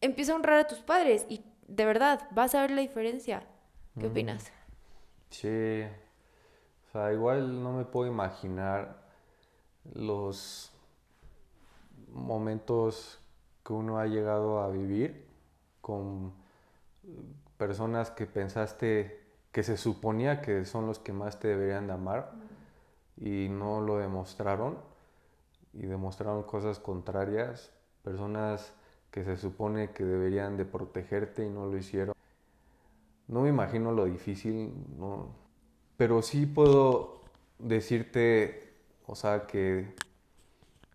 empieza 0.02 0.32
a 0.32 0.36
honrar 0.36 0.60
a 0.60 0.68
tus 0.68 0.80
padres 0.80 1.26
y 1.30 1.42
de 1.68 1.86
verdad 1.86 2.28
vas 2.32 2.56
a 2.56 2.62
ver 2.62 2.72
la 2.72 2.82
diferencia. 2.82 3.44
¿Qué 4.00 4.08
opinas? 4.08 4.52
Sí, 5.30 5.84
o 6.88 6.92
sea, 6.92 7.12
igual 7.12 7.62
no 7.62 7.74
me 7.74 7.84
puedo 7.84 8.10
imaginar 8.10 8.98
los 9.94 10.72
momentos 12.14 13.20
que 13.66 13.74
uno 13.74 14.00
ha 14.00 14.08
llegado 14.08 14.62
a 14.62 14.70
vivir 14.70 15.26
con 15.82 16.34
personas 17.58 18.10
que 18.12 18.26
pensaste 18.26 19.20
que 19.52 19.64
se 19.64 19.78
suponía 19.78 20.42
que 20.42 20.66
son 20.66 20.88
los 20.88 21.00
que 21.00 21.12
más 21.12 21.40
te 21.40 21.50
deberían 21.50 21.88
de 21.88 21.94
amar 21.94 22.32
y 23.18 23.48
no 23.50 23.82
lo 23.82 23.98
demostraron 23.98 24.78
y 25.74 25.86
demostraron 25.86 26.44
cosas 26.44 26.80
contrarias, 26.80 27.72
personas 28.04 28.74
que 29.12 29.24
se 29.24 29.38
supone 29.38 29.92
que 29.92 30.04
deberían 30.04 30.58
de 30.58 30.66
protegerte 30.66 31.46
y 31.46 31.50
no 31.50 31.66
lo 31.66 31.78
hicieron. 31.78 32.16
No 33.28 33.42
me 33.42 33.50
imagino 33.50 33.92
lo 33.92 34.06
difícil, 34.06 34.74
no. 34.98 35.28
pero 35.98 36.22
sí 36.22 36.46
puedo 36.46 37.22
decirte, 37.60 38.74
o 39.06 39.16
sea, 39.16 39.46
que 39.46 39.94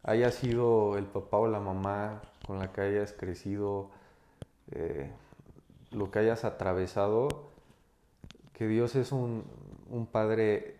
haya 0.03 0.31
sido 0.31 0.99
el 0.99 1.07
papá 1.07 1.39
o 1.39 1.49
la 1.49 1.61
mamá 1.61 2.23
con 2.47 2.59
la 2.59 2.73
que 2.73 2.81
hayas 2.81 3.13
crecido, 3.13 3.91
eh, 4.73 5.11
lo 5.91 6.11
que 6.11 6.19
hayas 6.19 6.45
atravesado, 6.45 7.29
que 8.53 8.67
Dios 8.67 8.97
es 8.97 9.13
un, 9.13 9.45
un 9.91 10.07
Padre 10.07 10.77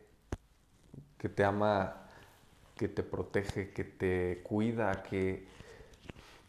que 1.19 1.29
te 1.29 1.45
ama 1.45 2.04
que 2.77 2.89
te 2.89 3.03
protege, 3.03 3.71
que 3.73 3.85
te 3.85 4.41
cuida, 4.43 5.03
que... 5.03 5.47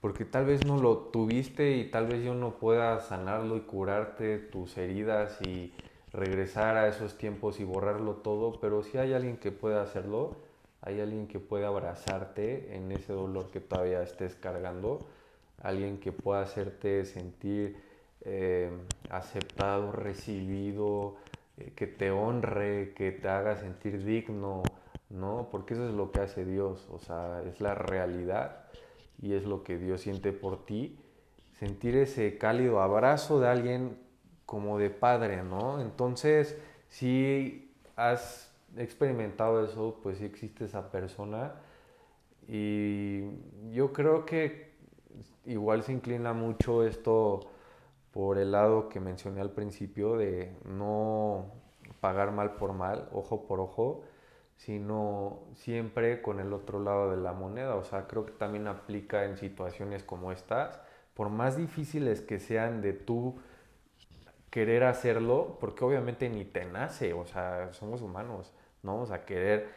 Porque 0.02 0.24
tal 0.24 0.46
vez 0.46 0.66
no 0.66 0.78
lo 0.78 0.98
tuviste 0.98 1.78
y 1.78 1.90
tal 1.90 2.08
vez 2.08 2.24
yo 2.24 2.36
no 2.36 2.58
pueda 2.58 3.00
sanarlo 3.00 3.58
y 3.58 3.62
curarte 3.62 4.38
tus 4.38 4.78
heridas 4.78 5.42
y 5.42 5.74
regresar 6.14 6.78
a 6.78 6.88
esos 6.88 7.18
tiempos 7.18 7.60
y 7.60 7.64
borrarlo 7.64 8.18
todo, 8.18 8.60
pero 8.60 8.84
si 8.84 8.98
hay 8.98 9.14
alguien 9.14 9.38
que 9.38 9.52
pueda 9.52 9.82
hacerlo, 9.82 10.36
hay 10.82 11.02
alguien 11.02 11.28
que 11.28 11.40
puede 11.40 11.66
abrazarte 11.66 12.76
en 12.76 12.92
ese 12.92 13.14
dolor 13.14 13.50
que 13.50 13.60
todavía 13.60 14.04
estés 14.04 14.36
cargando, 14.36 15.00
alguien 15.62 15.98
que 15.98 16.12
pueda 16.12 16.42
hacerte 16.42 17.06
sentir 17.06 17.78
eh, 18.22 18.70
aceptado, 19.10 19.92
recibido, 19.92 21.16
eh, 21.58 21.74
que 21.76 21.88
te 21.88 22.12
honre, 22.12 22.94
que 22.96 23.12
te 23.12 23.28
haga 23.28 23.58
sentir 23.58 24.04
digno, 24.04 24.64
¿no? 25.10 25.50
Porque 25.52 25.74
eso 25.74 25.88
es 25.88 25.94
lo 25.94 26.12
que 26.12 26.22
hace 26.22 26.46
Dios, 26.46 26.88
o 26.92 27.00
sea, 27.00 27.42
es 27.44 27.62
la 27.62 27.76
realidad 27.76 28.66
y 29.22 29.34
es 29.34 29.46
lo 29.46 29.64
que 29.64 29.78
Dios 29.78 30.02
siente 30.02 30.32
por 30.32 30.66
ti. 30.66 31.00
Sentir 31.54 31.96
ese 31.96 32.38
cálido 32.38 32.82
abrazo 32.82 33.40
de 33.40 33.48
alguien 33.48 33.98
como 34.46 34.78
de 34.78 34.90
padre, 34.90 35.44
¿no? 35.44 35.82
Entonces, 35.82 36.58
si 36.90 37.74
has 37.96 38.54
experimentado 38.78 39.64
eso, 39.64 40.00
pues 40.04 40.18
sí 40.18 40.26
existe 40.26 40.66
esa 40.66 40.92
persona 40.92 41.54
y 42.48 43.24
yo 43.72 43.94
creo 43.94 44.26
que 44.26 44.76
igual 45.46 45.84
se 45.84 45.94
inclina 45.94 46.34
mucho 46.34 46.84
esto 46.84 47.40
por 48.12 48.38
el 48.38 48.52
lado 48.52 48.90
que 48.90 49.00
mencioné 49.00 49.42
al 49.42 49.52
principio 49.52 50.18
de 50.18 50.56
no 50.66 51.46
pagar 52.00 52.32
mal 52.32 52.56
por 52.56 52.74
mal, 52.74 53.10
ojo 53.12 53.46
por 53.46 53.60
ojo, 53.60 54.04
sino 54.58 55.40
siempre 55.56 56.22
con 56.22 56.40
el 56.40 56.54
otro 56.54 56.80
lado 56.80 57.12
de 57.12 57.18
la 57.18 57.34
moneda. 57.34 57.76
O 57.76 57.84
sea, 57.84 58.08
creo 58.08 58.26
que 58.26 58.32
también 58.32 58.68
aplica 58.68 59.26
en 59.26 59.38
situaciones 59.38 60.04
como 60.04 60.32
estas, 60.32 60.80
por 61.14 61.30
más 61.30 61.58
difíciles 61.58 62.22
que 62.22 62.40
sean 62.40 62.82
de 62.82 62.94
tú 62.94 63.36
querer 64.50 64.84
hacerlo, 64.86 65.58
porque 65.60 65.84
obviamente 65.84 66.30
ni 66.30 66.46
te 66.46 66.66
nace, 66.66 67.14
o 67.14 67.26
sea, 67.26 67.74
somos 67.74 68.02
humanos, 68.02 68.54
no 68.84 68.94
vamos 68.94 69.12
a 69.12 69.26
querer 69.26 69.68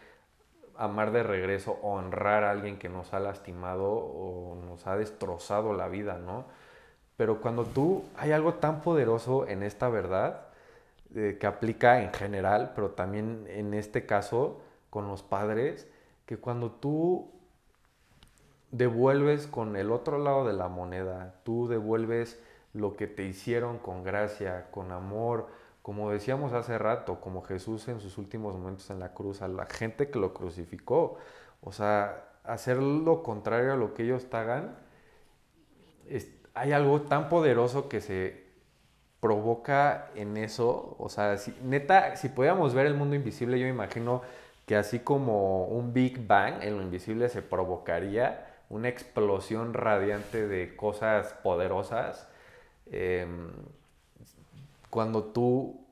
amar 0.77 1.11
de 1.11 1.25
regreso, 1.25 1.79
honrar 1.83 2.45
a 2.45 2.53
alguien 2.53 2.79
que 2.79 2.89
nos 2.89 3.13
ha 3.13 3.19
lastimado 3.19 3.91
o 3.91 4.57
nos 4.65 4.87
ha 4.87 4.97
destrozado 4.97 5.73
la 5.73 5.89
vida, 5.89 6.19
¿no? 6.19 6.45
Pero 7.17 7.41
cuando 7.41 7.65
tú, 7.65 8.05
hay 8.17 8.31
algo 8.31 8.55
tan 8.55 8.81
poderoso 8.81 9.49
en 9.49 9.65
esta 9.65 9.89
verdad, 9.89 10.43
eh, 11.15 11.37
que 11.41 11.47
aplica 11.49 12.01
en 12.01 12.13
general, 12.13 12.73
pero 12.77 12.91
también 12.91 13.47
en 13.49 13.75
este 13.75 14.07
caso, 14.07 14.61
con 14.91 15.09
los 15.09 15.23
padres, 15.23 15.89
que 16.27 16.39
cuando 16.39 16.71
tú 16.71 17.31
devuelves 18.71 19.47
con 19.47 19.77
el 19.77 19.91
otro 19.91 20.19
lado 20.19 20.47
de 20.47 20.53
la 20.53 20.69
moneda, 20.69 21.41
tú 21.45 21.69
devuelves 21.69 22.43
lo 22.75 22.97
que 22.97 23.07
te 23.07 23.25
hicieron 23.25 23.79
con 23.79 24.05
gracia, 24.05 24.71
con 24.71 24.93
amor, 24.93 25.49
como 25.83 26.11
decíamos 26.11 26.53
hace 26.53 26.77
rato, 26.77 27.21
como 27.21 27.43
Jesús 27.43 27.89
en 27.89 28.01
sus 28.01 28.19
últimos 28.19 28.55
momentos 28.55 28.91
en 28.91 29.01
la 29.01 29.15
cruz, 29.15 29.41
a 29.41 29.49
la 29.49 29.67
gente 29.67 30.11
que 30.11 30.19
lo 30.19 30.35
crucificó. 30.35 31.17
O 31.63 31.73
sea, 31.73 32.29
hacer 32.45 32.77
lo 32.77 33.23
contrario 33.23 33.73
a 33.73 33.77
lo 33.77 33.95
que 33.95 34.05
ellos 34.05 34.27
hagan, 34.33 34.77
hay 36.55 36.73
algo 36.73 37.03
tan 37.03 37.29
poderoso 37.29 37.89
que 37.89 38.01
se 38.01 38.49
provoca 39.21 40.11
en 40.15 40.37
eso, 40.37 40.97
o 40.99 41.09
sea, 41.09 41.37
si, 41.39 41.55
neta, 41.63 42.17
si 42.17 42.29
pudiéramos 42.29 42.75
ver 42.75 42.87
el 42.87 42.95
mundo 42.95 43.17
invisible, 43.17 43.59
yo 43.59 43.67
imagino 43.67 44.23
que 44.69 44.77
así 44.77 44.99
como 44.99 45.65
un 45.65 45.95
Big 45.95 46.27
Bang 46.27 46.63
en 46.63 46.77
lo 46.77 46.83
invisible 46.83 47.31
se 47.31 47.41
provocaría 47.41 48.61
una 48.69 48.89
explosión 48.89 49.73
radiante 49.73 50.47
de 50.47 50.77
cosas 50.77 51.33
poderosas, 51.43 52.29
em, 52.93 53.51
cuando 54.91 55.25
tú 55.25 55.87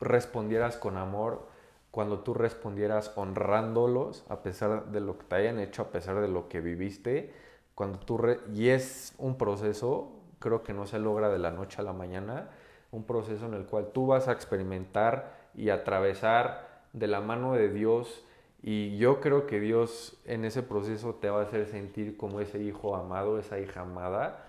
respondieras 0.00 0.76
con 0.76 0.98
amor, 0.98 1.48
cuando 1.90 2.20
tú 2.20 2.32
respondieras 2.32 3.12
honrándolos 3.16 4.24
a 4.28 4.44
pesar 4.44 4.86
de 4.92 5.00
lo 5.00 5.18
que 5.18 5.24
te 5.24 5.34
hayan 5.34 5.58
hecho, 5.58 5.82
a 5.82 5.90
pesar 5.90 6.20
de 6.20 6.28
lo 6.28 6.48
que 6.48 6.60
viviste, 6.60 7.34
cuando 7.74 7.98
tú 7.98 8.20
y 8.54 8.68
es 8.68 9.14
un 9.18 9.36
proceso, 9.36 10.12
creo 10.38 10.62
que 10.62 10.74
no 10.74 10.86
se 10.86 11.00
logra 11.00 11.28
de 11.28 11.40
la 11.40 11.50
noche 11.50 11.80
a 11.80 11.84
la 11.84 11.92
mañana, 11.92 12.50
un 12.92 13.02
proceso 13.02 13.46
en 13.46 13.54
el 13.54 13.66
cual 13.66 13.88
tú 13.92 14.06
vas 14.06 14.28
a 14.28 14.32
experimentar 14.32 15.34
y 15.54 15.70
atravesar 15.70 16.71
de 16.92 17.06
la 17.06 17.20
mano 17.20 17.54
de 17.54 17.70
Dios 17.70 18.24
y 18.62 18.96
yo 18.96 19.20
creo 19.20 19.46
que 19.46 19.58
Dios 19.58 20.16
en 20.24 20.44
ese 20.44 20.62
proceso 20.62 21.14
te 21.16 21.28
va 21.28 21.40
a 21.40 21.44
hacer 21.44 21.66
sentir 21.66 22.16
como 22.16 22.40
ese 22.40 22.62
hijo 22.62 22.94
amado, 22.94 23.38
esa 23.38 23.58
hija 23.58 23.80
amada 23.80 24.46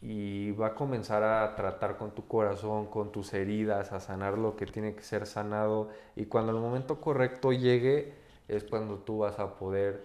y 0.00 0.52
va 0.52 0.68
a 0.68 0.74
comenzar 0.74 1.22
a 1.22 1.54
tratar 1.54 1.96
con 1.98 2.12
tu 2.12 2.26
corazón, 2.26 2.86
con 2.86 3.12
tus 3.12 3.34
heridas, 3.34 3.92
a 3.92 4.00
sanar 4.00 4.38
lo 4.38 4.56
que 4.56 4.64
tiene 4.64 4.94
que 4.94 5.02
ser 5.02 5.26
sanado 5.26 5.90
y 6.16 6.26
cuando 6.26 6.52
el 6.52 6.58
momento 6.58 7.00
correcto 7.00 7.52
llegue 7.52 8.14
es 8.46 8.64
cuando 8.64 8.98
tú 8.98 9.18
vas 9.18 9.38
a 9.38 9.56
poder 9.56 10.04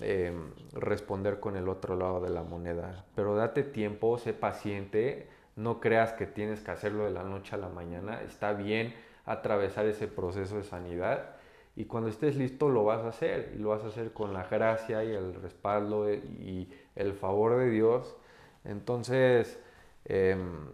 em, 0.00 0.52
responder 0.72 1.38
con 1.38 1.56
el 1.56 1.68
otro 1.68 1.96
lado 1.96 2.20
de 2.20 2.30
la 2.30 2.42
moneda. 2.42 3.04
Pero 3.14 3.36
date 3.36 3.62
tiempo, 3.62 4.18
sé 4.18 4.32
paciente, 4.32 5.28
no 5.54 5.78
creas 5.78 6.14
que 6.14 6.26
tienes 6.26 6.60
que 6.62 6.70
hacerlo 6.72 7.04
de 7.04 7.10
la 7.10 7.22
noche 7.22 7.54
a 7.54 7.58
la 7.58 7.68
mañana, 7.68 8.22
está 8.22 8.54
bien 8.54 8.94
atravesar 9.24 9.86
ese 9.86 10.08
proceso 10.08 10.56
de 10.56 10.64
sanidad. 10.64 11.36
Y 11.76 11.84
cuando 11.84 12.10
estés 12.10 12.36
listo 12.36 12.68
lo 12.68 12.84
vas 12.84 13.02
a 13.04 13.08
hacer. 13.08 13.52
Y 13.54 13.58
lo 13.58 13.70
vas 13.70 13.84
a 13.84 13.88
hacer 13.88 14.12
con 14.12 14.32
la 14.32 14.44
gracia 14.44 15.04
y 15.04 15.14
el 15.14 15.34
respaldo 15.34 16.12
y 16.12 16.68
el 16.96 17.14
favor 17.14 17.58
de 17.58 17.70
Dios. 17.70 18.16
Entonces, 18.64 19.58
em, 20.04 20.68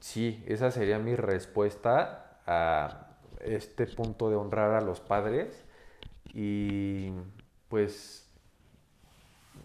sí, 0.00 0.42
esa 0.46 0.70
sería 0.70 0.98
mi 0.98 1.14
respuesta 1.16 2.40
a 2.46 3.16
este 3.40 3.86
punto 3.86 4.30
de 4.30 4.36
honrar 4.36 4.72
a 4.74 4.80
los 4.80 5.00
padres. 5.00 5.64
Y 6.34 7.12
pues 7.68 8.22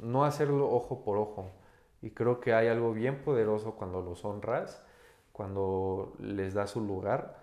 no 0.02 0.26
hacerlo 0.26 0.70
ojo 0.72 1.04
por 1.04 1.18
ojo. 1.18 1.52
Y 2.02 2.12
creo 2.12 2.40
que 2.40 2.54
hay 2.54 2.68
algo 2.68 2.94
bien 2.94 3.22
poderoso 3.22 3.76
cuando 3.76 4.02
los 4.02 4.24
honras, 4.24 4.84
cuando 5.32 6.14
les 6.20 6.54
das 6.54 6.72
su 6.72 6.82
lugar, 6.82 7.38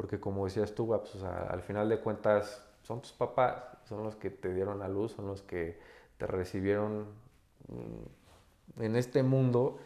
porque 0.00 0.18
como 0.18 0.46
decías 0.46 0.74
tú, 0.74 0.86
pues, 0.86 1.22
al 1.22 1.60
final 1.60 1.90
de 1.90 2.00
cuentas 2.00 2.64
son 2.84 3.02
tus 3.02 3.12
papás, 3.12 3.62
son 3.86 4.02
los 4.02 4.16
que 4.16 4.30
te 4.30 4.54
dieron 4.54 4.80
a 4.80 4.88
luz, 4.88 5.12
son 5.12 5.26
los 5.26 5.42
que 5.42 5.78
te 6.16 6.26
recibieron 6.26 7.04
mm, 7.68 8.82
en 8.82 8.96
este 8.96 9.22
mundo 9.22 9.76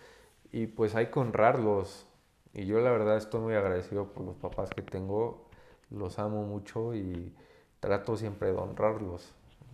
y 0.53 0.69
pues 0.69 0.95
hay 0.95 1.07
que 1.07 1.19
honrarlos. 1.19 2.07
Y 2.53 2.65
yo 2.65 2.79
la 2.79 2.93
verdad 2.93 3.17
estoy 3.17 3.41
muy 3.41 3.55
agradecido 3.55 4.13
por 4.13 4.25
los 4.25 4.37
papás 4.37 4.71
que 4.71 4.83
tengo, 4.83 5.49
los 5.91 6.21
amo 6.21 6.45
mucho 6.45 6.95
y 6.95 7.35
trato 7.81 8.17
siempre 8.17 8.53
de 8.53 8.59
honrarlos. 8.59 9.33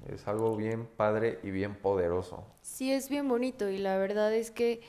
Es 0.08 0.26
algo 0.26 0.56
bien 0.56 0.86
padre 0.86 1.38
y 1.42 1.50
bien 1.50 1.74
poderoso. 1.74 2.46
Sí, 2.62 2.90
es 2.90 3.10
bien 3.10 3.28
bonito 3.28 3.68
y 3.68 3.76
la 3.76 3.98
verdad 3.98 4.32
es 4.32 4.50
que 4.50 4.80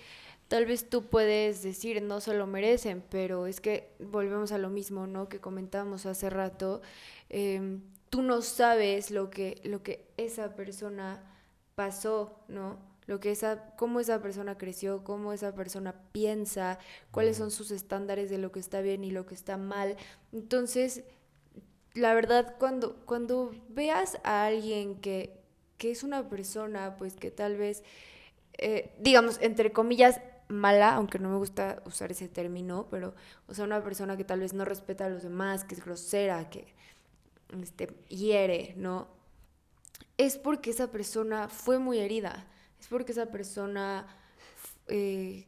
tal 0.52 0.66
vez 0.66 0.90
tú 0.90 1.06
puedes 1.06 1.64
decir 1.64 2.02
no 2.02 2.20
se 2.20 2.34
lo 2.34 2.46
merecen, 2.46 3.02
pero 3.10 3.48
es 3.48 3.62
que 3.62 3.94
volvemos 4.00 4.52
a 4.52 4.58
lo 4.58 4.70
mismo, 4.70 5.08
¿no? 5.08 5.30
Que 5.30 5.40
comentábamos 5.40 6.06
hace 6.06 6.30
rato. 6.30 6.82
Em, 7.30 7.82
tú 8.10 8.22
no 8.22 8.42
sabes 8.42 9.12
lo 9.12 9.30
que, 9.30 9.62
lo 9.64 9.82
que 9.82 10.12
esa 10.18 10.54
persona 10.54 11.24
pasó, 11.76 12.44
¿no? 12.50 12.80
lo 13.06 13.22
que 13.22 13.32
esa, 13.32 13.74
cómo 13.78 14.02
esa 14.02 14.22
persona 14.22 14.58
creció, 14.58 15.06
cómo 15.06 15.32
esa 15.32 15.56
persona 15.56 15.96
piensa, 16.12 16.80
cuáles 17.12 17.38
son 17.38 17.50
sus 17.50 17.72
estándares 17.72 18.30
de 18.30 18.38
lo 18.38 18.52
que 18.52 18.60
está 18.60 18.82
bien 18.82 19.06
y 19.06 19.12
lo 19.12 19.26
que 19.26 19.36
está 19.36 19.56
mal. 19.56 19.96
Entonces, 20.34 21.06
la 21.94 22.14
verdad, 22.14 22.56
cuando, 22.60 22.98
cuando 23.06 23.56
veas 23.70 24.18
a 24.26 24.48
alguien 24.48 24.96
que, 24.96 25.40
que 25.78 25.92
es 25.92 26.04
una 26.04 26.28
persona, 26.28 26.98
pues 26.98 27.16
que 27.16 27.32
tal 27.32 27.56
vez, 27.56 27.84
eh, 28.58 28.94
digamos, 29.00 29.40
entre 29.42 29.72
comillas, 29.72 30.20
mala, 30.52 30.96
aunque 30.96 31.20
no 31.20 31.30
me 31.30 31.38
gusta 31.38 31.82
usar 31.86 32.12
ese 32.12 32.28
término, 32.28 32.88
pero, 32.90 33.16
o 33.48 33.54
sea, 33.54 33.66
una 33.66 33.84
persona 33.84 34.18
que 34.18 34.24
tal 34.24 34.42
vez 34.42 34.54
no 34.54 34.66
respeta 34.66 35.06
a 35.06 35.10
los 35.10 35.24
demás, 35.24 35.64
que 35.64 35.76
es 35.76 35.84
grosera, 35.84 36.50
que 36.50 36.74
este, 37.62 37.88
hiere, 38.10 38.74
¿no? 38.78 39.08
Es 40.18 40.38
porque 40.38 40.72
esa 40.72 40.92
persona 40.92 41.48
fue 41.50 41.80
muy 41.80 42.00
herida 42.00 42.48
es 42.82 42.88
porque 42.88 43.12
esa 43.12 43.28
persona 43.28 44.08
eh, 44.88 45.46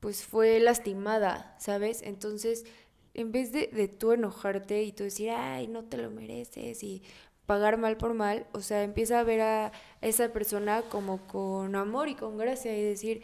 pues 0.00 0.24
fue 0.24 0.58
lastimada, 0.60 1.56
¿sabes? 1.58 2.02
Entonces, 2.02 2.64
en 3.14 3.30
vez 3.32 3.52
de, 3.52 3.68
de 3.68 3.88
tú 3.88 4.12
enojarte 4.12 4.82
y 4.82 4.92
tú 4.92 5.04
decir, 5.04 5.30
ay, 5.30 5.68
no 5.68 5.84
te 5.84 5.96
lo 5.98 6.10
mereces 6.10 6.82
y 6.82 7.02
pagar 7.46 7.78
mal 7.78 7.96
por 7.96 8.14
mal, 8.14 8.46
o 8.52 8.60
sea, 8.60 8.82
empieza 8.82 9.20
a 9.20 9.22
ver 9.22 9.40
a 9.40 9.72
esa 10.00 10.32
persona 10.32 10.82
como 10.82 11.26
con 11.28 11.76
amor 11.76 12.08
y 12.08 12.16
con 12.16 12.36
gracia 12.38 12.76
y 12.76 12.82
decir, 12.82 13.22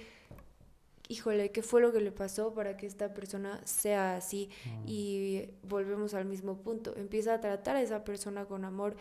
híjole, 1.10 1.50
¿qué 1.50 1.62
fue 1.62 1.80
lo 1.80 1.92
que 1.92 2.00
le 2.00 2.12
pasó 2.12 2.54
para 2.54 2.76
que 2.76 2.86
esta 2.86 3.12
persona 3.12 3.60
sea 3.66 4.16
así? 4.16 4.48
Mm. 4.64 4.84
Y 4.86 5.48
volvemos 5.62 6.14
al 6.14 6.24
mismo 6.24 6.62
punto, 6.62 6.94
empieza 6.96 7.34
a 7.34 7.40
tratar 7.40 7.76
a 7.76 7.82
esa 7.82 8.04
persona 8.04 8.46
con 8.46 8.64
amor 8.64 8.96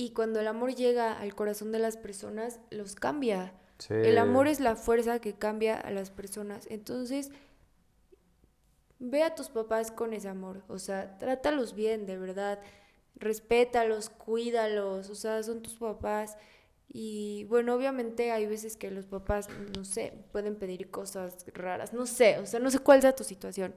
y 0.00 0.10
cuando 0.10 0.38
el 0.38 0.46
amor 0.46 0.76
llega 0.76 1.18
al 1.18 1.34
corazón 1.34 1.72
de 1.72 1.80
las 1.80 1.96
personas, 1.96 2.60
los 2.70 2.94
cambia. 2.94 3.52
El 3.88 4.18
amor 4.18 4.46
es 4.46 4.60
la 4.60 4.76
fuerza 4.76 5.20
que 5.20 5.34
cambia 5.34 5.76
a 5.76 5.90
las 5.90 6.10
personas. 6.10 6.68
Entonces, 6.70 7.32
ve 9.00 9.24
a 9.24 9.34
tus 9.34 9.48
papás 9.48 9.90
con 9.90 10.12
ese 10.12 10.28
amor. 10.28 10.62
O 10.68 10.78
sea, 10.78 11.18
trátalos 11.18 11.74
bien, 11.74 12.06
de 12.06 12.16
verdad. 12.16 12.60
Respétalos, 13.16 14.08
cuídalos. 14.08 15.10
O 15.10 15.16
sea, 15.16 15.42
son 15.42 15.62
tus 15.62 15.74
papás. 15.74 16.36
Y 16.90 17.44
bueno, 17.44 17.74
obviamente 17.74 18.30
hay 18.32 18.46
veces 18.46 18.76
que 18.76 18.90
los 18.90 19.06
papás, 19.06 19.48
no 19.76 19.84
sé, 19.84 20.14
pueden 20.32 20.56
pedir 20.56 20.90
cosas 20.90 21.44
raras. 21.54 21.92
No 21.92 22.06
sé, 22.06 22.38
o 22.38 22.46
sea, 22.46 22.60
no 22.60 22.70
sé 22.70 22.78
cuál 22.78 23.02
sea 23.02 23.14
tu 23.14 23.24
situación. 23.24 23.74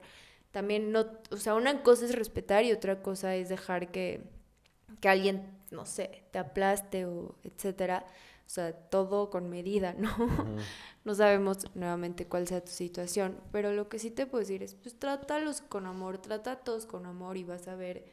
También 0.50 0.92
no, 0.92 1.06
o 1.30 1.36
sea, 1.36 1.54
una 1.54 1.82
cosa 1.82 2.04
es 2.06 2.14
respetar 2.14 2.64
y 2.64 2.72
otra 2.72 3.02
cosa 3.02 3.34
es 3.36 3.48
dejar 3.48 3.90
que, 3.90 4.22
que 5.00 5.08
alguien, 5.08 5.46
no 5.70 5.86
sé, 5.86 6.24
te 6.30 6.38
aplaste 6.38 7.06
o 7.06 7.36
etcétera. 7.44 8.06
O 8.46 8.50
sea, 8.54 8.72
todo 8.72 9.30
con 9.30 9.48
medida, 9.48 9.94
¿no? 9.94 10.14
no 11.04 11.14
sabemos 11.14 11.58
nuevamente 11.74 12.26
cuál 12.26 12.46
sea 12.48 12.62
tu 12.62 12.70
situación, 12.70 13.40
pero 13.50 13.72
lo 13.72 13.88
que 13.88 13.98
sí 13.98 14.10
te 14.10 14.26
puedo 14.26 14.40
decir 14.40 14.62
es, 14.62 14.74
pues 14.74 14.98
trátalos 14.98 15.62
con 15.62 15.86
amor, 15.86 16.18
trata 16.18 16.52
a 16.52 16.56
todos 16.56 16.86
con 16.86 17.06
amor 17.06 17.36
y 17.36 17.44
vas 17.44 17.68
a 17.68 17.76
ver 17.76 18.04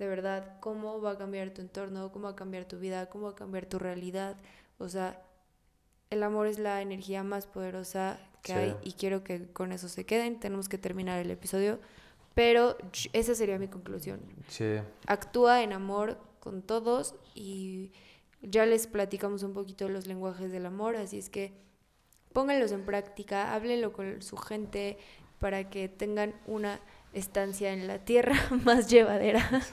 de 0.00 0.08
verdad 0.08 0.56
cómo 0.60 1.02
va 1.02 1.10
a 1.10 1.18
cambiar 1.18 1.50
tu 1.50 1.60
entorno, 1.60 2.10
cómo 2.10 2.24
va 2.24 2.30
a 2.30 2.34
cambiar 2.34 2.64
tu 2.64 2.78
vida, 2.78 3.10
cómo 3.10 3.26
va 3.26 3.32
a 3.32 3.34
cambiar 3.34 3.66
tu 3.66 3.78
realidad. 3.78 4.34
O 4.78 4.88
sea, 4.88 5.22
el 6.08 6.22
amor 6.22 6.46
es 6.46 6.58
la 6.58 6.80
energía 6.80 7.22
más 7.22 7.46
poderosa 7.46 8.18
que 8.42 8.54
hay 8.54 8.76
y 8.82 8.94
quiero 8.94 9.22
que 9.22 9.52
con 9.52 9.72
eso 9.72 9.90
se 9.90 10.06
queden. 10.06 10.40
Tenemos 10.40 10.70
que 10.70 10.78
terminar 10.78 11.20
el 11.20 11.30
episodio, 11.30 11.78
pero 12.34 12.78
esa 13.12 13.34
sería 13.34 13.58
mi 13.58 13.68
conclusión. 13.68 14.20
Sí. 14.48 14.76
Actúa 15.06 15.62
en 15.62 15.74
amor 15.74 16.16
con 16.40 16.62
todos 16.62 17.14
y 17.34 17.92
ya 18.40 18.64
les 18.64 18.86
platicamos 18.86 19.42
un 19.42 19.52
poquito 19.52 19.84
de 19.84 19.92
los 19.92 20.06
lenguajes 20.06 20.50
del 20.50 20.64
amor, 20.64 20.96
así 20.96 21.18
es 21.18 21.28
que 21.28 21.52
pónganlos 22.32 22.72
en 22.72 22.86
práctica, 22.86 23.52
háblenlo 23.52 23.92
con 23.92 24.22
su 24.22 24.38
gente 24.38 24.96
para 25.38 25.68
que 25.68 25.90
tengan 25.90 26.34
una 26.46 26.80
estancia 27.12 27.72
en 27.72 27.86
la 27.86 27.98
tierra 27.98 28.34
más 28.64 28.88
llevadera. 28.88 29.64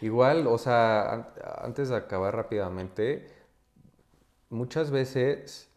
Igual, 0.00 0.46
o 0.46 0.58
sea, 0.58 1.32
antes 1.62 1.88
de 1.88 1.96
acabar 1.96 2.34
rápidamente, 2.34 3.26
muchas 4.50 4.90
veces 4.90 5.68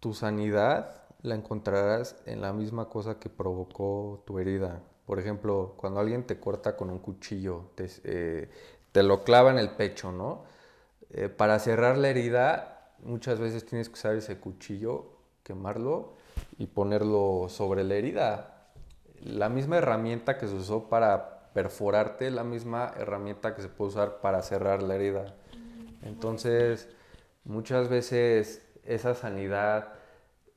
tu 0.00 0.14
sanidad 0.14 1.02
la 1.22 1.34
encontrarás 1.34 2.16
en 2.26 2.40
la 2.40 2.52
misma 2.52 2.88
cosa 2.88 3.18
que 3.18 3.28
provocó 3.28 4.22
tu 4.26 4.38
herida. 4.38 4.82
Por 5.04 5.18
ejemplo, 5.18 5.74
cuando 5.76 6.00
alguien 6.00 6.26
te 6.26 6.38
corta 6.38 6.76
con 6.76 6.90
un 6.90 6.98
cuchillo, 6.98 7.70
te, 7.74 7.88
eh, 8.04 8.48
lo 8.94 9.24
clava 9.24 9.50
en 9.50 9.58
el 9.58 9.70
pecho, 9.70 10.12
¿no? 10.12 10.44
Eh, 11.10 11.28
para 11.28 11.58
cerrar 11.58 11.96
la 11.98 12.08
herida, 12.08 12.92
muchas 13.00 13.38
veces 13.38 13.64
tienes 13.64 13.88
que 13.88 13.94
usar 13.94 14.16
ese 14.16 14.38
cuchillo, 14.38 15.06
quemarlo 15.42 16.14
y 16.58 16.66
ponerlo 16.66 17.46
sobre 17.48 17.84
la 17.84 17.94
herida. 17.94 18.57
La 19.22 19.48
misma 19.48 19.78
herramienta 19.78 20.38
que 20.38 20.46
se 20.46 20.54
usó 20.54 20.88
para 20.88 21.50
perforarte, 21.52 22.30
la 22.30 22.44
misma 22.44 22.92
herramienta 22.96 23.54
que 23.54 23.62
se 23.62 23.68
puede 23.68 23.90
usar 23.90 24.20
para 24.20 24.42
cerrar 24.42 24.82
la 24.82 24.94
herida. 24.94 25.34
Entonces, 26.02 26.88
muchas 27.44 27.88
veces 27.88 28.64
esa 28.84 29.14
sanidad 29.14 29.94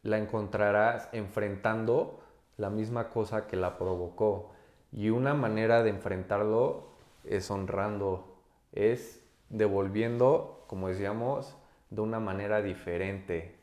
la 0.04 0.18
encontrarás 0.18 1.10
enfrentando 1.12 2.20
la 2.58 2.70
misma 2.70 3.10
cosa 3.10 3.48
que 3.48 3.56
la 3.56 3.78
provocó. 3.78 4.52
Y 4.92 5.10
una 5.10 5.34
manera 5.34 5.84
de 5.84 5.90
enfrentarlo 5.90 6.92
es 7.24 7.50
honrando, 7.50 8.38
es 8.72 9.24
devolviendo, 9.50 10.66
como 10.68 10.88
decíamos, 10.88 11.56
de 11.90 12.02
una 12.02 12.20
manera 12.20 12.62
diferente. 12.62 13.56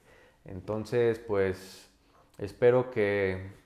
Entonces, 0.45 1.19
pues 1.19 1.89
espero 2.39 2.91
que 2.91 3.58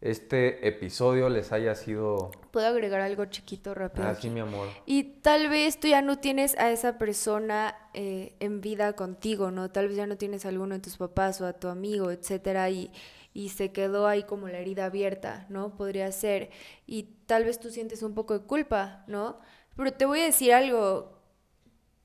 este 0.00 0.68
episodio 0.68 1.28
les 1.28 1.52
haya 1.52 1.74
sido... 1.74 2.30
¿Puedo 2.50 2.66
agregar 2.66 3.00
algo 3.00 3.24
chiquito 3.26 3.74
rápido? 3.74 4.06
Ah, 4.06 4.14
sí, 4.14 4.28
mi 4.28 4.40
amor. 4.40 4.68
Y 4.84 5.04
tal 5.20 5.48
vez 5.48 5.80
tú 5.80 5.88
ya 5.88 6.02
no 6.02 6.18
tienes 6.18 6.56
a 6.58 6.70
esa 6.70 6.98
persona 6.98 7.76
eh, 7.94 8.36
en 8.40 8.60
vida 8.60 8.94
contigo, 8.94 9.50
¿no? 9.50 9.70
Tal 9.70 9.88
vez 9.88 9.96
ya 9.96 10.06
no 10.06 10.16
tienes 10.16 10.44
a 10.44 10.50
alguno 10.50 10.74
de 10.74 10.80
tus 10.80 10.96
papás 10.98 11.40
o 11.40 11.46
a 11.46 11.54
tu 11.54 11.68
amigo, 11.68 12.10
etcétera, 12.10 12.68
y, 12.68 12.92
y 13.32 13.48
se 13.48 13.72
quedó 13.72 14.06
ahí 14.06 14.24
como 14.24 14.48
la 14.48 14.58
herida 14.58 14.86
abierta, 14.86 15.46
¿no? 15.48 15.76
Podría 15.76 16.12
ser. 16.12 16.50
Y 16.86 17.04
tal 17.26 17.44
vez 17.44 17.58
tú 17.58 17.70
sientes 17.70 18.02
un 18.02 18.14
poco 18.14 18.38
de 18.38 18.44
culpa, 18.44 19.04
¿no? 19.06 19.40
Pero 19.76 19.92
te 19.92 20.04
voy 20.04 20.20
a 20.20 20.24
decir 20.24 20.52
algo. 20.52 21.16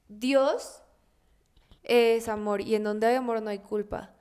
Dios 0.08 0.82
es 1.84 2.28
amor 2.28 2.62
y 2.62 2.76
en 2.76 2.84
donde 2.84 3.08
hay 3.08 3.16
amor 3.16 3.42
no 3.42 3.50
hay 3.50 3.60
culpa. 3.60 4.14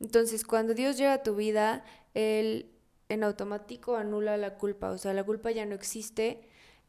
Entonces, 0.00 0.44
cuando 0.44 0.74
Dios 0.74 0.96
llega 0.96 1.14
a 1.14 1.22
tu 1.22 1.34
vida, 1.34 1.84
Él 2.14 2.70
en 3.08 3.24
automático 3.24 3.96
anula 3.96 4.36
la 4.36 4.54
culpa, 4.54 4.90
o 4.90 4.98
sea, 4.98 5.12
la 5.14 5.24
culpa 5.24 5.50
ya 5.50 5.64
no 5.66 5.74
existe, 5.74 6.40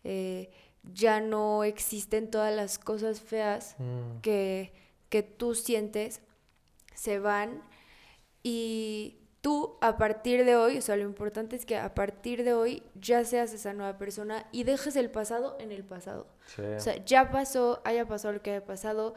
eh, 0.03 0.49
ya 0.93 1.19
no 1.21 1.63
existen 1.63 2.29
todas 2.31 2.53
las 2.55 2.77
cosas 2.79 3.19
feas 3.21 3.75
Mm. 3.79 4.21
que, 4.21 4.73
que 5.09 5.23
tú 5.23 5.55
sientes, 5.55 6.21
se 6.95 7.19
van 7.19 7.61
y 8.43 9.17
tú 9.41 9.77
a 9.81 9.97
partir 9.97 10.45
de 10.45 10.55
hoy, 10.55 10.77
o 10.77 10.81
sea, 10.81 10.95
lo 10.97 11.03
importante 11.03 11.55
es 11.55 11.65
que 11.65 11.77
a 11.77 11.93
partir 11.95 12.43
de 12.43 12.53
hoy 12.53 12.83
ya 12.95 13.23
seas 13.23 13.53
esa 13.53 13.73
nueva 13.73 13.97
persona 13.97 14.45
y 14.51 14.63
dejes 14.63 14.95
el 14.95 15.09
pasado 15.09 15.55
en 15.59 15.71
el 15.71 15.83
pasado. 15.83 16.27
Sí. 16.55 16.61
O 16.61 16.79
sea, 16.79 17.03
ya 17.05 17.31
pasó, 17.31 17.81
haya 17.85 18.05
pasado 18.07 18.33
lo 18.33 18.41
que 18.41 18.51
haya 18.51 18.65
pasado, 18.65 19.13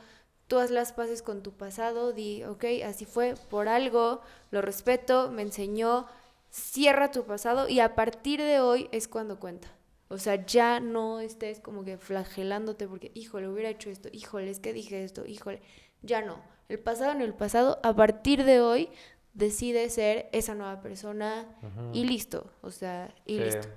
tú 0.47 0.59
haz 0.59 0.71
las 0.71 0.93
paces 0.93 1.23
con 1.23 1.43
tu 1.43 1.53
pasado, 1.53 2.13
di, 2.13 2.45
ok, 2.45 2.65
así 2.87 3.05
fue, 3.05 3.35
por 3.51 3.69
algo, 3.69 4.21
lo 4.51 4.61
respeto, 4.63 5.31
me 5.31 5.43
enseñó, 5.43 6.07
cierra 6.53 7.11
tu 7.11 7.25
pasado 7.25 7.69
y 7.69 7.81
a 7.81 7.95
partir 7.95 8.41
de 8.41 8.61
hoy 8.61 8.89
es 8.93 9.09
cuando 9.09 9.41
cuenta. 9.41 9.69
O 10.09 10.19
sea, 10.19 10.45
ya 10.45 10.79
no 10.79 11.21
estés 11.21 11.59
como 11.59 11.85
que 11.85 11.97
flagelándote 11.97 12.87
porque, 12.87 13.11
híjole, 13.15 13.49
hubiera 13.49 13.71
hecho 13.71 13.89
esto, 13.89 14.11
híjole, 14.13 14.51
es 14.51 14.61
que 14.61 14.75
dije 14.75 15.03
esto, 15.03 15.27
híjole, 15.27 15.63
ya 16.03 16.21
no. 16.21 16.43
El 16.69 16.79
pasado 16.79 17.13
en 17.13 17.23
el 17.23 17.33
pasado, 17.33 17.81
a 17.83 17.97
partir 17.97 18.45
de 18.45 18.61
hoy, 18.61 18.91
decide 19.33 19.89
ser 19.89 20.29
esa 20.33 20.55
nueva 20.55 20.83
persona 20.83 21.47
y 21.95 22.05
listo. 22.05 22.51
O 22.61 22.71
sea, 22.71 23.15
y 23.25 23.39
sí. 23.39 23.45
listo. 23.45 23.69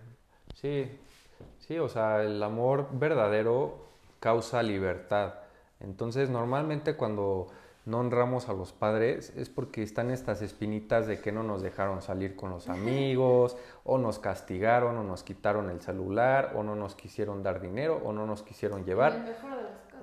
Sí, 0.56 0.92
sí, 1.66 1.80
o 1.80 1.88
sea, 1.88 2.24
el 2.24 2.44
amor 2.44 2.90
verdadero 2.92 3.88
causa 4.20 4.62
libertad. 4.62 5.36
Entonces, 5.80 6.30
normalmente 6.30 6.98
cuando 6.98 7.48
no 7.86 8.00
honramos 8.00 8.50
a 8.50 8.54
los 8.54 8.74
padres 8.74 9.32
es 9.36 9.50
porque 9.50 9.84
están 9.84 10.10
estas 10.10 10.42
espinitas 10.42 11.06
de 11.06 11.20
que 11.20 11.32
no 11.32 11.44
nos 11.44 11.62
dejaron 11.62 12.02
salir 12.02 12.36
con 12.36 12.50
los 12.50 12.68
amigos, 12.68 13.58
o 13.84 14.00
nos 14.00 14.18
castigaron, 14.18 14.98
o 14.98 15.04
nos 15.04 15.24
quitaron 15.24 15.70
el 15.70 15.82
celular, 15.82 16.54
o 16.56 16.64
no 16.64 16.76
nos 16.76 16.96
quisieron 16.96 17.44
dar 17.44 17.62
dinero, 17.62 18.02
o 18.04 18.12
no 18.12 18.26
nos 18.26 18.42
quisieron 18.42 18.86
llevar. 18.86 19.24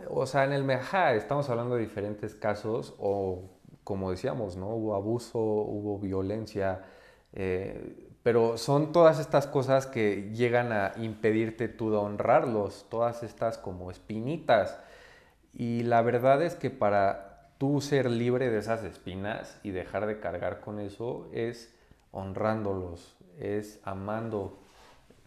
O 0.08 0.26
sea, 0.26 0.44
en 0.44 0.52
el 0.52 0.62
mejor 0.62 1.16
estamos 1.16 1.50
hablando 1.50 1.74
de 1.74 1.80
diferentes 1.80 2.36
casos, 2.36 2.94
o 2.98 3.42
como 3.82 4.12
decíamos, 4.12 4.56
¿no? 4.56 4.68
Hubo 4.68 4.94
abuso, 4.94 5.40
hubo 5.40 5.98
violencia, 5.98 6.82
eh, 7.32 8.08
pero 8.22 8.58
son 8.58 8.92
todas 8.92 9.18
estas 9.18 9.48
cosas 9.48 9.88
que 9.88 10.30
llegan 10.32 10.70
a 10.72 10.92
impedirte 10.98 11.66
tú 11.66 11.90
de 11.90 11.96
honrarlos, 11.96 12.86
todas 12.88 13.24
estas 13.24 13.58
como 13.58 13.90
espinitas. 13.90 14.78
Y 15.52 15.82
la 15.82 16.00
verdad 16.02 16.40
es 16.42 16.54
que 16.54 16.70
para 16.70 17.31
tú 17.62 17.80
ser 17.80 18.10
libre 18.10 18.50
de 18.50 18.58
esas 18.58 18.82
espinas 18.82 19.60
y 19.62 19.70
dejar 19.70 20.06
de 20.06 20.18
cargar 20.18 20.58
con 20.58 20.80
eso 20.80 21.28
es 21.30 21.72
honrándolos, 22.10 23.16
es 23.38 23.78
amando. 23.84 24.58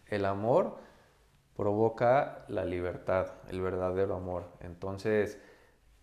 El 0.07 0.25
amor 0.25 0.75
provoca 1.55 2.43
la 2.49 2.65
libertad, 2.65 3.27
el 3.47 3.61
verdadero 3.61 4.17
amor. 4.17 4.49
Entonces, 4.59 5.39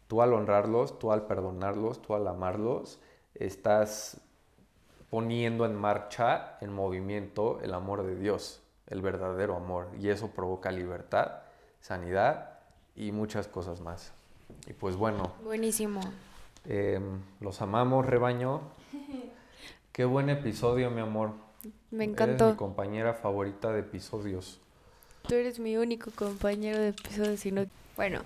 tú 0.08 0.22
al 0.22 0.32
honrarlos, 0.32 0.98
tú 0.98 1.12
al 1.12 1.26
perdonarlos, 1.26 2.00
tú 2.00 2.14
al 2.14 2.26
amarlos, 2.26 2.98
estás 3.34 4.18
poniendo 5.10 5.66
en 5.66 5.74
marcha, 5.74 6.56
en 6.62 6.72
movimiento, 6.72 7.60
el 7.60 7.74
amor 7.74 8.06
de 8.06 8.16
Dios, 8.16 8.62
el 8.86 9.02
verdadero 9.02 9.54
amor. 9.54 9.88
Y 10.00 10.08
eso 10.08 10.28
provoca 10.28 10.72
libertad, 10.72 11.42
sanidad 11.80 12.58
y 12.94 13.12
muchas 13.12 13.48
cosas 13.48 13.82
más. 13.82 14.14
Y 14.66 14.72
pues 14.72 14.96
bueno. 14.96 15.32
Buenísimo. 15.44 16.00
Eh, 16.66 17.00
los 17.40 17.60
amamos, 17.62 18.06
rebaño. 18.06 18.60
Qué 19.92 20.04
buen 20.04 20.30
episodio, 20.30 20.90
mi 20.90 21.00
amor. 21.00 21.32
Me 21.90 22.04
Eres 22.04 22.14
encantó. 22.14 22.50
mi 22.50 22.56
compañera 22.56 23.14
favorita 23.14 23.72
de 23.72 23.80
episodios. 23.80 24.60
Tú 25.28 25.34
eres 25.34 25.58
mi 25.58 25.76
único 25.76 26.10
compañero 26.12 26.78
de 26.78 26.88
episodios 26.88 27.44
y 27.46 27.52
no... 27.52 27.66
Bueno, 27.96 28.22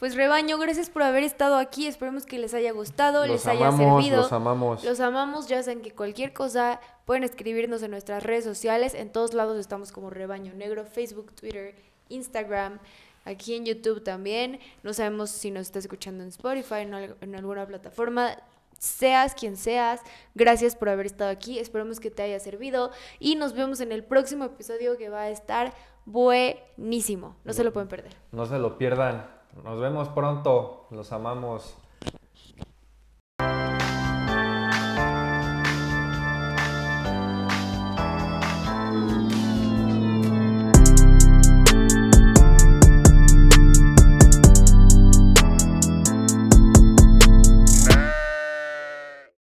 pues 0.00 0.14
rebaño, 0.16 0.58
gracias 0.58 0.90
por 0.90 1.02
haber 1.02 1.22
estado 1.22 1.56
aquí. 1.56 1.86
Esperemos 1.86 2.26
que 2.26 2.38
les 2.38 2.54
haya 2.54 2.72
gustado, 2.72 3.20
Los 3.26 3.30
les 3.30 3.46
haya 3.46 3.70
servido. 3.70 4.16
los 4.22 4.32
amamos. 4.32 4.82
Los 4.84 5.00
amamos, 5.00 5.46
ya 5.48 5.62
saben 5.62 5.82
que 5.82 5.92
cualquier 5.92 6.32
cosa 6.32 6.80
pueden 7.04 7.22
escribirnos 7.24 7.82
en 7.82 7.90
nuestras 7.92 8.22
redes 8.22 8.44
sociales. 8.44 8.94
En 8.94 9.10
todos 9.12 9.34
lados 9.34 9.58
estamos 9.58 9.92
como 9.92 10.10
Rebaño 10.10 10.52
Negro, 10.54 10.84
Facebook, 10.84 11.32
Twitter, 11.34 11.74
Instagram, 12.08 12.78
aquí 13.26 13.54
en 13.54 13.66
YouTube 13.66 14.02
también. 14.02 14.58
No 14.82 14.94
sabemos 14.94 15.30
si 15.30 15.50
nos 15.50 15.62
está 15.62 15.78
escuchando 15.78 16.22
en 16.22 16.30
Spotify, 16.30 16.80
en, 16.80 16.94
en 17.20 17.34
alguna 17.34 17.66
plataforma. 17.66 18.36
Seas 18.78 19.34
quien 19.34 19.56
seas, 19.56 20.00
gracias 20.34 20.76
por 20.76 20.88
haber 20.88 21.06
estado 21.06 21.30
aquí. 21.30 21.58
Esperemos 21.58 21.98
que 21.98 22.10
te 22.10 22.22
haya 22.22 22.38
servido 22.40 22.90
y 23.18 23.34
nos 23.34 23.54
vemos 23.54 23.80
en 23.80 23.90
el 23.90 24.04
próximo 24.04 24.44
episodio 24.44 24.96
que 24.96 25.08
va 25.08 25.22
a 25.22 25.30
estar 25.30 25.72
buenísimo. 26.04 27.36
No 27.44 27.52
se 27.52 27.64
lo 27.64 27.72
pueden 27.72 27.88
perder. 27.88 28.12
No 28.32 28.46
se 28.46 28.58
lo 28.58 28.78
pierdan. 28.78 29.26
Nos 29.64 29.80
vemos 29.80 30.08
pronto. 30.10 30.86
Los 30.90 31.12
amamos. 31.12 31.76